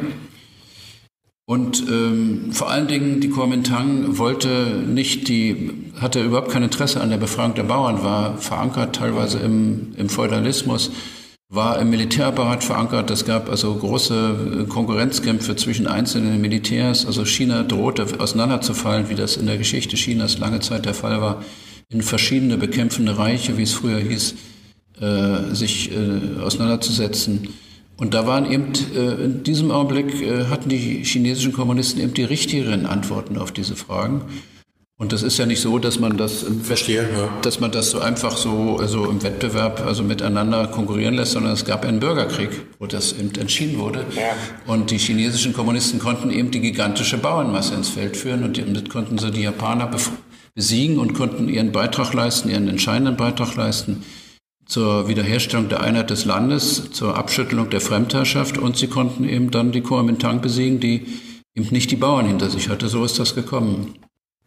Und 1.49 1.85
ähm, 1.89 2.51
vor 2.51 2.71
allen 2.71 2.89
Dingen 2.89 3.21
die 3.21 3.31
Kuomintang 3.31 4.19
wollte 4.19 4.83
nicht 4.85 5.29
die, 5.29 5.71
hatte 6.01 6.21
überhaupt 6.21 6.51
kein 6.51 6.65
Interesse 6.65 7.01
an 7.01 7.11
der 7.11 7.19
Befreiung 7.19 7.55
der 7.55 7.63
Bauern, 7.63 8.03
war 8.03 8.37
verankert 8.39 8.97
teilweise 8.97 9.39
im, 9.39 9.93
im 9.97 10.09
Feudalismus, 10.09 10.91
war 11.49 11.79
im 11.79 11.91
Militärapparat 11.91 12.65
verankert. 12.65 13.13
Es 13.13 13.25
gab 13.25 13.49
also 13.49 13.73
große 13.77 14.65
äh, 14.65 14.69
Konkurrenzkämpfe 14.69 15.55
zwischen 15.55 15.87
einzelnen 15.87 16.41
Militärs. 16.41 17.07
Also 17.07 17.25
China 17.25 17.63
drohte 17.63 18.09
auseinanderzufallen, 18.19 19.09
wie 19.09 19.15
das 19.15 19.37
in 19.37 19.47
der 19.47 19.57
Geschichte 19.57 19.95
Chinas 19.95 20.39
lange 20.39 20.59
Zeit 20.59 20.85
der 20.85 20.95
Fall 20.95 21.21
war, 21.21 21.45
in 21.89 22.03
verschiedene 22.03 22.57
bekämpfende 22.57 23.19
Reiche, 23.19 23.57
wie 23.57 23.63
es 23.63 23.73
früher 23.73 24.01
hieß, 24.01 24.35
äh, 25.01 25.55
sich 25.55 25.93
äh, 25.93 26.41
auseinanderzusetzen. 26.41 27.51
Und 27.97 28.13
da 28.13 28.27
waren 28.27 28.51
eben, 28.51 28.73
äh, 28.95 29.25
in 29.25 29.43
diesem 29.43 29.71
Augenblick 29.71 30.21
äh, 30.21 30.47
hatten 30.47 30.69
die 30.69 31.03
chinesischen 31.05 31.53
Kommunisten 31.53 32.01
eben 32.01 32.15
die 32.15 32.25
richtigeren 32.25 32.87
Antworten 32.87 33.39
auf 33.39 33.53
diese 33.53 33.75
Fragen. 33.75 34.23
Und 34.99 35.13
das 35.13 35.23
ist 35.23 35.37
ja 35.37 35.45
nicht 35.45 35.61
so, 35.61 35.79
dass 35.79 36.01
man 36.01 36.17
das, 36.17 36.47
Verstehe, 36.63 37.03
ja. 37.03 37.29
dass 37.43 37.61
man 37.61 37.71
das 37.71 37.91
so 37.91 38.01
einfach 38.01 38.37
so 38.39 38.79
also 38.79 39.05
im 39.11 39.23
Wettbewerb 39.23 39.85
also 39.85 40.03
miteinander 40.03 40.69
konkurrieren 40.69 41.15
lässt, 41.15 41.33
sondern 41.33 41.53
es 41.53 41.67
gab 41.67 41.85
einen 41.85 42.01
Bürgerkrieg, 42.01 42.49
wo 42.79 42.87
das 42.87 43.13
eben 43.13 43.31
entschieden 43.39 43.79
wurde. 43.79 44.07
Ja. 44.17 44.73
Und 44.73 44.91
die 44.91 44.97
chinesischen 44.97 45.53
Kommunisten 45.53 45.99
konnten 45.99 46.31
eben 46.31 46.51
die 46.51 46.61
gigantische 46.61 47.19
Bauernmasse 47.19 47.75
ins 47.75 47.91
Feld 47.91 48.17
führen 48.17 48.43
und 48.43 48.57
damit 48.57 48.89
konnten 48.89 49.19
sie 49.19 49.31
die 49.31 49.43
Japaner 49.43 49.91
besiegen 50.55 50.99
und 50.99 51.13
konnten 51.13 51.51
ihren 51.51 51.73
Beitrag 51.73 52.15
leisten, 52.15 52.49
ihren 52.49 52.67
entscheidenden 52.67 53.19
Beitrag 53.19 53.55
leisten 53.55 54.03
zur 54.67 55.09
Wiederherstellung 55.09 55.69
der 55.69 55.81
Einheit 55.81 56.11
des 56.11 56.25
Landes, 56.25 56.91
zur 56.91 57.17
Abschüttelung 57.17 57.71
der 57.71 57.81
Fremdherrschaft 57.81 58.59
und 58.59 58.77
sie 58.77 58.89
konnten 58.89 59.29
eben 59.29 59.51
dann 59.51 59.73
die 59.73 59.81
Kuomintang 59.81 60.41
besiegen, 60.41 60.81
die 60.81 61.07
eben 61.55 61.69
nicht 61.71 61.91
die 61.91 61.97
Bauern 61.97 62.27
hinter 62.27 62.51
sich 62.51 62.69
hatte. 62.69 62.89
So 62.89 63.05
ist 63.05 63.19
das 63.19 63.35
gekommen. 63.35 63.95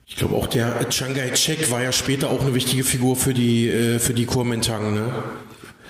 Ich 0.05 0.15
glaube 0.15 0.35
auch 0.35 0.47
der 0.47 0.89
Chiang 0.89 1.13
Kai-shek 1.13 1.71
war 1.71 1.81
ja 1.81 1.91
später 1.91 2.29
auch 2.29 2.41
eine 2.41 2.53
wichtige 2.53 2.83
Figur 2.83 3.15
für 3.15 3.33
die, 3.33 3.69
äh, 3.69 3.99
für 3.99 4.13
die 4.13 4.25
Kuomintang, 4.25 4.93
ne? 4.93 5.11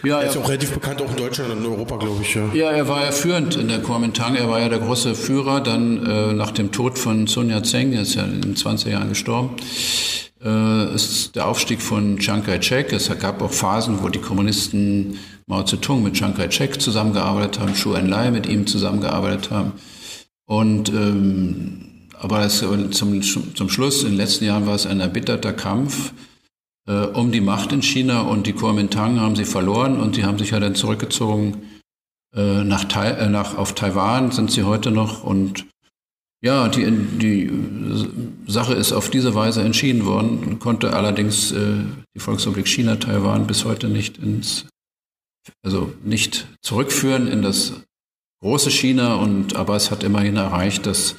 Ja, 0.04 0.22
er 0.22 0.30
ist 0.30 0.38
auch 0.38 0.48
relativ 0.48 0.72
bekannt, 0.72 1.02
auch 1.02 1.10
in 1.10 1.18
Deutschland 1.18 1.52
und 1.52 1.58
in 1.60 1.66
Europa, 1.66 1.98
glaube 1.98 2.22
ich. 2.22 2.34
Ja. 2.34 2.50
ja, 2.54 2.72
er 2.72 2.88
war 2.88 3.04
ja 3.04 3.12
führend 3.12 3.58
in 3.58 3.68
der 3.68 3.80
Kuomintang. 3.80 4.36
Er 4.36 4.50
war 4.50 4.62
ja 4.62 4.70
der 4.70 4.80
große 4.80 5.14
Führer. 5.14 5.60
Dann 5.60 6.06
äh, 6.06 6.34
nach 6.34 6.52
dem 6.52 6.72
Tod 6.72 6.98
von 6.98 7.28
Sun 7.28 7.50
Yat-sen, 7.50 7.92
der 7.92 8.04
ist 8.04 8.16
ja 8.16 8.24
in 8.24 8.42
den 8.42 8.56
20er 8.56 8.90
Jahren 8.92 9.10
gestorben, 9.10 9.58
äh, 10.44 10.96
ist 10.96 11.36
der 11.36 11.48
Aufstieg 11.48 11.82
von 11.82 12.18
Chiang 12.20 12.44
Kai-shek. 12.44 12.92
Es 12.94 13.10
gab 13.20 13.42
auch 13.42 13.52
Phasen, 13.52 14.02
wo 14.02 14.10
die 14.10 14.20
Kommunisten 14.20 15.18
Mao 15.48 15.64
Zedong 15.64 16.04
mit 16.04 16.14
Chiang 16.14 16.36
Kai-shek 16.36 16.82
zusammengearbeitet 16.82 17.60
haben, 17.60 17.76
Shu 17.76 17.94
Enlai 17.94 18.32
mit 18.32 18.48
ihm 18.48 18.68
zusammengearbeitet 18.68 19.52
haben. 19.52 19.74
Und 20.46 20.90
ähm, 20.90 21.86
aber 22.22 22.40
das, 22.40 22.60
zum, 22.92 23.22
zum 23.22 23.70
Schluss, 23.70 24.04
in 24.04 24.10
den 24.10 24.18
letzten 24.18 24.46
Jahren 24.46 24.68
war 24.68 24.76
es 24.76 24.86
ein 24.86 25.00
erbitterter 25.00 25.54
Kampf 25.54 26.14
äh, 26.86 27.06
um 27.06 27.32
die 27.32 27.40
Macht 27.40 27.72
in 27.72 27.82
China 27.82 28.22
und 28.22 28.46
die 28.46 28.54
Kuomintang 28.54 29.22
haben 29.22 29.38
sie 29.38 29.46
verloren 29.46 30.00
und 30.00 30.16
sie 30.16 30.26
haben 30.26 30.38
sich 30.38 30.52
ja 30.52 30.60
dann 30.60 30.76
zurückgezogen 30.76 31.62
äh, 32.36 32.64
nach, 32.64 32.86
äh, 32.96 33.30
nach, 33.30 33.58
auf 33.58 33.74
Taiwan, 33.74 34.32
sind 34.32 34.52
sie 34.52 34.64
heute 34.64 34.92
noch 34.92 35.24
und 35.24 35.66
ja, 36.42 36.70
die, 36.70 36.90
die 36.90 37.52
Sache 38.48 38.74
ist 38.74 38.94
auf 38.94 39.10
diese 39.10 39.36
Weise 39.36 39.62
entschieden 39.62 40.06
worden, 40.06 40.60
konnte 40.60 40.94
allerdings 40.94 41.52
äh, 41.52 41.84
die 42.16 42.20
Volksrepublik 42.20 42.68
China 42.68 42.96
Taiwan 42.96 43.46
bis 43.46 43.66
heute 43.66 43.90
nicht 43.90 44.18
ins, 44.18 44.66
also 45.64 45.94
nicht 46.04 46.48
zurückführen 46.62 47.28
in 47.28 47.42
das 47.42 47.84
große 48.42 48.72
China 48.72 49.16
und 49.16 49.56
aber 49.56 49.76
es 49.76 49.92
hat 49.92 50.04
immerhin 50.04 50.38
erreicht, 50.38 50.86
dass 50.86 51.16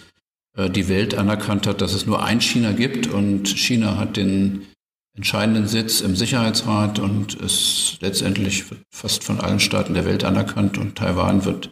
äh, 0.57 0.71
die 0.71 0.89
Welt 0.89 1.15
anerkannt 1.15 1.67
hat, 1.67 1.83
dass 1.83 1.93
es 1.93 2.07
nur 2.07 2.23
ein 2.23 2.41
China 2.41 2.73
gibt 2.73 3.07
und 3.07 3.47
China 3.49 3.97
hat 3.99 4.17
den 4.17 4.67
entscheidenden 5.15 5.67
Sitz 5.67 6.01
im 6.01 6.17
Sicherheitsrat 6.17 6.99
und 6.99 7.35
ist 7.35 7.99
letztendlich 8.01 8.65
fast 8.91 9.23
von 9.25 9.41
allen 9.41 9.61
Staaten 9.61 9.93
der 9.93 10.07
Welt 10.07 10.25
anerkannt 10.25 10.79
und 10.79 10.97
Taiwan 10.97 11.45
wird, 11.45 11.71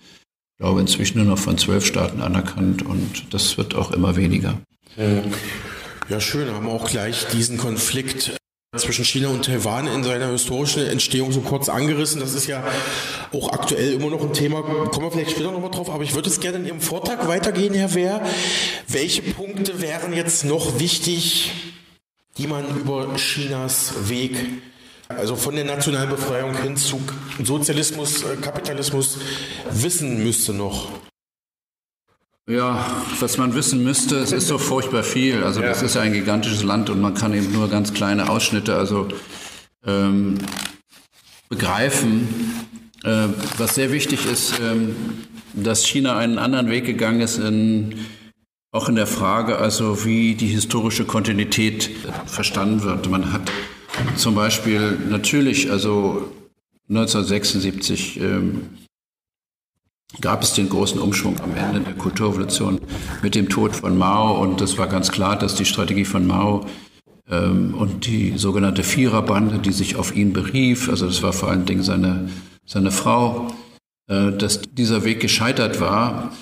glaube 0.58 0.80
inzwischen 0.80 1.18
nur 1.18 1.26
noch 1.26 1.38
von 1.38 1.56
zwölf 1.56 1.86
Staaten 1.86 2.20
anerkannt 2.20 2.84
und 2.84 3.32
das 3.32 3.56
wird 3.56 3.74
auch 3.74 3.92
immer 3.92 4.16
weniger. 4.16 4.60
Ja, 6.08 6.20
schön, 6.20 6.52
haben 6.52 6.66
wir 6.66 6.72
auch 6.72 6.90
gleich 6.90 7.26
diesen 7.28 7.58
Konflikt 7.58 8.32
zwischen 8.76 9.04
China 9.04 9.28
und 9.28 9.44
Taiwan 9.44 9.86
in 9.86 10.04
seiner 10.04 10.30
historischen 10.30 10.86
Entstehung 10.86 11.32
so 11.32 11.40
kurz 11.40 11.68
angerissen. 11.68 12.20
Das 12.20 12.34
ist 12.34 12.46
ja 12.46 12.62
auch 13.32 13.52
aktuell 13.52 13.92
immer 13.92 14.10
noch 14.10 14.22
ein 14.22 14.32
Thema. 14.32 14.62
Kommen 14.62 15.06
wir 15.06 15.10
vielleicht 15.10 15.30
später 15.30 15.52
nochmal 15.52 15.70
drauf. 15.70 15.88
Aber 15.90 16.02
ich 16.04 16.14
würde 16.14 16.28
es 16.28 16.40
gerne 16.40 16.58
in 16.58 16.66
Ihrem 16.66 16.80
Vortrag 16.80 17.28
weitergehen, 17.28 17.72
Herr 17.72 17.94
Wehr. 17.94 18.20
Welche 18.86 19.22
Punkte 19.22 19.80
wären 19.80 20.12
jetzt 20.12 20.44
noch 20.44 20.78
wichtig, 20.78 21.52
die 22.36 22.46
man 22.46 22.64
über 22.78 23.14
Chinas 23.16 24.08
Weg, 24.08 24.36
also 25.08 25.36
von 25.36 25.54
der 25.54 25.64
nationalen 25.64 26.10
Befreiung 26.10 26.54
hin 26.54 26.76
zu 26.76 27.00
Sozialismus, 27.42 28.22
äh, 28.22 28.36
Kapitalismus, 28.36 29.18
wissen 29.70 30.22
müsste 30.22 30.52
noch? 30.52 30.88
Ja, 32.48 32.86
was 33.20 33.36
man 33.36 33.54
wissen 33.54 33.84
müsste, 33.84 34.16
es 34.16 34.32
ist 34.32 34.48
so 34.48 34.56
furchtbar 34.58 35.02
viel. 35.02 35.44
Also 35.44 35.60
ja. 35.60 35.68
das 35.68 35.82
ist 35.82 35.96
ja 35.96 36.02
ein 36.02 36.12
gigantisches 36.12 36.62
Land 36.62 36.88
und 36.88 37.00
man 37.00 37.14
kann 37.14 37.34
eben 37.34 37.52
nur 37.52 37.68
ganz 37.68 37.92
kleine 37.92 38.30
Ausschnitte 38.30 38.74
also 38.74 39.08
ähm, 39.84 40.38
begreifen. 41.48 42.66
Äh, 43.04 43.28
was 43.58 43.74
sehr 43.74 43.92
wichtig 43.92 44.26
ist, 44.26 44.58
ähm, 44.60 44.96
dass 45.52 45.86
China 45.86 46.16
einen 46.16 46.38
anderen 46.38 46.70
Weg 46.70 46.86
gegangen 46.86 47.20
ist 47.20 47.38
in 47.38 48.06
auch 48.70 48.88
in 48.88 48.96
der 48.96 49.06
Frage, 49.06 49.58
also 49.58 50.04
wie 50.04 50.34
die 50.34 50.46
historische 50.48 51.04
Kontinuität 51.04 51.90
verstanden 52.26 52.82
wird. 52.82 53.08
Man 53.08 53.32
hat 53.32 53.50
zum 54.16 54.34
Beispiel 54.34 54.98
natürlich, 55.08 55.70
also 55.70 56.30
1976 56.88 58.20
ähm, 58.20 58.68
gab 60.20 60.42
es 60.42 60.54
den 60.54 60.68
großen 60.68 61.00
Umschwung 61.00 61.38
am 61.40 61.54
Ende 61.54 61.80
der 61.80 61.94
Kulturrevolution 61.94 62.80
mit 63.22 63.34
dem 63.34 63.48
Tod 63.48 63.76
von 63.76 63.96
Mao. 63.96 64.40
Und 64.40 64.60
es 64.60 64.78
war 64.78 64.88
ganz 64.88 65.12
klar, 65.12 65.38
dass 65.38 65.54
die 65.54 65.66
Strategie 65.66 66.04
von 66.04 66.26
Mao 66.26 66.66
ähm, 67.30 67.74
und 67.74 68.06
die 68.06 68.38
sogenannte 68.38 68.82
Viererbande, 68.82 69.58
die 69.58 69.72
sich 69.72 69.96
auf 69.96 70.16
ihn 70.16 70.32
berief, 70.32 70.88
also 70.88 71.06
das 71.06 71.22
war 71.22 71.32
vor 71.32 71.50
allen 71.50 71.66
Dingen 71.66 71.82
seine, 71.82 72.30
seine 72.64 72.90
Frau, 72.90 73.48
äh, 74.08 74.32
dass 74.32 74.62
dieser 74.62 75.04
Weg 75.04 75.20
gescheitert 75.20 75.80
war. 75.80 76.32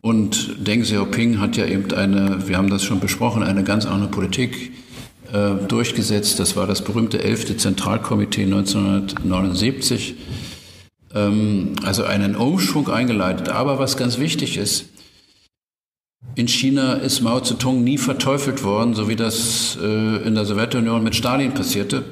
Und 0.00 0.66
Deng 0.66 0.82
Xiaoping 0.82 1.40
hat 1.40 1.56
ja 1.56 1.66
eben 1.66 1.92
eine, 1.92 2.48
wir 2.48 2.56
haben 2.56 2.70
das 2.70 2.82
schon 2.82 3.00
besprochen, 3.00 3.42
eine 3.42 3.62
ganz 3.62 3.86
andere 3.86 4.10
Politik 4.10 4.72
äh, 5.32 5.54
durchgesetzt. 5.66 6.38
Das 6.38 6.56
war 6.56 6.66
das 6.66 6.82
berühmte 6.84 7.22
11. 7.22 7.56
Zentralkomitee 7.56 8.44
1979. 8.44 10.14
Ähm, 11.14 11.72
also 11.82 12.04
einen 12.04 12.36
Umschwung 12.36 12.88
eingeleitet. 12.88 13.48
Aber 13.48 13.78
was 13.78 13.96
ganz 13.96 14.18
wichtig 14.18 14.56
ist, 14.56 14.86
in 16.34 16.48
China 16.48 16.94
ist 16.94 17.20
Mao 17.20 17.40
Zedong 17.40 17.82
nie 17.82 17.98
verteufelt 17.98 18.62
worden, 18.62 18.94
so 18.94 19.08
wie 19.08 19.16
das 19.16 19.76
äh, 19.82 20.26
in 20.26 20.34
der 20.34 20.44
Sowjetunion 20.44 21.02
mit 21.02 21.14
Stalin 21.14 21.52
passierte. 21.52 22.04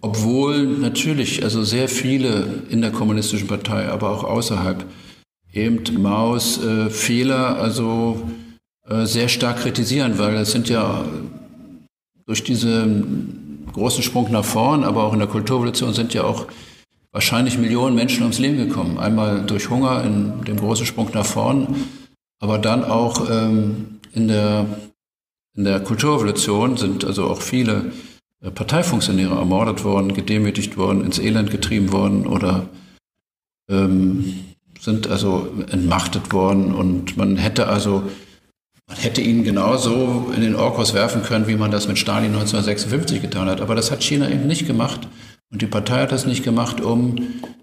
Obwohl 0.00 0.66
natürlich 0.66 1.42
also 1.44 1.62
sehr 1.62 1.88
viele 1.88 2.46
in 2.68 2.82
der 2.82 2.90
kommunistischen 2.90 3.46
Partei, 3.48 3.88
aber 3.88 4.10
auch 4.10 4.24
außerhalb 4.24 4.84
eben 5.52 5.82
Maus 6.02 6.62
äh, 6.62 6.90
Fehler 6.90 7.58
also 7.58 8.28
äh, 8.88 9.06
sehr 9.06 9.28
stark 9.28 9.60
kritisieren, 9.60 10.18
weil 10.18 10.34
es 10.34 10.52
sind 10.52 10.68
ja 10.68 11.04
durch 12.26 12.44
diesen 12.44 13.66
großen 13.72 14.02
Sprung 14.02 14.30
nach 14.30 14.44
vorn, 14.44 14.84
aber 14.84 15.04
auch 15.04 15.12
in 15.12 15.18
der 15.18 15.28
Kulturrevolution 15.28 15.92
sind 15.94 16.14
ja 16.14 16.24
auch 16.24 16.46
wahrscheinlich 17.12 17.58
Millionen 17.58 17.94
Menschen 17.94 18.22
ums 18.22 18.38
Leben 18.38 18.56
gekommen. 18.56 18.98
Einmal 18.98 19.44
durch 19.44 19.70
Hunger 19.70 20.02
in 20.04 20.44
dem 20.44 20.56
großen 20.56 20.86
Sprung 20.86 21.10
nach 21.12 21.26
vorn, 21.26 21.74
aber 22.40 22.58
dann 22.58 22.84
auch 22.84 23.30
ähm, 23.30 24.00
in 24.12 24.28
der 24.28 24.66
in 25.56 25.64
der 25.64 25.80
Kulturrevolution 25.80 26.76
sind 26.76 27.04
also 27.04 27.26
auch 27.26 27.40
viele 27.40 27.92
äh, 28.42 28.50
Parteifunktionäre 28.50 29.34
ermordet 29.36 29.84
worden, 29.84 30.12
gedemütigt 30.12 30.76
worden, 30.76 31.04
ins 31.04 31.20
Elend 31.20 31.50
getrieben 31.50 31.92
worden 31.92 32.26
oder 32.26 32.68
ähm, 33.70 34.44
sind 34.80 35.06
also 35.06 35.48
entmachtet 35.70 36.32
worden 36.32 36.74
und 36.74 37.16
man 37.16 37.36
hätte 37.36 37.68
also 37.68 38.02
man 38.86 38.96
hätte 38.98 39.20
ihn 39.20 39.44
genauso 39.44 40.32
in 40.34 40.42
den 40.42 40.56
Orkos 40.56 40.94
werfen 40.94 41.22
können, 41.22 41.46
wie 41.46 41.56
man 41.56 41.70
das 41.70 41.88
mit 41.88 41.98
Stalin 41.98 42.34
1956 42.34 43.22
getan 43.22 43.48
hat. 43.48 43.60
Aber 43.60 43.74
das 43.74 43.90
hat 43.90 44.02
China 44.02 44.30
eben 44.30 44.46
nicht 44.46 44.66
gemacht. 44.66 45.08
Und 45.50 45.62
die 45.62 45.66
Partei 45.66 46.02
hat 46.02 46.12
das 46.12 46.26
nicht 46.26 46.44
gemacht, 46.44 46.80
um 46.80 47.16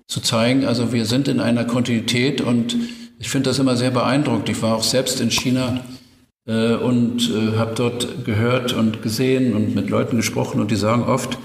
zu 0.07 0.21
zeigen, 0.21 0.65
also 0.65 0.93
wir 0.93 1.05
sind 1.05 1.27
in 1.27 1.39
einer 1.39 1.65
Kontinuität 1.65 2.41
und 2.41 2.75
ich 3.19 3.29
finde 3.29 3.49
das 3.49 3.59
immer 3.59 3.77
sehr 3.77 3.91
beeindruckt. 3.91 4.49
Ich 4.49 4.61
war 4.61 4.75
auch 4.75 4.83
selbst 4.83 5.21
in 5.21 5.29
China 5.29 5.83
äh, 6.47 6.73
und 6.73 7.29
äh, 7.29 7.57
habe 7.57 7.73
dort 7.75 8.25
gehört 8.25 8.73
und 8.73 9.01
gesehen 9.01 9.53
und 9.53 9.75
mit 9.75 9.89
Leuten 9.89 10.17
gesprochen 10.17 10.59
und 10.59 10.71
die 10.71 10.75
sagen 10.75 11.03
oft, 11.03 11.37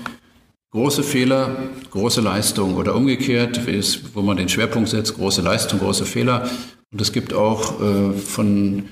Große 0.77 1.05
Fehler, 1.05 1.57
große 1.91 2.21
Leistung 2.21 2.75
oder 2.77 2.95
umgekehrt, 2.97 3.63
wo 4.13 4.21
man 4.21 4.37
den 4.37 4.51
Schwerpunkt 4.51 4.91
setzt, 4.91 5.15
große 5.15 5.41
Leistung, 5.41 5.79
große 5.79 6.05
Fehler. 6.05 6.51
Und 6.93 7.01
es 7.01 7.15
gibt 7.15 7.33
auch 7.33 7.81
äh, 7.81 8.13
von 8.13 8.85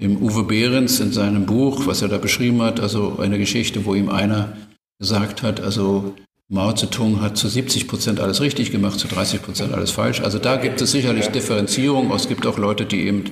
dem 0.00 0.16
Uwe 0.22 0.44
Behrens 0.44 1.00
in 1.00 1.12
seinem 1.12 1.46
Buch, 1.46 1.86
was 1.86 2.02
er 2.02 2.08
da 2.08 2.18
beschrieben 2.18 2.62
hat, 2.62 2.80
also 2.80 3.18
eine 3.18 3.38
Geschichte, 3.38 3.84
wo 3.84 3.94
ihm 3.94 4.08
einer 4.08 4.56
gesagt 4.98 5.42
hat, 5.42 5.60
also 5.60 6.14
Mao 6.48 6.72
Zedong 6.72 7.20
hat 7.20 7.36
zu 7.36 7.48
70 7.48 7.86
Prozent 7.86 8.18
alles 8.18 8.40
richtig 8.40 8.72
gemacht, 8.72 8.98
zu 8.98 9.06
30 9.06 9.42
Prozent 9.42 9.72
alles 9.72 9.92
falsch. 9.92 10.20
Also 10.20 10.38
da 10.38 10.56
gibt 10.56 10.80
es 10.80 10.90
sicherlich 10.90 11.28
Differenzierung. 11.28 12.10
Es 12.12 12.28
gibt 12.28 12.44
auch 12.44 12.58
Leute, 12.58 12.86
die 12.86 13.06
eben 13.06 13.24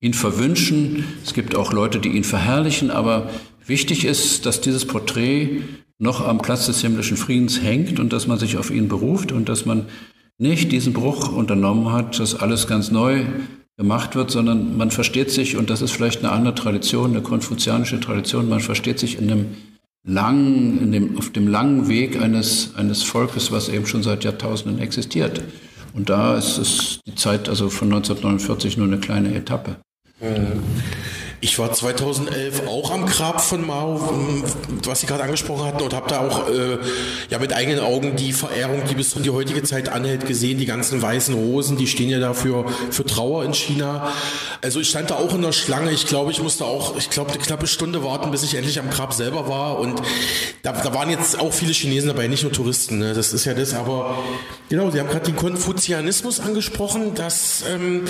ihn 0.00 0.14
verwünschen. 0.14 1.04
Es 1.22 1.34
gibt 1.34 1.54
auch 1.54 1.74
Leute, 1.74 1.98
die 1.98 2.08
ihn 2.08 2.24
verherrlichen. 2.24 2.90
Aber 2.90 3.28
wichtig 3.66 4.06
ist, 4.06 4.46
dass 4.46 4.62
dieses 4.62 4.86
Porträt 4.86 5.60
noch 5.98 6.26
am 6.26 6.38
Platz 6.38 6.64
des 6.64 6.80
himmlischen 6.80 7.18
Friedens 7.18 7.62
hängt 7.62 8.00
und 8.00 8.12
dass 8.14 8.26
man 8.26 8.38
sich 8.38 8.56
auf 8.56 8.70
ihn 8.70 8.88
beruft 8.88 9.32
und 9.32 9.50
dass 9.50 9.66
man 9.66 9.86
nicht 10.38 10.72
diesen 10.72 10.94
Bruch 10.94 11.30
unternommen 11.30 11.92
hat, 11.92 12.18
dass 12.18 12.34
alles 12.34 12.66
ganz 12.66 12.90
neu 12.90 13.26
gemacht 13.76 14.14
wird, 14.14 14.30
sondern 14.30 14.76
man 14.76 14.90
versteht 14.90 15.30
sich, 15.30 15.56
und 15.56 15.70
das 15.70 15.82
ist 15.82 15.92
vielleicht 15.92 16.20
eine 16.20 16.32
andere 16.32 16.54
Tradition, 16.54 17.10
eine 17.10 17.22
konfuzianische 17.22 18.00
Tradition, 18.00 18.48
man 18.48 18.60
versteht 18.60 18.98
sich 18.98 19.18
in 19.18 19.28
dem 19.28 19.46
langen, 20.04 20.80
in 20.80 20.92
dem, 20.92 21.18
auf 21.18 21.30
dem 21.30 21.48
langen 21.48 21.88
Weg 21.88 22.20
eines, 22.20 22.74
eines 22.76 23.02
Volkes, 23.02 23.52
was 23.52 23.68
eben 23.68 23.86
schon 23.86 24.02
seit 24.02 24.24
Jahrtausenden 24.24 24.80
existiert. 24.80 25.42
Und 25.94 26.10
da 26.10 26.36
ist 26.36 26.58
es 26.58 27.00
die 27.06 27.14
Zeit 27.14 27.48
also 27.48 27.68
von 27.68 27.88
1949 27.92 28.76
nur 28.76 28.86
eine 28.86 28.98
kleine 28.98 29.34
Etappe. 29.34 29.76
Mhm. 30.20 30.62
Ich 31.44 31.58
war 31.58 31.72
2011 31.72 32.68
auch 32.68 32.92
am 32.92 33.04
Grab 33.04 33.40
von 33.40 33.66
Mao, 33.66 34.00
was 34.84 35.00
Sie 35.00 35.08
gerade 35.08 35.24
angesprochen 35.24 35.66
hatten, 35.66 35.82
und 35.82 35.92
habe 35.92 36.08
da 36.08 36.20
auch 36.20 36.48
äh, 36.48 36.78
ja 37.30 37.40
mit 37.40 37.52
eigenen 37.52 37.80
Augen 37.80 38.14
die 38.14 38.32
Verehrung, 38.32 38.82
die 38.88 38.94
bis 38.94 39.16
in 39.16 39.24
die 39.24 39.30
heutige 39.30 39.64
Zeit 39.64 39.88
anhält, 39.88 40.24
gesehen. 40.24 40.58
Die 40.58 40.66
ganzen 40.66 41.02
weißen 41.02 41.34
Rosen, 41.34 41.76
die 41.76 41.88
stehen 41.88 42.08
ja 42.10 42.20
dafür 42.20 42.66
für 42.92 43.04
Trauer 43.04 43.44
in 43.44 43.54
China. 43.54 44.12
Also 44.60 44.78
ich 44.78 44.88
stand 44.88 45.10
da 45.10 45.16
auch 45.16 45.34
in 45.34 45.42
der 45.42 45.50
Schlange. 45.50 45.90
Ich 45.90 46.06
glaube, 46.06 46.30
ich 46.30 46.40
musste 46.40 46.64
auch, 46.64 46.96
ich 46.96 47.10
glaube, 47.10 47.32
eine 47.32 47.40
knappe 47.40 47.66
Stunde 47.66 48.04
warten, 48.04 48.30
bis 48.30 48.44
ich 48.44 48.54
endlich 48.54 48.78
am 48.78 48.88
Grab 48.88 49.12
selber 49.12 49.48
war. 49.48 49.80
Und 49.80 50.00
da, 50.62 50.70
da 50.70 50.94
waren 50.94 51.10
jetzt 51.10 51.40
auch 51.40 51.52
viele 51.52 51.72
Chinesen 51.72 52.06
dabei, 52.06 52.28
nicht 52.28 52.44
nur 52.44 52.52
Touristen. 52.52 53.00
Ne? 53.00 53.14
Das 53.14 53.32
ist 53.32 53.46
ja 53.46 53.54
das. 53.54 53.74
Aber 53.74 54.16
genau, 54.68 54.92
Sie 54.92 55.00
haben 55.00 55.08
gerade 55.08 55.26
den 55.26 55.34
Konfuzianismus 55.34 56.38
angesprochen. 56.38 57.16
Das 57.16 57.64
ähm, 57.68 58.04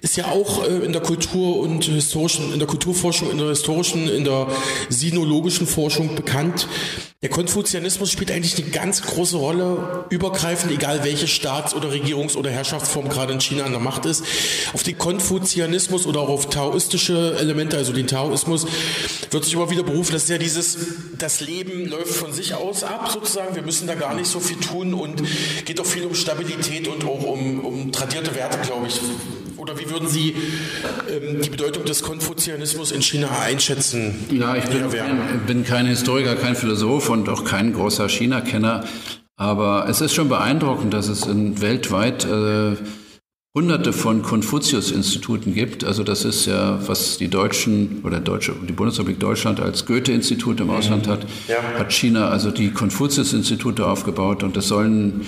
ist 0.00 0.16
ja 0.16 0.24
auch 0.26 0.64
äh, 0.64 0.84
in 0.84 0.92
der 0.92 1.02
Kultur 1.02 1.60
und 1.60 1.84
historischen, 1.84 2.52
in 2.52 2.58
der 2.58 2.63
Kulturforschung, 2.66 3.30
in 3.30 3.38
der 3.38 3.48
historischen, 3.48 4.08
in 4.08 4.24
der 4.24 4.46
sinologischen 4.88 5.66
Forschung 5.66 6.14
bekannt. 6.14 6.66
Der 7.24 7.30
Konfuzianismus 7.30 8.10
spielt 8.10 8.30
eigentlich 8.30 8.58
eine 8.58 8.68
ganz 8.70 9.00
große 9.00 9.38
Rolle, 9.38 10.04
übergreifend, 10.10 10.70
egal 10.70 11.04
welche 11.04 11.26
Staats- 11.26 11.74
oder 11.74 11.88
Regierungs- 11.88 12.36
oder 12.36 12.50
Herrschaftsform 12.50 13.08
gerade 13.08 13.32
in 13.32 13.40
China 13.40 13.64
an 13.64 13.70
der 13.70 13.80
Macht 13.80 14.04
ist. 14.04 14.22
Auf 14.74 14.82
den 14.82 14.98
Konfuzianismus 14.98 16.06
oder 16.06 16.20
auch 16.20 16.28
auf 16.28 16.50
taoistische 16.50 17.34
Elemente, 17.38 17.78
also 17.78 17.94
den 17.94 18.06
Taoismus, 18.06 18.66
wird 19.30 19.42
sich 19.42 19.54
immer 19.54 19.70
wieder 19.70 19.84
berufen. 19.84 20.12
Das 20.12 20.24
ist 20.24 20.28
ja 20.28 20.36
dieses, 20.36 20.76
das 21.18 21.40
Leben 21.40 21.86
läuft 21.86 22.14
von 22.14 22.30
sich 22.30 22.52
aus 22.52 22.84
ab, 22.84 23.08
sozusagen. 23.10 23.54
Wir 23.54 23.62
müssen 23.62 23.86
da 23.86 23.94
gar 23.94 24.14
nicht 24.14 24.26
so 24.26 24.38
viel 24.38 24.58
tun 24.58 24.92
und 24.92 25.22
geht 25.64 25.80
auch 25.80 25.86
viel 25.86 26.04
um 26.04 26.14
Stabilität 26.14 26.88
und 26.88 27.04
auch 27.04 27.22
um, 27.22 27.64
um 27.64 27.90
tradierte 27.90 28.34
Werte, 28.34 28.58
glaube 28.58 28.88
ich. 28.88 29.00
Oder 29.56 29.78
wie 29.78 29.90
würden 29.90 30.08
Sie 30.08 30.34
ähm, 31.10 31.40
die 31.42 31.50
Bedeutung 31.50 31.84
des 31.84 32.02
Konfuzianismus 32.02 32.92
in 32.92 33.02
China 33.02 33.28
einschätzen? 33.40 34.14
Ja, 34.30 34.56
ich 34.56 34.64
bin, 34.64 34.82
bin 35.46 35.64
kein 35.64 35.86
Historiker, 35.86 36.36
kein 36.36 36.56
Philosoph 36.56 37.08
und 37.08 37.28
auch 37.28 37.44
kein 37.44 37.72
großer 37.72 38.08
China-Kenner. 38.08 38.84
Aber 39.36 39.86
es 39.88 40.00
ist 40.00 40.14
schon 40.14 40.28
beeindruckend, 40.28 40.94
dass 40.94 41.08
es 41.08 41.26
in 41.26 41.60
weltweit 41.60 42.24
äh, 42.24 42.76
hunderte 43.56 43.92
von 43.92 44.22
Konfuzius-Instituten 44.22 45.54
gibt. 45.54 45.84
Also 45.84 46.02
das 46.02 46.24
ist 46.24 46.46
ja, 46.46 46.78
was 46.88 47.18
die 47.18 47.28
Deutschen 47.28 48.00
oder 48.02 48.20
Deutsche, 48.20 48.52
die 48.68 48.72
Bundesrepublik 48.72 49.20
Deutschland 49.20 49.60
als 49.60 49.86
Goethe-Institut 49.86 50.60
im 50.60 50.70
Ausland 50.70 51.06
hat, 51.06 51.24
ja. 51.46 51.56
hat 51.78 51.92
China 51.92 52.28
also 52.28 52.50
die 52.50 52.70
Konfuzius-Institute 52.70 53.86
aufgebaut 53.86 54.42
und 54.42 54.56
das 54.56 54.66
sollen 54.66 55.24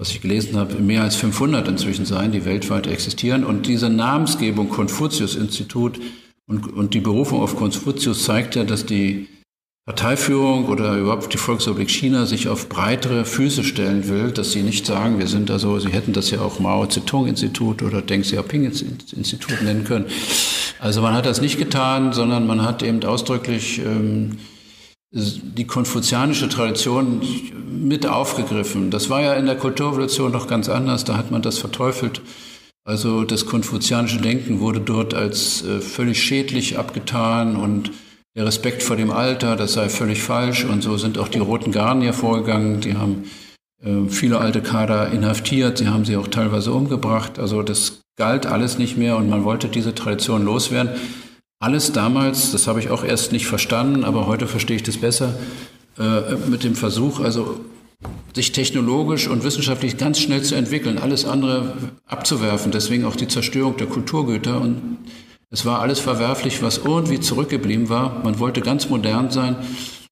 was 0.00 0.12
ich 0.12 0.22
gelesen 0.22 0.56
habe, 0.56 0.76
mehr 0.76 1.02
als 1.02 1.14
500 1.16 1.68
inzwischen 1.68 2.06
sein, 2.06 2.32
die 2.32 2.46
weltweit 2.46 2.86
existieren. 2.86 3.44
Und 3.44 3.66
diese 3.66 3.90
Namensgebung 3.90 4.70
Konfuzius-Institut 4.70 6.00
und, 6.48 6.72
und 6.72 6.94
die 6.94 7.00
Berufung 7.00 7.42
auf 7.42 7.54
Konfuzius 7.54 8.24
zeigt 8.24 8.56
ja, 8.56 8.64
dass 8.64 8.86
die 8.86 9.28
Parteiführung 9.84 10.68
oder 10.68 10.96
überhaupt 10.96 11.34
die 11.34 11.38
Volksrepublik 11.38 11.90
China 11.90 12.24
sich 12.24 12.48
auf 12.48 12.70
breitere 12.70 13.26
Füße 13.26 13.62
stellen 13.62 14.08
will, 14.08 14.30
dass 14.30 14.52
sie 14.52 14.62
nicht 14.62 14.86
sagen, 14.86 15.18
wir 15.18 15.26
sind 15.26 15.50
da 15.50 15.58
so, 15.58 15.78
sie 15.78 15.90
hätten 15.90 16.14
das 16.14 16.30
ja 16.30 16.40
auch 16.40 16.60
Mao 16.60 16.86
Zedong-Institut 16.86 17.82
oder 17.82 18.00
Deng 18.00 18.22
Xiaoping-Institut 18.22 19.62
nennen 19.62 19.84
können. 19.84 20.06
Also 20.78 21.02
man 21.02 21.12
hat 21.12 21.26
das 21.26 21.42
nicht 21.42 21.58
getan, 21.58 22.14
sondern 22.14 22.46
man 22.46 22.62
hat 22.62 22.82
eben 22.82 23.04
ausdrücklich 23.04 23.80
ähm, 23.80 24.38
die 25.12 25.66
konfuzianische 25.66 26.48
Tradition 26.48 27.20
mit 27.68 28.06
aufgegriffen. 28.06 28.90
Das 28.90 29.10
war 29.10 29.22
ja 29.22 29.34
in 29.34 29.46
der 29.46 29.56
Kulturrevolution 29.56 30.30
noch 30.30 30.46
ganz 30.46 30.68
anders, 30.68 31.04
da 31.04 31.16
hat 31.16 31.30
man 31.30 31.42
das 31.42 31.58
verteufelt. 31.58 32.22
Also 32.84 33.24
das 33.24 33.46
konfuzianische 33.46 34.20
Denken 34.20 34.60
wurde 34.60 34.80
dort 34.80 35.14
als 35.14 35.64
äh, 35.64 35.80
völlig 35.80 36.22
schädlich 36.22 36.78
abgetan 36.78 37.56
und 37.56 37.90
der 38.36 38.46
Respekt 38.46 38.82
vor 38.82 38.96
dem 38.96 39.10
Alter, 39.10 39.56
das 39.56 39.74
sei 39.74 39.88
völlig 39.88 40.22
falsch. 40.22 40.64
Und 40.64 40.82
so 40.82 40.96
sind 40.96 41.18
auch 41.18 41.28
die 41.28 41.38
Roten 41.38 41.72
Garnier 41.72 42.12
vorgegangen. 42.12 42.80
Die 42.80 42.94
haben 42.94 43.24
äh, 43.82 44.08
viele 44.08 44.38
alte 44.38 44.62
Kader 44.62 45.10
inhaftiert, 45.10 45.78
sie 45.78 45.88
haben 45.88 46.04
sie 46.04 46.16
auch 46.16 46.28
teilweise 46.28 46.72
umgebracht. 46.72 47.38
Also 47.38 47.62
das 47.62 48.00
galt 48.16 48.46
alles 48.46 48.78
nicht 48.78 48.96
mehr 48.96 49.16
und 49.16 49.28
man 49.28 49.44
wollte 49.44 49.68
diese 49.68 49.94
Tradition 49.94 50.44
loswerden. 50.44 50.92
Alles 51.62 51.92
damals, 51.92 52.52
das 52.52 52.66
habe 52.66 52.80
ich 52.80 52.88
auch 52.88 53.04
erst 53.04 53.32
nicht 53.32 53.46
verstanden, 53.46 54.02
aber 54.02 54.26
heute 54.26 54.46
verstehe 54.46 54.76
ich 54.76 54.82
das 54.82 54.96
besser, 54.96 55.34
äh, 55.98 56.34
mit 56.48 56.64
dem 56.64 56.74
Versuch, 56.74 57.20
also 57.20 57.60
sich 58.34 58.52
technologisch 58.52 59.28
und 59.28 59.44
wissenschaftlich 59.44 59.98
ganz 59.98 60.18
schnell 60.20 60.40
zu 60.40 60.54
entwickeln, 60.54 60.96
alles 60.96 61.26
andere 61.26 61.74
abzuwerfen, 62.06 62.72
deswegen 62.72 63.04
auch 63.04 63.14
die 63.14 63.28
Zerstörung 63.28 63.76
der 63.76 63.88
Kulturgüter. 63.88 64.58
Und 64.58 65.00
es 65.50 65.66
war 65.66 65.80
alles 65.80 66.00
verwerflich, 66.00 66.62
was 66.62 66.78
irgendwie 66.78 67.20
zurückgeblieben 67.20 67.90
war. 67.90 68.24
Man 68.24 68.38
wollte 68.38 68.62
ganz 68.62 68.88
modern 68.88 69.30
sein. 69.30 69.56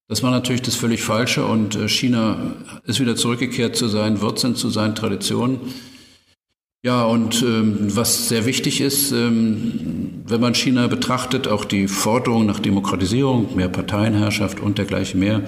Das 0.07 0.22
war 0.22 0.30
natürlich 0.30 0.61
das 0.61 0.74
völlig 0.74 1.03
Falsche 1.03 1.46
und 1.46 1.76
äh, 1.76 1.88
China 1.88 2.57
ist 2.84 3.01
wieder 3.01 3.16
zurückgekehrt 3.16 3.74
zu 3.74 3.88
seinen 3.88 4.20
Wurzeln, 4.20 4.55
zu 4.55 4.68
seinen 4.68 4.94
Traditionen. 4.94 5.61
Ja, 6.85 7.05
und 7.05 7.43
ähm, 7.43 7.97
was 7.97 8.29
sehr 8.29 8.47
wichtig 8.47 8.81
ist, 8.81 9.11
ähm, 9.11 10.22
wenn 10.26 10.41
man 10.41 10.55
China 10.55 10.87
betrachtet, 10.87 11.49
auch 11.49 11.64
die 11.64 11.89
Forderung 11.89 12.47
nach 12.47 12.61
Demokratisierung, 12.61 13.57
mehr 13.57 13.68
Parteienherrschaft 13.68 14.61
und 14.61 14.79
dergleichen 14.79 15.18
mehr, 15.18 15.43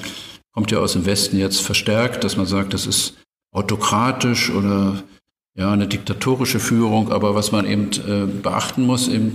kommt 0.53 0.73
ja 0.73 0.79
aus 0.79 0.95
dem 0.95 1.07
Westen 1.07 1.39
jetzt 1.39 1.61
verstärkt, 1.61 2.25
dass 2.25 2.37
man 2.37 2.47
sagt, 2.47 2.75
das 2.75 2.87
ist 2.87 3.15
autokratisch 3.53 4.51
oder 4.51 5.05
ja 5.57 5.73
eine 5.73 5.87
diktatorische 5.87 6.59
Führung. 6.59 7.13
Aber 7.13 7.37
was 7.37 7.53
man 7.53 7.65
eben 7.65 7.91
äh, 8.09 8.27
beachten 8.27 8.85
muss, 8.85 9.07
eben, 9.07 9.35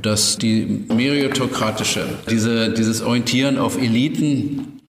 dass 0.00 0.38
die 0.38 0.84
meritokratische, 0.88 2.06
diese, 2.30 2.72
dieses 2.72 3.02
Orientieren 3.02 3.58
auf 3.58 3.76
Eliten, 3.76 4.80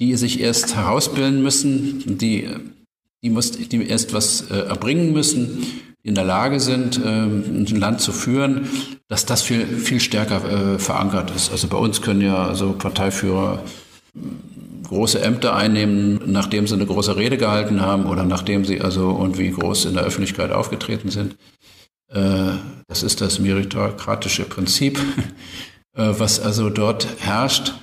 die 0.00 0.14
sich 0.16 0.40
erst 0.40 0.74
herausbilden 0.74 1.42
müssen, 1.42 2.18
die 2.18 2.48
die, 3.22 3.30
muss, 3.30 3.52
die 3.52 3.86
erst 3.86 4.12
was 4.12 4.50
äh, 4.50 4.54
erbringen 4.54 5.12
müssen, 5.12 5.62
die 6.04 6.08
in 6.08 6.14
der 6.14 6.24
Lage 6.24 6.58
sind, 6.60 7.00
ähm, 7.04 7.64
ein 7.64 7.66
Land 7.66 8.00
zu 8.00 8.12
führen, 8.12 8.68
dass 9.08 9.26
das 9.26 9.42
viel, 9.42 9.66
viel 9.66 10.00
stärker 10.00 10.74
äh, 10.74 10.78
verankert 10.78 11.30
ist. 11.34 11.52
Also 11.52 11.68
bei 11.68 11.76
uns 11.76 12.02
können 12.02 12.20
ja 12.20 12.44
also 12.46 12.72
Parteiführer 12.72 13.62
äh, 14.16 14.18
große 14.88 15.22
Ämter 15.22 15.54
einnehmen, 15.54 16.20
nachdem 16.26 16.66
sie 16.66 16.74
eine 16.74 16.86
große 16.86 17.16
Rede 17.16 17.38
gehalten 17.38 17.80
haben 17.80 18.06
oder 18.06 18.24
nachdem 18.24 18.64
sie 18.64 18.80
also 18.80 19.16
irgendwie 19.18 19.50
groß 19.50 19.86
in 19.86 19.94
der 19.94 20.02
Öffentlichkeit 20.02 20.50
aufgetreten 20.50 21.10
sind. 21.10 21.36
Äh, 22.12 22.52
das 22.88 23.02
ist 23.02 23.20
das 23.20 23.38
meritokratische 23.38 24.44
Prinzip, 24.44 24.98
äh, 25.96 26.12
was 26.18 26.40
also 26.40 26.68
dort 26.68 27.06
herrscht. 27.20 27.74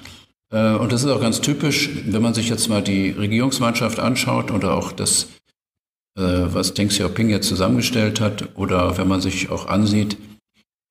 Äh, 0.52 0.74
und 0.74 0.92
das 0.92 1.04
ist 1.04 1.10
auch 1.10 1.22
ganz 1.22 1.42
typisch, 1.42 1.90
wenn 2.06 2.22
man 2.22 2.34
sich 2.34 2.50
jetzt 2.50 2.70
mal 2.70 2.82
die 2.82 3.12
Regierungsmannschaft 3.12 4.00
anschaut 4.00 4.52
oder 4.52 4.74
auch 4.74 4.92
das, 4.92 5.28
äh, 6.18 6.22
was 6.22 6.74
Deng 6.74 6.90
Xiaoping 6.90 7.30
jetzt 7.30 7.48
zusammengestellt 7.48 8.20
hat, 8.20 8.50
oder 8.56 8.98
wenn 8.98 9.08
man 9.08 9.22
sich 9.22 9.50
auch 9.50 9.68
ansieht, 9.68 10.18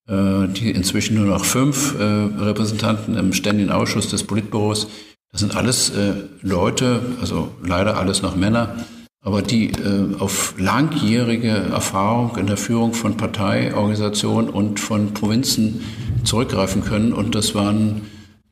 äh, 0.08 0.46
die 0.48 0.70
inzwischen 0.70 1.16
nur 1.16 1.26
noch 1.26 1.44
fünf 1.44 1.94
Repräsentanten 1.98 3.16
im 3.16 3.32
Ständigen 3.32 3.70
Ausschuss 3.70 4.08
des 4.08 4.24
Politbüros, 4.24 4.88
das 5.30 5.40
sind 5.40 5.56
alles 5.56 5.92
Leute, 6.40 7.02
also 7.20 7.50
leider 7.62 7.98
alles 7.98 8.22
noch 8.22 8.34
Männer, 8.34 8.76
aber 9.20 9.42
die 9.42 9.72
auf 10.18 10.54
langjährige 10.56 11.48
Erfahrung 11.48 12.38
in 12.38 12.46
der 12.46 12.56
Führung 12.56 12.94
von 12.94 13.18
Parteiorganisationen 13.18 14.48
und 14.48 14.80
von 14.80 15.12
Provinzen 15.12 15.84
zurückgreifen 16.24 16.82
können. 16.82 17.12
Und 17.12 17.34
das 17.34 17.54
waren 17.54 18.00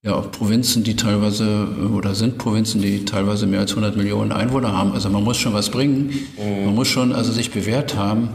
ja 0.02 0.14
auch 0.14 0.30
Provinzen, 0.30 0.84
die 0.84 0.96
teilweise 0.96 1.68
oder 1.92 2.14
sind 2.14 2.38
Provinzen, 2.38 2.80
die 2.80 3.04
teilweise 3.04 3.46
mehr 3.46 3.60
als 3.60 3.72
100 3.72 3.96
Millionen 3.96 4.32
Einwohner 4.32 4.72
haben. 4.72 4.92
Also 4.92 5.10
man 5.10 5.24
muss 5.24 5.36
schon 5.36 5.52
was 5.52 5.70
bringen. 5.70 6.12
Man 6.36 6.74
muss 6.74 6.88
schon 6.88 7.12
also 7.12 7.32
sich 7.32 7.50
bewährt 7.50 7.96
haben, 7.96 8.30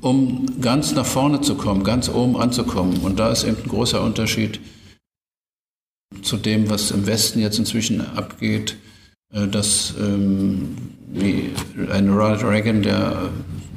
um 0.00 0.46
ganz 0.60 0.94
nach 0.94 1.06
vorne 1.06 1.40
zu 1.40 1.54
kommen, 1.54 1.84
ganz 1.84 2.08
oben 2.08 2.36
anzukommen. 2.36 2.98
Und 2.98 3.18
da 3.18 3.30
ist 3.30 3.44
eben 3.44 3.56
ein 3.62 3.68
großer 3.68 4.02
Unterschied 4.02 4.60
zu 6.22 6.36
dem, 6.36 6.68
was 6.68 6.90
im 6.90 7.06
Westen 7.06 7.40
jetzt 7.40 7.58
inzwischen 7.58 8.00
abgeht, 8.00 8.76
äh, 9.32 9.46
dass 9.48 9.94
ähm, 9.98 10.76
wie 11.08 11.50
ein 11.90 12.08
Ronald 12.10 12.42
Reagan, 12.44 12.82
der 12.82 13.30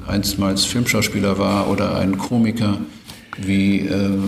einstmals 0.06 0.64
Filmschauspieler 0.64 1.38
war, 1.38 1.68
oder 1.68 1.96
ein 1.96 2.18
Komiker 2.18 2.78
wie 3.38 3.80
äh, 3.80 4.18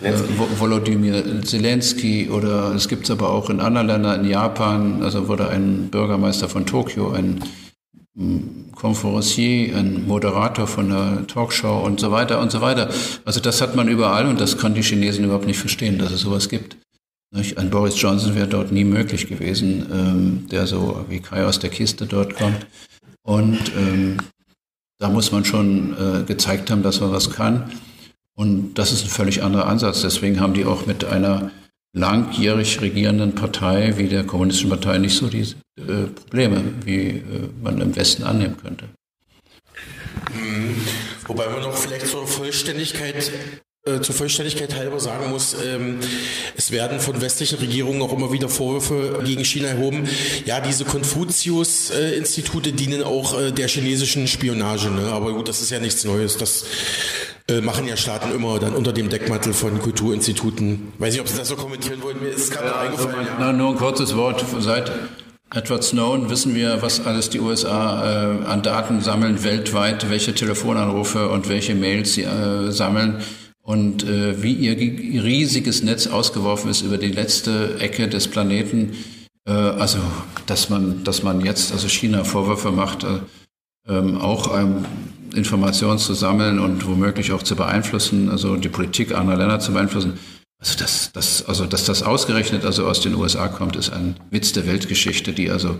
Zelensky. 0.00 0.32
Äh, 0.32 0.60
Volodymyr 0.60 1.42
Zelensky 1.42 2.30
oder 2.30 2.74
es 2.74 2.88
gibt 2.88 3.04
es 3.04 3.10
aber 3.10 3.30
auch 3.30 3.50
in 3.50 3.60
anderen 3.60 3.86
Ländern, 3.86 4.24
in 4.24 4.30
Japan, 4.30 5.02
also 5.02 5.28
wurde 5.28 5.48
ein 5.48 5.88
Bürgermeister 5.90 6.48
von 6.48 6.66
Tokio, 6.66 7.10
ein 7.10 7.42
Konferencier, 8.74 9.76
ein 9.76 10.06
Moderator 10.06 10.66
von 10.66 10.90
einer 10.90 11.26
Talkshow 11.26 11.78
und 11.84 12.00
so 12.00 12.10
weiter 12.10 12.40
und 12.40 12.50
so 12.50 12.60
weiter. 12.60 12.90
Also 13.24 13.38
das 13.40 13.60
hat 13.60 13.76
man 13.76 13.88
überall 13.88 14.26
und 14.26 14.40
das 14.40 14.58
kann 14.58 14.74
die 14.74 14.82
Chinesen 14.82 15.24
überhaupt 15.24 15.46
nicht 15.46 15.58
verstehen, 15.58 15.98
dass 15.98 16.10
es 16.10 16.22
sowas 16.22 16.48
gibt. 16.48 16.76
Ein 17.56 17.70
Boris 17.70 18.00
Johnson 18.00 18.34
wäre 18.34 18.48
dort 18.48 18.72
nie 18.72 18.84
möglich 18.84 19.28
gewesen, 19.28 19.86
ähm, 19.92 20.46
der 20.50 20.66
so 20.66 21.04
wie 21.08 21.20
Kai 21.20 21.44
aus 21.44 21.58
der 21.58 21.70
Kiste 21.70 22.06
dort 22.06 22.34
kommt. 22.34 22.66
Und 23.22 23.70
ähm, 23.76 24.16
da 24.98 25.10
muss 25.10 25.30
man 25.30 25.44
schon 25.44 25.94
äh, 25.94 26.24
gezeigt 26.24 26.70
haben, 26.70 26.82
dass 26.82 27.00
man 27.00 27.12
was 27.12 27.30
kann. 27.30 27.70
Und 28.38 28.74
das 28.74 28.92
ist 28.92 29.02
ein 29.02 29.10
völlig 29.10 29.42
anderer 29.42 29.66
Ansatz. 29.66 30.02
Deswegen 30.02 30.38
haben 30.38 30.54
die 30.54 30.64
auch 30.64 30.86
mit 30.86 31.04
einer 31.04 31.50
langjährig 31.92 32.80
regierenden 32.80 33.34
Partei 33.34 33.98
wie 33.98 34.06
der 34.06 34.22
Kommunistischen 34.22 34.70
Partei 34.70 34.98
nicht 34.98 35.16
so 35.16 35.26
diese 35.26 35.56
äh, 35.76 36.06
Probleme, 36.06 36.62
wie 36.84 37.08
äh, 37.08 37.22
man 37.60 37.80
im 37.80 37.96
Westen 37.96 38.22
annehmen 38.22 38.56
könnte. 38.56 38.84
Mhm. 40.32 40.76
Wobei 41.26 41.48
man 41.48 41.62
noch 41.62 41.76
vielleicht 41.76 42.06
zur 42.06 42.28
Vollständigkeit 42.28 43.28
zur 44.00 44.14
Vollständigkeit 44.14 44.74
halber 44.74 45.00
sagen 45.00 45.30
muss, 45.30 45.56
ähm, 45.64 45.98
es 46.56 46.70
werden 46.70 47.00
von 47.00 47.20
westlichen 47.20 47.58
Regierungen 47.58 48.02
auch 48.02 48.12
immer 48.12 48.32
wieder 48.32 48.48
Vorwürfe 48.48 49.20
gegen 49.24 49.44
China 49.44 49.68
erhoben. 49.68 50.08
Ja, 50.44 50.60
diese 50.60 50.84
Konfuzius-Institute 50.84 52.72
dienen 52.72 53.02
auch 53.02 53.38
äh, 53.38 53.52
der 53.52 53.68
chinesischen 53.68 54.28
Spionage. 54.28 54.90
Ne? 54.90 55.12
Aber 55.12 55.32
gut, 55.32 55.48
das 55.48 55.60
ist 55.60 55.70
ja 55.70 55.80
nichts 55.80 56.04
Neues. 56.04 56.36
Das 56.36 56.64
äh, 57.48 57.60
machen 57.60 57.88
ja 57.88 57.96
Staaten 57.96 58.30
immer 58.34 58.58
dann 58.58 58.74
unter 58.74 58.92
dem 58.92 59.08
Deckmantel 59.08 59.54
von 59.54 59.78
Kulturinstituten. 59.80 60.92
Weiß 60.98 61.12
nicht, 61.12 61.20
ob 61.20 61.28
Sie 61.28 61.36
das 61.36 61.48
so 61.48 61.56
kommentieren 61.56 62.02
wollen. 62.02 62.20
Mir 62.20 62.28
ist 62.28 62.42
es 62.42 62.50
gerade 62.50 62.68
ja, 62.68 62.80
eingefallen. 62.80 63.26
Also, 63.26 63.42
ja. 63.42 63.52
nur 63.52 63.70
ein 63.70 63.76
kurzes 63.76 64.14
Wort. 64.16 64.44
Seit 64.60 64.92
Edward 65.54 65.82
Snowden 65.82 66.28
wissen 66.28 66.54
wir, 66.54 66.82
was 66.82 67.06
alles 67.06 67.30
die 67.30 67.40
USA 67.40 68.42
äh, 68.42 68.44
an 68.44 68.62
Daten 68.62 69.00
sammeln 69.00 69.44
weltweit, 69.44 70.10
welche 70.10 70.34
Telefonanrufe 70.34 71.28
und 71.30 71.48
welche 71.48 71.74
Mails 71.74 72.14
sie 72.14 72.24
äh, 72.24 72.70
sammeln 72.70 73.22
und 73.68 74.02
äh, 74.02 74.42
wie 74.42 74.54
ihr 74.54 74.78
riesiges 74.78 75.82
Netz 75.82 76.06
ausgeworfen 76.06 76.70
ist 76.70 76.80
über 76.80 76.96
die 76.96 77.12
letzte 77.12 77.78
Ecke 77.80 78.08
des 78.08 78.26
Planeten. 78.26 78.94
Äh, 79.46 79.52
also, 79.52 79.98
dass 80.46 80.70
man, 80.70 81.04
dass 81.04 81.22
man 81.22 81.42
jetzt 81.42 81.72
also 81.72 81.86
China 81.86 82.24
Vorwürfe 82.24 82.72
macht, 82.72 83.04
äh, 83.04 83.18
ähm, 83.86 84.16
auch 84.16 84.58
ähm, 84.58 84.86
Informationen 85.34 85.98
zu 85.98 86.14
sammeln 86.14 86.60
und 86.60 86.86
womöglich 86.86 87.30
auch 87.32 87.42
zu 87.42 87.56
beeinflussen, 87.56 88.30
also 88.30 88.56
die 88.56 88.70
Politik 88.70 89.14
anderer 89.14 89.36
Länder 89.36 89.60
zu 89.60 89.74
beeinflussen. 89.74 90.14
Also, 90.58 90.78
dass, 90.78 91.12
dass, 91.12 91.44
also, 91.44 91.66
dass 91.66 91.84
das 91.84 92.02
ausgerechnet 92.02 92.64
also 92.64 92.86
aus 92.86 93.02
den 93.02 93.14
USA 93.16 93.48
kommt, 93.48 93.76
ist 93.76 93.90
ein 93.90 94.16
Witz 94.30 94.54
der 94.54 94.66
Weltgeschichte, 94.66 95.34
die 95.34 95.50
also 95.50 95.76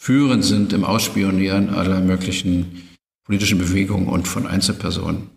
führend 0.00 0.44
sind 0.44 0.72
im 0.72 0.84
Ausspionieren 0.84 1.70
aller 1.70 1.98
möglichen 2.02 2.88
politischen 3.26 3.58
Bewegungen 3.58 4.06
und 4.06 4.28
von 4.28 4.46
Einzelpersonen. 4.46 5.32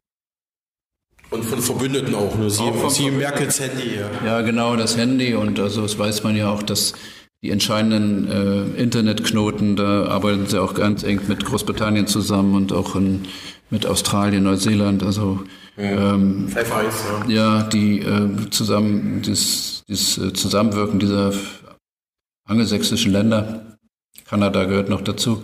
Und 1.29 1.43
von 1.43 1.59
Verbündeten 1.59 2.15
auch, 2.15 2.37
ne? 2.37 2.49
Sie, 2.49 2.61
auch 2.61 2.89
Sie 2.89 3.09
Merkels 3.11 3.59
Handy, 3.59 3.95
ja. 3.95 4.25
Ja, 4.25 4.41
genau, 4.41 4.75
das 4.75 4.97
Handy. 4.97 5.33
Und 5.33 5.59
also 5.59 5.81
das 5.81 5.97
weiß 5.97 6.23
man 6.23 6.35
ja 6.35 6.49
auch, 6.49 6.63
dass 6.63 6.93
die 7.43 7.51
entscheidenden 7.51 8.27
äh, 8.27 8.81
Internetknoten, 8.81 9.75
da 9.75 10.07
arbeiten 10.07 10.47
sie 10.47 10.59
auch 10.59 10.73
ganz 10.73 11.03
eng 11.03 11.21
mit 11.27 11.45
Großbritannien 11.45 12.07
zusammen 12.07 12.55
und 12.55 12.73
auch 12.73 12.95
in, 12.95 13.27
mit 13.69 13.85
Australien, 13.85 14.43
Neuseeland. 14.43 15.03
Also 15.03 15.43
ja, 15.77 16.13
ähm, 16.13 16.47
ja. 17.27 17.27
ja 17.27 17.63
die 17.63 17.99
äh, 17.99 18.49
zusammen, 18.49 19.21
das, 19.25 19.83
das 19.87 20.17
äh, 20.17 20.33
Zusammenwirken 20.33 20.99
dieser 20.99 21.33
angelsächsischen 22.47 23.11
Länder, 23.11 23.77
Kanada 24.25 24.63
gehört 24.65 24.89
noch 24.89 25.01
dazu, 25.01 25.43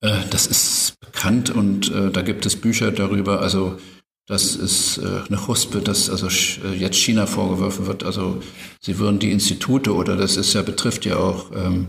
äh, 0.00 0.12
das 0.30 0.46
ist 0.46 0.94
bekannt 1.00 1.50
und 1.50 1.92
äh, 1.92 2.10
da 2.10 2.22
gibt 2.22 2.46
es 2.46 2.56
Bücher 2.56 2.92
darüber. 2.92 3.40
Also 3.40 3.78
das 4.26 4.54
ist 4.54 4.98
äh, 4.98 5.20
eine 5.28 5.46
Huspe, 5.46 5.80
dass 5.80 6.08
also 6.08 6.28
äh, 6.28 6.74
jetzt 6.74 6.96
China 6.96 7.26
vorgeworfen 7.26 7.86
wird. 7.86 8.04
Also 8.04 8.42
sie 8.80 8.98
würden 8.98 9.18
die 9.18 9.32
Institute 9.32 9.92
oder 9.92 10.16
das 10.16 10.36
ist 10.36 10.54
ja 10.54 10.62
betrifft 10.62 11.04
ja 11.04 11.16
auch 11.16 11.50
ähm, 11.54 11.88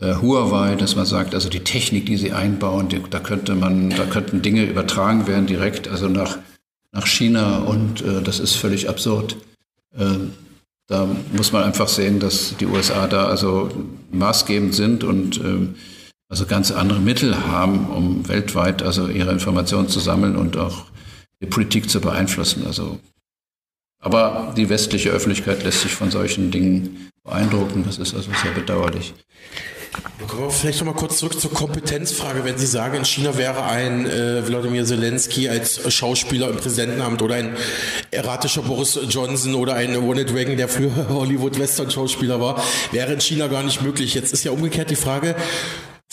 äh, 0.00 0.14
Huawei, 0.14 0.74
dass 0.74 0.96
man 0.96 1.06
sagt, 1.06 1.34
also 1.34 1.48
die 1.48 1.60
Technik, 1.60 2.06
die 2.06 2.16
sie 2.16 2.32
einbauen, 2.32 2.88
die, 2.88 3.00
da 3.10 3.20
könnte 3.20 3.54
man, 3.54 3.90
da 3.90 4.06
könnten 4.06 4.42
Dinge 4.42 4.64
übertragen 4.64 5.26
werden 5.26 5.46
direkt, 5.46 5.88
also 5.88 6.08
nach 6.08 6.38
nach 6.94 7.06
China 7.06 7.58
und 7.58 8.02
äh, 8.02 8.22
das 8.22 8.40
ist 8.40 8.54
völlig 8.54 8.88
absurd. 8.88 9.36
Ähm, 9.98 10.32
da 10.86 11.08
muss 11.32 11.52
man 11.52 11.64
einfach 11.64 11.88
sehen, 11.88 12.20
dass 12.20 12.56
die 12.56 12.66
USA 12.66 13.06
da 13.06 13.26
also 13.26 13.70
maßgebend 14.12 14.74
sind 14.74 15.02
und 15.02 15.38
ähm, 15.38 15.74
also 16.28 16.46
ganz 16.46 16.70
andere 16.70 17.00
Mittel 17.00 17.46
haben, 17.46 17.88
um 17.90 18.28
weltweit 18.28 18.82
also 18.82 19.08
ihre 19.08 19.32
Informationen 19.32 19.88
zu 19.88 20.00
sammeln 20.00 20.36
und 20.36 20.56
auch 20.56 20.84
die 21.44 21.50
Politik 21.50 21.90
zu 21.90 22.00
beeinflussen. 22.00 22.66
Also, 22.66 22.98
aber 24.00 24.52
die 24.56 24.68
westliche 24.68 25.10
Öffentlichkeit 25.10 25.62
lässt 25.62 25.82
sich 25.82 25.92
von 25.92 26.10
solchen 26.10 26.50
Dingen 26.50 27.10
beeindrucken. 27.22 27.84
Das 27.86 27.98
ist 27.98 28.14
also 28.14 28.30
sehr 28.42 28.52
bedauerlich. 28.52 29.14
Kommen 30.26 30.42
wir 30.42 30.50
vielleicht 30.50 30.80
noch 30.80 30.92
mal 30.92 30.98
kurz 30.98 31.18
zurück 31.18 31.38
zur 31.38 31.52
Kompetenzfrage. 31.52 32.44
Wenn 32.44 32.58
Sie 32.58 32.66
sagen, 32.66 32.96
in 32.96 33.04
China 33.04 33.36
wäre 33.36 33.62
ein 33.64 34.06
äh, 34.06 34.46
Wladimir 34.46 34.84
Zelensky 34.84 35.48
als 35.48 35.92
Schauspieler 35.94 36.50
im 36.50 36.56
Präsidentenamt 36.56 37.22
oder 37.22 37.36
ein 37.36 37.56
erratischer 38.10 38.62
Boris 38.62 38.98
Johnson 39.08 39.54
oder 39.54 39.74
ein 39.74 39.94
Ronald 39.94 40.34
Reagan, 40.34 40.56
der 40.56 40.68
früher 40.68 41.08
Hollywood-Western-Schauspieler 41.08 42.40
war, 42.40 42.60
wäre 42.90 43.12
in 43.12 43.20
China 43.20 43.46
gar 43.46 43.62
nicht 43.62 43.82
möglich. 43.82 44.14
Jetzt 44.14 44.32
ist 44.32 44.42
ja 44.42 44.50
umgekehrt 44.50 44.90
die 44.90 44.96
Frage, 44.96 45.36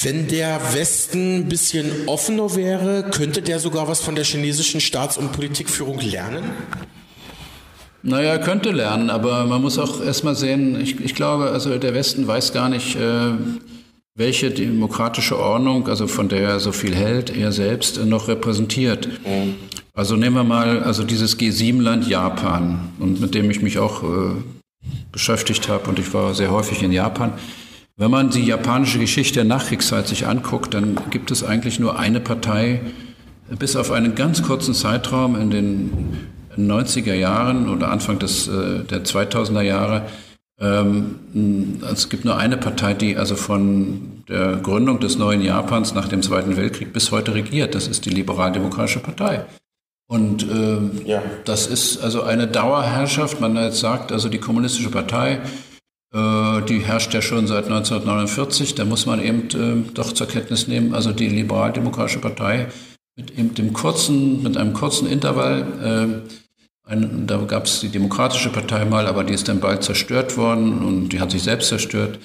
wenn 0.04 0.28
der 0.28 0.60
Westen 0.74 1.38
ein 1.38 1.50
bisschen 1.50 2.08
offener 2.08 2.56
wäre, 2.56 3.10
könnte 3.12 3.42
der 3.42 3.60
sogar 3.60 3.88
was 3.88 4.02
von 4.02 4.16
der 4.16 4.24
chinesischen 4.24 4.82
Staats- 4.82 5.18
und 5.18 5.32
Politikführung 5.32 6.00
lernen? 6.00 6.44
Naja, 8.04 8.40
könnte 8.40 8.72
lernen, 8.72 9.10
aber 9.10 9.46
man 9.46 9.62
muss 9.62 9.78
auch 9.78 10.04
erstmal 10.04 10.36
sehen, 10.36 10.80
ich, 10.82 11.00
ich 11.00 11.14
glaube, 11.14 11.52
also 11.52 11.78
der 11.78 11.94
Westen 11.94 12.28
weiß 12.28 12.52
gar 12.52 12.68
nicht, 12.68 12.96
äh, 12.96 13.34
welche 14.16 14.50
demokratische 14.50 15.38
Ordnung, 15.38 15.88
also 15.88 16.08
von 16.08 16.28
der 16.28 16.42
er 16.42 16.60
so 16.60 16.72
viel 16.72 16.96
hält, 16.96 17.36
er 17.36 17.52
selbst 17.52 17.98
äh, 17.98 18.06
noch 18.06 18.28
repräsentiert. 18.28 19.08
Mhm. 19.08 19.56
Also 19.94 20.16
nehmen 20.16 20.36
wir 20.36 20.44
mal 20.44 20.84
also 20.84 21.04
dieses 21.04 21.38
G7-Land 21.38 22.08
Japan, 22.08 22.90
und 23.00 23.22
mit 23.22 23.36
dem 23.36 23.52
ich 23.52 23.62
mich 23.62 23.78
auch 23.78 24.04
äh, 24.04 24.32
beschäftigt 25.12 25.70
habe 25.70 25.90
und 25.90 26.00
ich 26.00 26.12
war 26.14 26.34
sehr 26.34 26.52
häufig 26.52 26.82
in 26.82 26.92
Japan. 26.92 27.34
Wenn 28.02 28.10
man 28.10 28.32
die 28.32 28.44
japanische 28.44 28.98
Geschichte 28.98 29.36
der 29.36 29.44
Nachkriegszeit 29.44 30.08
sich 30.08 30.26
anguckt, 30.26 30.74
dann 30.74 30.98
gibt 31.12 31.30
es 31.30 31.44
eigentlich 31.44 31.80
nur 31.80 32.00
eine 32.00 32.20
Partei, 32.20 32.82
bis 33.60 33.76
auf 33.76 33.92
einen 33.92 34.16
ganz 34.16 34.42
kurzen 34.42 34.74
Zeitraum 34.74 35.40
in 35.40 35.52
den 35.52 35.92
90er 36.58 37.14
Jahren 37.14 37.70
oder 37.70 37.92
Anfang 37.92 38.18
des, 38.18 38.48
äh, 38.48 38.86
der 38.86 39.04
2000er 39.04 39.62
Jahre. 39.62 40.08
Ähm, 40.60 41.78
es 41.94 42.10
gibt 42.10 42.26
nur 42.26 42.38
eine 42.38 42.58
Partei, 42.58 42.96
die 42.96 43.18
also 43.18 43.36
von 43.36 44.24
der 44.28 44.56
Gründung 44.56 45.00
des 45.00 45.20
neuen 45.20 45.44
Japans 45.44 45.94
nach 45.94 46.08
dem 46.08 46.24
Zweiten 46.24 46.58
Weltkrieg 46.58 46.94
bis 46.94 47.12
heute 47.12 47.36
regiert. 47.36 47.76
Das 47.76 47.88
ist 47.88 48.06
die 48.06 48.10
Liberaldemokratische 48.10 49.02
Partei. 49.02 49.46
Und 50.08 50.42
äh, 50.50 51.08
ja. 51.08 51.22
das 51.46 51.68
ist 51.68 52.02
also 52.04 52.24
eine 52.24 52.48
Dauerherrschaft. 52.48 53.40
Man 53.40 53.56
jetzt 53.58 53.80
sagt, 53.80 54.12
also 54.12 54.28
die 54.28 54.40
Kommunistische 54.40 54.90
Partei 54.90 55.42
die 56.14 56.80
herrscht 56.80 57.14
ja 57.14 57.22
schon 57.22 57.48
seit 57.48 57.66
1949. 57.66 58.76
Da 58.76 58.84
muss 58.84 59.06
man 59.06 59.24
eben 59.24 59.48
äh, 59.52 59.90
doch 59.94 60.12
zur 60.12 60.28
Kenntnis 60.28 60.68
nehmen, 60.68 60.94
also 60.94 61.14
die 61.14 61.30
Liberaldemokratische 61.30 62.20
Partei 62.20 62.68
mit 63.16 63.38
eben 63.38 63.54
dem 63.54 63.74
kurzen, 63.74 64.44
mit 64.44 64.58
einem 64.58 64.74
kurzen 64.74 65.08
Intervall. 65.08 66.24
Äh, 66.28 66.42
da 67.26 67.38
gab 67.38 67.66
es 67.66 67.80
die 67.80 67.90
Demokratische 67.90 68.50
Partei 68.50 68.84
mal, 68.84 69.08
aber 69.08 69.24
die 69.24 69.34
ist 69.34 69.48
dann 69.48 69.62
bald 69.62 69.84
zerstört 69.84 70.36
worden 70.36 70.80
und 70.80 71.10
die 71.10 71.22
hat 71.22 71.32
sich 71.32 71.44
selbst 71.44 71.70
zerstört. 71.70 72.20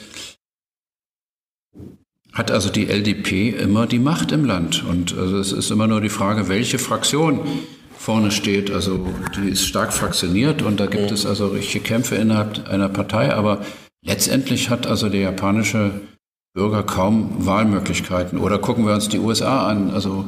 Hat 2.33 2.51
also 2.51 2.71
die 2.71 2.89
LDP 2.89 3.51
immer 3.51 3.87
die 3.87 4.01
Macht 4.01 4.33
im 4.33 4.45
Land. 4.45 4.85
Und 4.85 5.17
also 5.17 5.39
es 5.39 5.53
ist 5.53 5.71
immer 5.71 5.87
nur 5.87 6.01
die 6.01 6.09
Frage, 6.09 6.49
welche 6.49 6.79
Fraktion 6.79 7.41
vorne 7.99 8.31
steht. 8.31 8.71
Also 8.71 9.07
die 9.37 9.51
ist 9.51 9.67
stark 9.67 9.93
fraktioniert 9.93 10.63
und 10.63 10.81
da 10.81 10.87
gibt 10.87 11.11
es 11.11 11.27
also 11.27 11.49
richtige 11.49 11.85
Kämpfe 11.85 12.15
innerhalb 12.17 12.69
einer 12.69 12.89
Partei, 12.89 13.33
aber 13.35 13.63
letztendlich 14.05 14.71
hat 14.71 14.87
also 14.87 15.09
der 15.09 15.21
japanische 15.21 15.93
Bürger 16.55 16.83
kaum 16.83 17.47
Wahlmöglichkeiten. 17.47 18.39
Oder 18.39 18.59
gucken 18.59 18.87
wir 18.87 18.95
uns 18.95 19.09
die 19.09 19.19
USA 19.19 19.67
an. 19.69 19.91
Also 19.91 20.25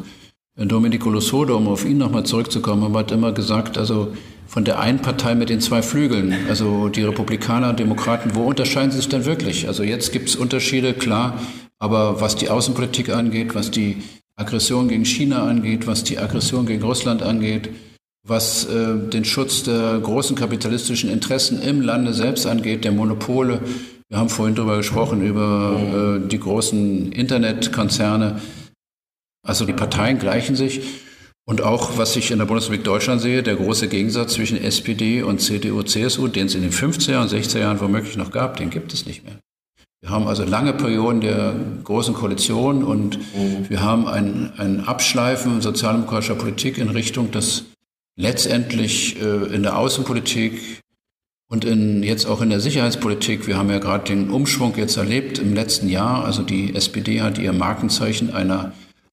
Domenico 0.57 1.09
Losodo, 1.09 1.57
um 1.57 1.69
auf 1.69 1.85
ihn 1.85 1.99
nochmal 1.99 2.25
zurückzukommen, 2.25 2.95
hat 2.97 3.13
immer 3.13 3.33
gesagt, 3.33 3.79
also 3.79 4.13
von 4.47 4.65
der 4.65 4.81
einen 4.81 5.01
Partei 5.01 5.35
mit 5.35 5.51
den 5.51 5.61
zwei 5.61 5.83
Flügeln, 5.83 6.35
also 6.49 6.89
die 6.89 7.03
Republikaner 7.03 7.71
und 7.71 7.79
Demokraten, 7.79 8.35
wo 8.35 8.45
unterscheiden 8.45 8.91
sie 8.91 8.97
sich 8.99 9.09
denn 9.09 9.25
wirklich? 9.25 9.69
Also 9.69 9.83
jetzt 9.83 10.13
gibt 10.13 10.31
es 10.31 10.37
Unterschiede, 10.37 10.95
klar, 10.95 11.41
aber 11.79 12.21
was 12.21 12.35
die 12.35 12.49
Außenpolitik 12.49 13.11
angeht, 13.11 13.55
was 13.55 13.71
die 13.71 14.03
Aggression 14.39 14.89
gegen 14.89 15.05
China 15.05 15.47
angeht, 15.47 15.87
was 15.87 16.05
die 16.05 16.19
Aggression 16.19 16.65
gegen 16.65 16.83
Russland 16.83 17.23
angeht, 17.23 17.71
was 18.27 18.67
äh, 18.67 18.97
den 18.97 19.25
Schutz 19.25 19.65
der 19.65 19.99
großen 19.99 20.37
kapitalistischen 20.37 21.11
Interessen 21.11 21.61
im 21.61 21.81
Lande 21.81 22.15
selbst 22.15 22.47
angeht, 22.47 22.85
der 22.85 22.93
Monopole. 22.93 23.61
Wir 24.09 24.19
haben 24.19 24.29
vorhin 24.29 24.55
darüber 24.55 24.77
gesprochen, 24.77 25.23
über 25.23 26.21
äh, 26.25 26.29
die 26.29 26.39
großen 26.39 27.13
Internetkonzerne. 27.13 28.41
Also 29.47 29.65
die 29.65 29.73
Parteien 29.73 30.19
gleichen 30.19 30.57
sich. 30.57 30.81
Und 31.45 31.63
auch, 31.63 31.97
was 31.97 32.15
ich 32.15 32.31
in 32.31 32.39
der 32.39 32.45
Bundesrepublik 32.45 32.85
Deutschland 32.85 33.23
sehe, 33.23 33.43
der 33.43 33.57
große 33.57 33.89
Gegensatz 33.89 34.35
zwischen 34.35 34.63
SPD 34.63 35.23
und 35.23 35.41
CDU, 35.41 35.83
CSU, 35.83 36.29
den 36.29 36.47
es 36.47 36.55
in 36.55 36.63
den 36.63 36.73
50er 36.73 37.23
und 37.23 37.31
60er 37.31 37.61
Jahren 37.61 37.81
womöglich 37.81 38.17
noch 38.19 38.31
gab, 38.31 38.59
den 38.59 38.71
gibt 38.71 38.93
es 38.93 39.07
nicht 39.07 39.25
mehr. 39.25 39.39
Wir 40.01 40.11
haben 40.11 40.29
also 40.29 40.45
lange 40.45 40.73
Perioden 40.73 41.21
der 41.21 41.57
großen 41.83 42.15
Koalition 42.15 42.85
und 42.85 43.19
mhm. 43.19 43.69
wir 43.69 43.83
haben 43.83 44.07
ein, 44.07 44.53
ein 44.57 44.87
Abschleifen 44.87 45.61
sozialdemokratischer 45.61 46.37
Politik 46.37 46.79
in 46.79 46.89
Richtung 46.89 47.33
des 47.33 47.65
letztendlich 48.17 49.21
äh, 49.21 49.55
in 49.55 49.63
der 49.63 49.77
Außenpolitik 49.77 50.83
und 51.51 51.65
in, 51.65 52.03
jetzt 52.03 52.27
auch 52.27 52.43
in 52.43 52.51
der 52.51 52.61
Sicherheitspolitik, 52.61 53.47
wir 53.47 53.57
haben 53.57 53.71
ja 53.71 53.79
gerade 53.79 54.05
den 54.05 54.31
Umschwung 54.31 54.77
jetzt 54.77 54.99
erlebt 54.99 55.39
im 55.39 55.55
letzten 55.55 55.89
Jahr. 55.89 56.25
Also 56.25 56.43
die 56.43 56.75
SPD 56.75 57.23
hat 57.23 57.39
ihr 57.39 57.53
Markenzeichen 57.53 58.35
einer 58.35 58.73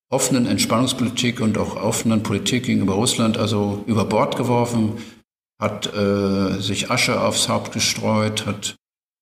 offenen 0.10 0.46
Entspannungspolitik 0.46 1.40
und 1.40 1.58
auch 1.58 1.78
offenen 1.78 2.24
Politik 2.24 2.66
gegenüber 2.66 2.94
Russland 2.94 3.38
also 3.38 3.84
über 3.88 4.06
Bord 4.06 4.36
geworfen, 4.36 4.98
hat 5.60 5.94
äh, 5.96 6.60
sich 6.60 6.92
Asche 6.92 7.22
aufs 7.22 7.48
Haupt 7.48 7.72
gestreut, 7.72 8.46
hat 8.46 8.76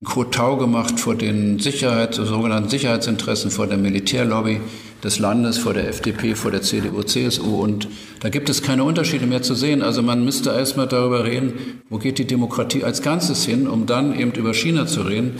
Kotau 0.04 0.58
gemacht 0.58 1.00
vor 1.00 1.16
den 1.16 1.60
Sicherheit, 1.60 2.16
sogenannten 2.16 2.70
Sicherheitsinteressen, 2.70 3.52
vor 3.52 3.68
der 3.68 3.78
Militärlobby 3.78 4.60
des 5.04 5.20
Landes, 5.20 5.58
vor 5.58 5.74
der 5.74 5.88
FDP, 5.90 6.36
vor 6.36 6.52
der 6.52 6.62
CDU, 6.62 7.04
CSU. 7.04 7.62
Und 7.62 7.88
da 8.22 8.30
gibt 8.30 8.50
es 8.50 8.62
keine 8.62 8.84
Unterschiede 8.84 9.26
mehr 9.26 9.42
zu 9.42 9.56
sehen. 9.56 9.82
Also 9.82 10.02
man 10.02 10.24
müsste 10.24 10.52
erstmal 10.52 10.88
darüber 10.88 11.26
reden, 11.26 11.82
wo 11.90 11.98
geht 11.98 12.20
die 12.20 12.28
Demokratie 12.28 12.84
als 12.84 13.02
Ganzes 13.02 13.46
hin, 13.46 13.68
um 13.68 13.86
dann 13.86 14.18
eben 14.18 14.32
über 14.32 14.54
China 14.54 14.86
zu 14.86 15.02
reden 15.02 15.40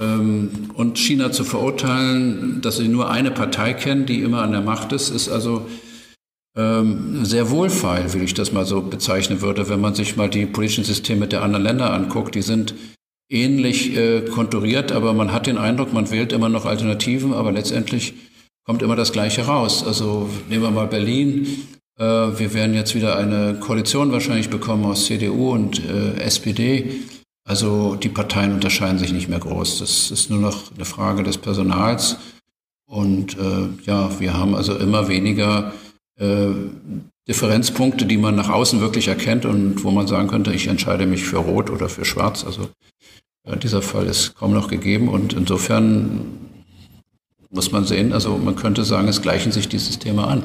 ähm, 0.00 0.70
und 0.74 0.98
China 0.98 1.32
zu 1.32 1.44
verurteilen, 1.44 2.60
dass 2.62 2.78
sie 2.78 2.88
nur 2.88 3.10
eine 3.10 3.30
Partei 3.30 3.74
kennen, 3.74 4.06
die 4.06 4.20
immer 4.22 4.42
an 4.42 4.52
der 4.52 4.62
Macht 4.62 4.92
ist, 4.92 5.10
ist 5.10 5.28
also 5.28 5.66
ähm, 6.56 7.24
sehr 7.24 7.50
wohlfeil, 7.50 8.12
wie 8.14 8.24
ich 8.24 8.34
das 8.34 8.52
mal 8.52 8.64
so 8.64 8.80
bezeichnen 8.80 9.40
würde, 9.40 9.68
wenn 9.68 9.80
man 9.80 9.94
sich 9.94 10.16
mal 10.16 10.30
die 10.30 10.46
politischen 10.46 10.84
Systeme 10.84 11.26
der 11.26 11.42
anderen 11.42 11.64
Länder 11.64 11.92
anguckt. 11.92 12.34
Die 12.34 12.42
sind 12.42 12.74
ähnlich 13.28 13.96
äh, 13.96 14.22
konturiert, 14.22 14.92
aber 14.92 15.12
man 15.14 15.32
hat 15.32 15.46
den 15.46 15.58
Eindruck, 15.58 15.92
man 15.92 16.10
wählt 16.10 16.32
immer 16.32 16.48
noch 16.48 16.66
Alternativen, 16.66 17.32
aber 17.32 17.52
letztendlich 17.52 18.14
kommt 18.64 18.82
immer 18.82 18.96
das 18.96 19.12
Gleiche 19.12 19.46
raus. 19.46 19.84
Also 19.86 20.28
nehmen 20.48 20.62
wir 20.62 20.70
mal 20.70 20.86
Berlin. 20.86 21.46
Äh, 21.98 22.04
wir 22.04 22.54
werden 22.54 22.74
jetzt 22.74 22.94
wieder 22.94 23.16
eine 23.16 23.54
Koalition 23.60 24.12
wahrscheinlich 24.12 24.50
bekommen 24.50 24.84
aus 24.84 25.06
CDU 25.06 25.52
und 25.52 25.82
äh, 25.84 26.20
SPD. 26.20 27.00
Also 27.46 27.94
die 27.96 28.08
Parteien 28.08 28.52
unterscheiden 28.52 28.98
sich 28.98 29.12
nicht 29.12 29.28
mehr 29.28 29.38
groß. 29.38 29.80
Das 29.80 30.10
ist 30.10 30.30
nur 30.30 30.40
noch 30.40 30.74
eine 30.74 30.86
Frage 30.86 31.22
des 31.22 31.38
Personals. 31.38 32.16
Und 32.86 33.36
äh, 33.38 33.68
ja, 33.84 34.18
wir 34.20 34.34
haben 34.34 34.54
also 34.54 34.76
immer 34.76 35.08
weniger 35.08 35.72
äh, 36.18 36.48
Differenzpunkte, 37.28 38.06
die 38.06 38.18
man 38.18 38.34
nach 38.34 38.50
außen 38.50 38.80
wirklich 38.80 39.08
erkennt 39.08 39.46
und 39.46 39.82
wo 39.84 39.90
man 39.90 40.06
sagen 40.06 40.28
könnte, 40.28 40.52
ich 40.52 40.66
entscheide 40.66 41.06
mich 41.06 41.24
für 41.24 41.38
Rot 41.38 41.70
oder 41.70 41.88
für 41.88 42.04
Schwarz. 42.04 42.44
Also 42.44 42.68
dieser 43.62 43.82
Fall 43.82 44.06
ist 44.06 44.36
kaum 44.36 44.52
noch 44.52 44.68
gegeben 44.68 45.08
und 45.08 45.34
insofern 45.34 46.22
muss 47.50 47.70
man 47.70 47.84
sehen, 47.84 48.12
also 48.12 48.36
man 48.36 48.56
könnte 48.56 48.84
sagen, 48.84 49.06
es 49.08 49.22
gleichen 49.22 49.52
sich 49.52 49.68
die 49.68 49.78
Systeme 49.78 50.26
an. 50.26 50.44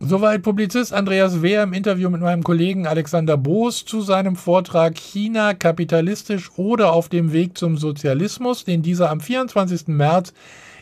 Soweit 0.00 0.42
Publizist 0.42 0.92
Andreas 0.92 1.40
Wehr 1.40 1.62
im 1.62 1.72
Interview 1.72 2.10
mit 2.10 2.20
meinem 2.20 2.42
Kollegen 2.42 2.86
Alexander 2.86 3.36
Boos 3.38 3.86
zu 3.86 4.02
seinem 4.02 4.36
Vortrag 4.36 4.98
China 4.98 5.54
kapitalistisch 5.54 6.50
oder 6.56 6.92
auf 6.92 7.08
dem 7.08 7.32
Weg 7.32 7.56
zum 7.56 7.78
Sozialismus, 7.78 8.64
den 8.64 8.82
dieser 8.82 9.10
am 9.10 9.20
24. 9.20 9.88
März 9.88 10.34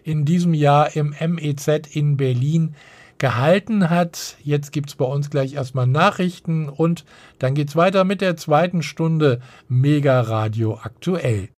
in 0.03 0.25
diesem 0.25 0.55
Jahr 0.55 0.97
im 0.97 1.15
MEZ 1.21 1.69
in 1.93 2.17
Berlin 2.17 2.75
gehalten 3.23 3.89
hat. 3.89 4.37
Jetzt 4.43 4.73
gibt 4.73 4.89
es 4.89 4.97
bei 4.97 5.05
uns 5.05 5.31
gleich 5.31 5.55
erstmal 5.55 5.87
Nachrichten 5.87 6.69
und 6.69 7.05
dann 7.39 7.55
geht 7.55 7.69
es 7.69 7.77
weiter 7.77 8.03
mit 8.03 8.21
der 8.21 8.37
zweiten 8.37 8.83
Stunde 8.83 9.41
Mega 9.69 10.21
Radio 10.23 10.77
aktuell. 10.83 11.49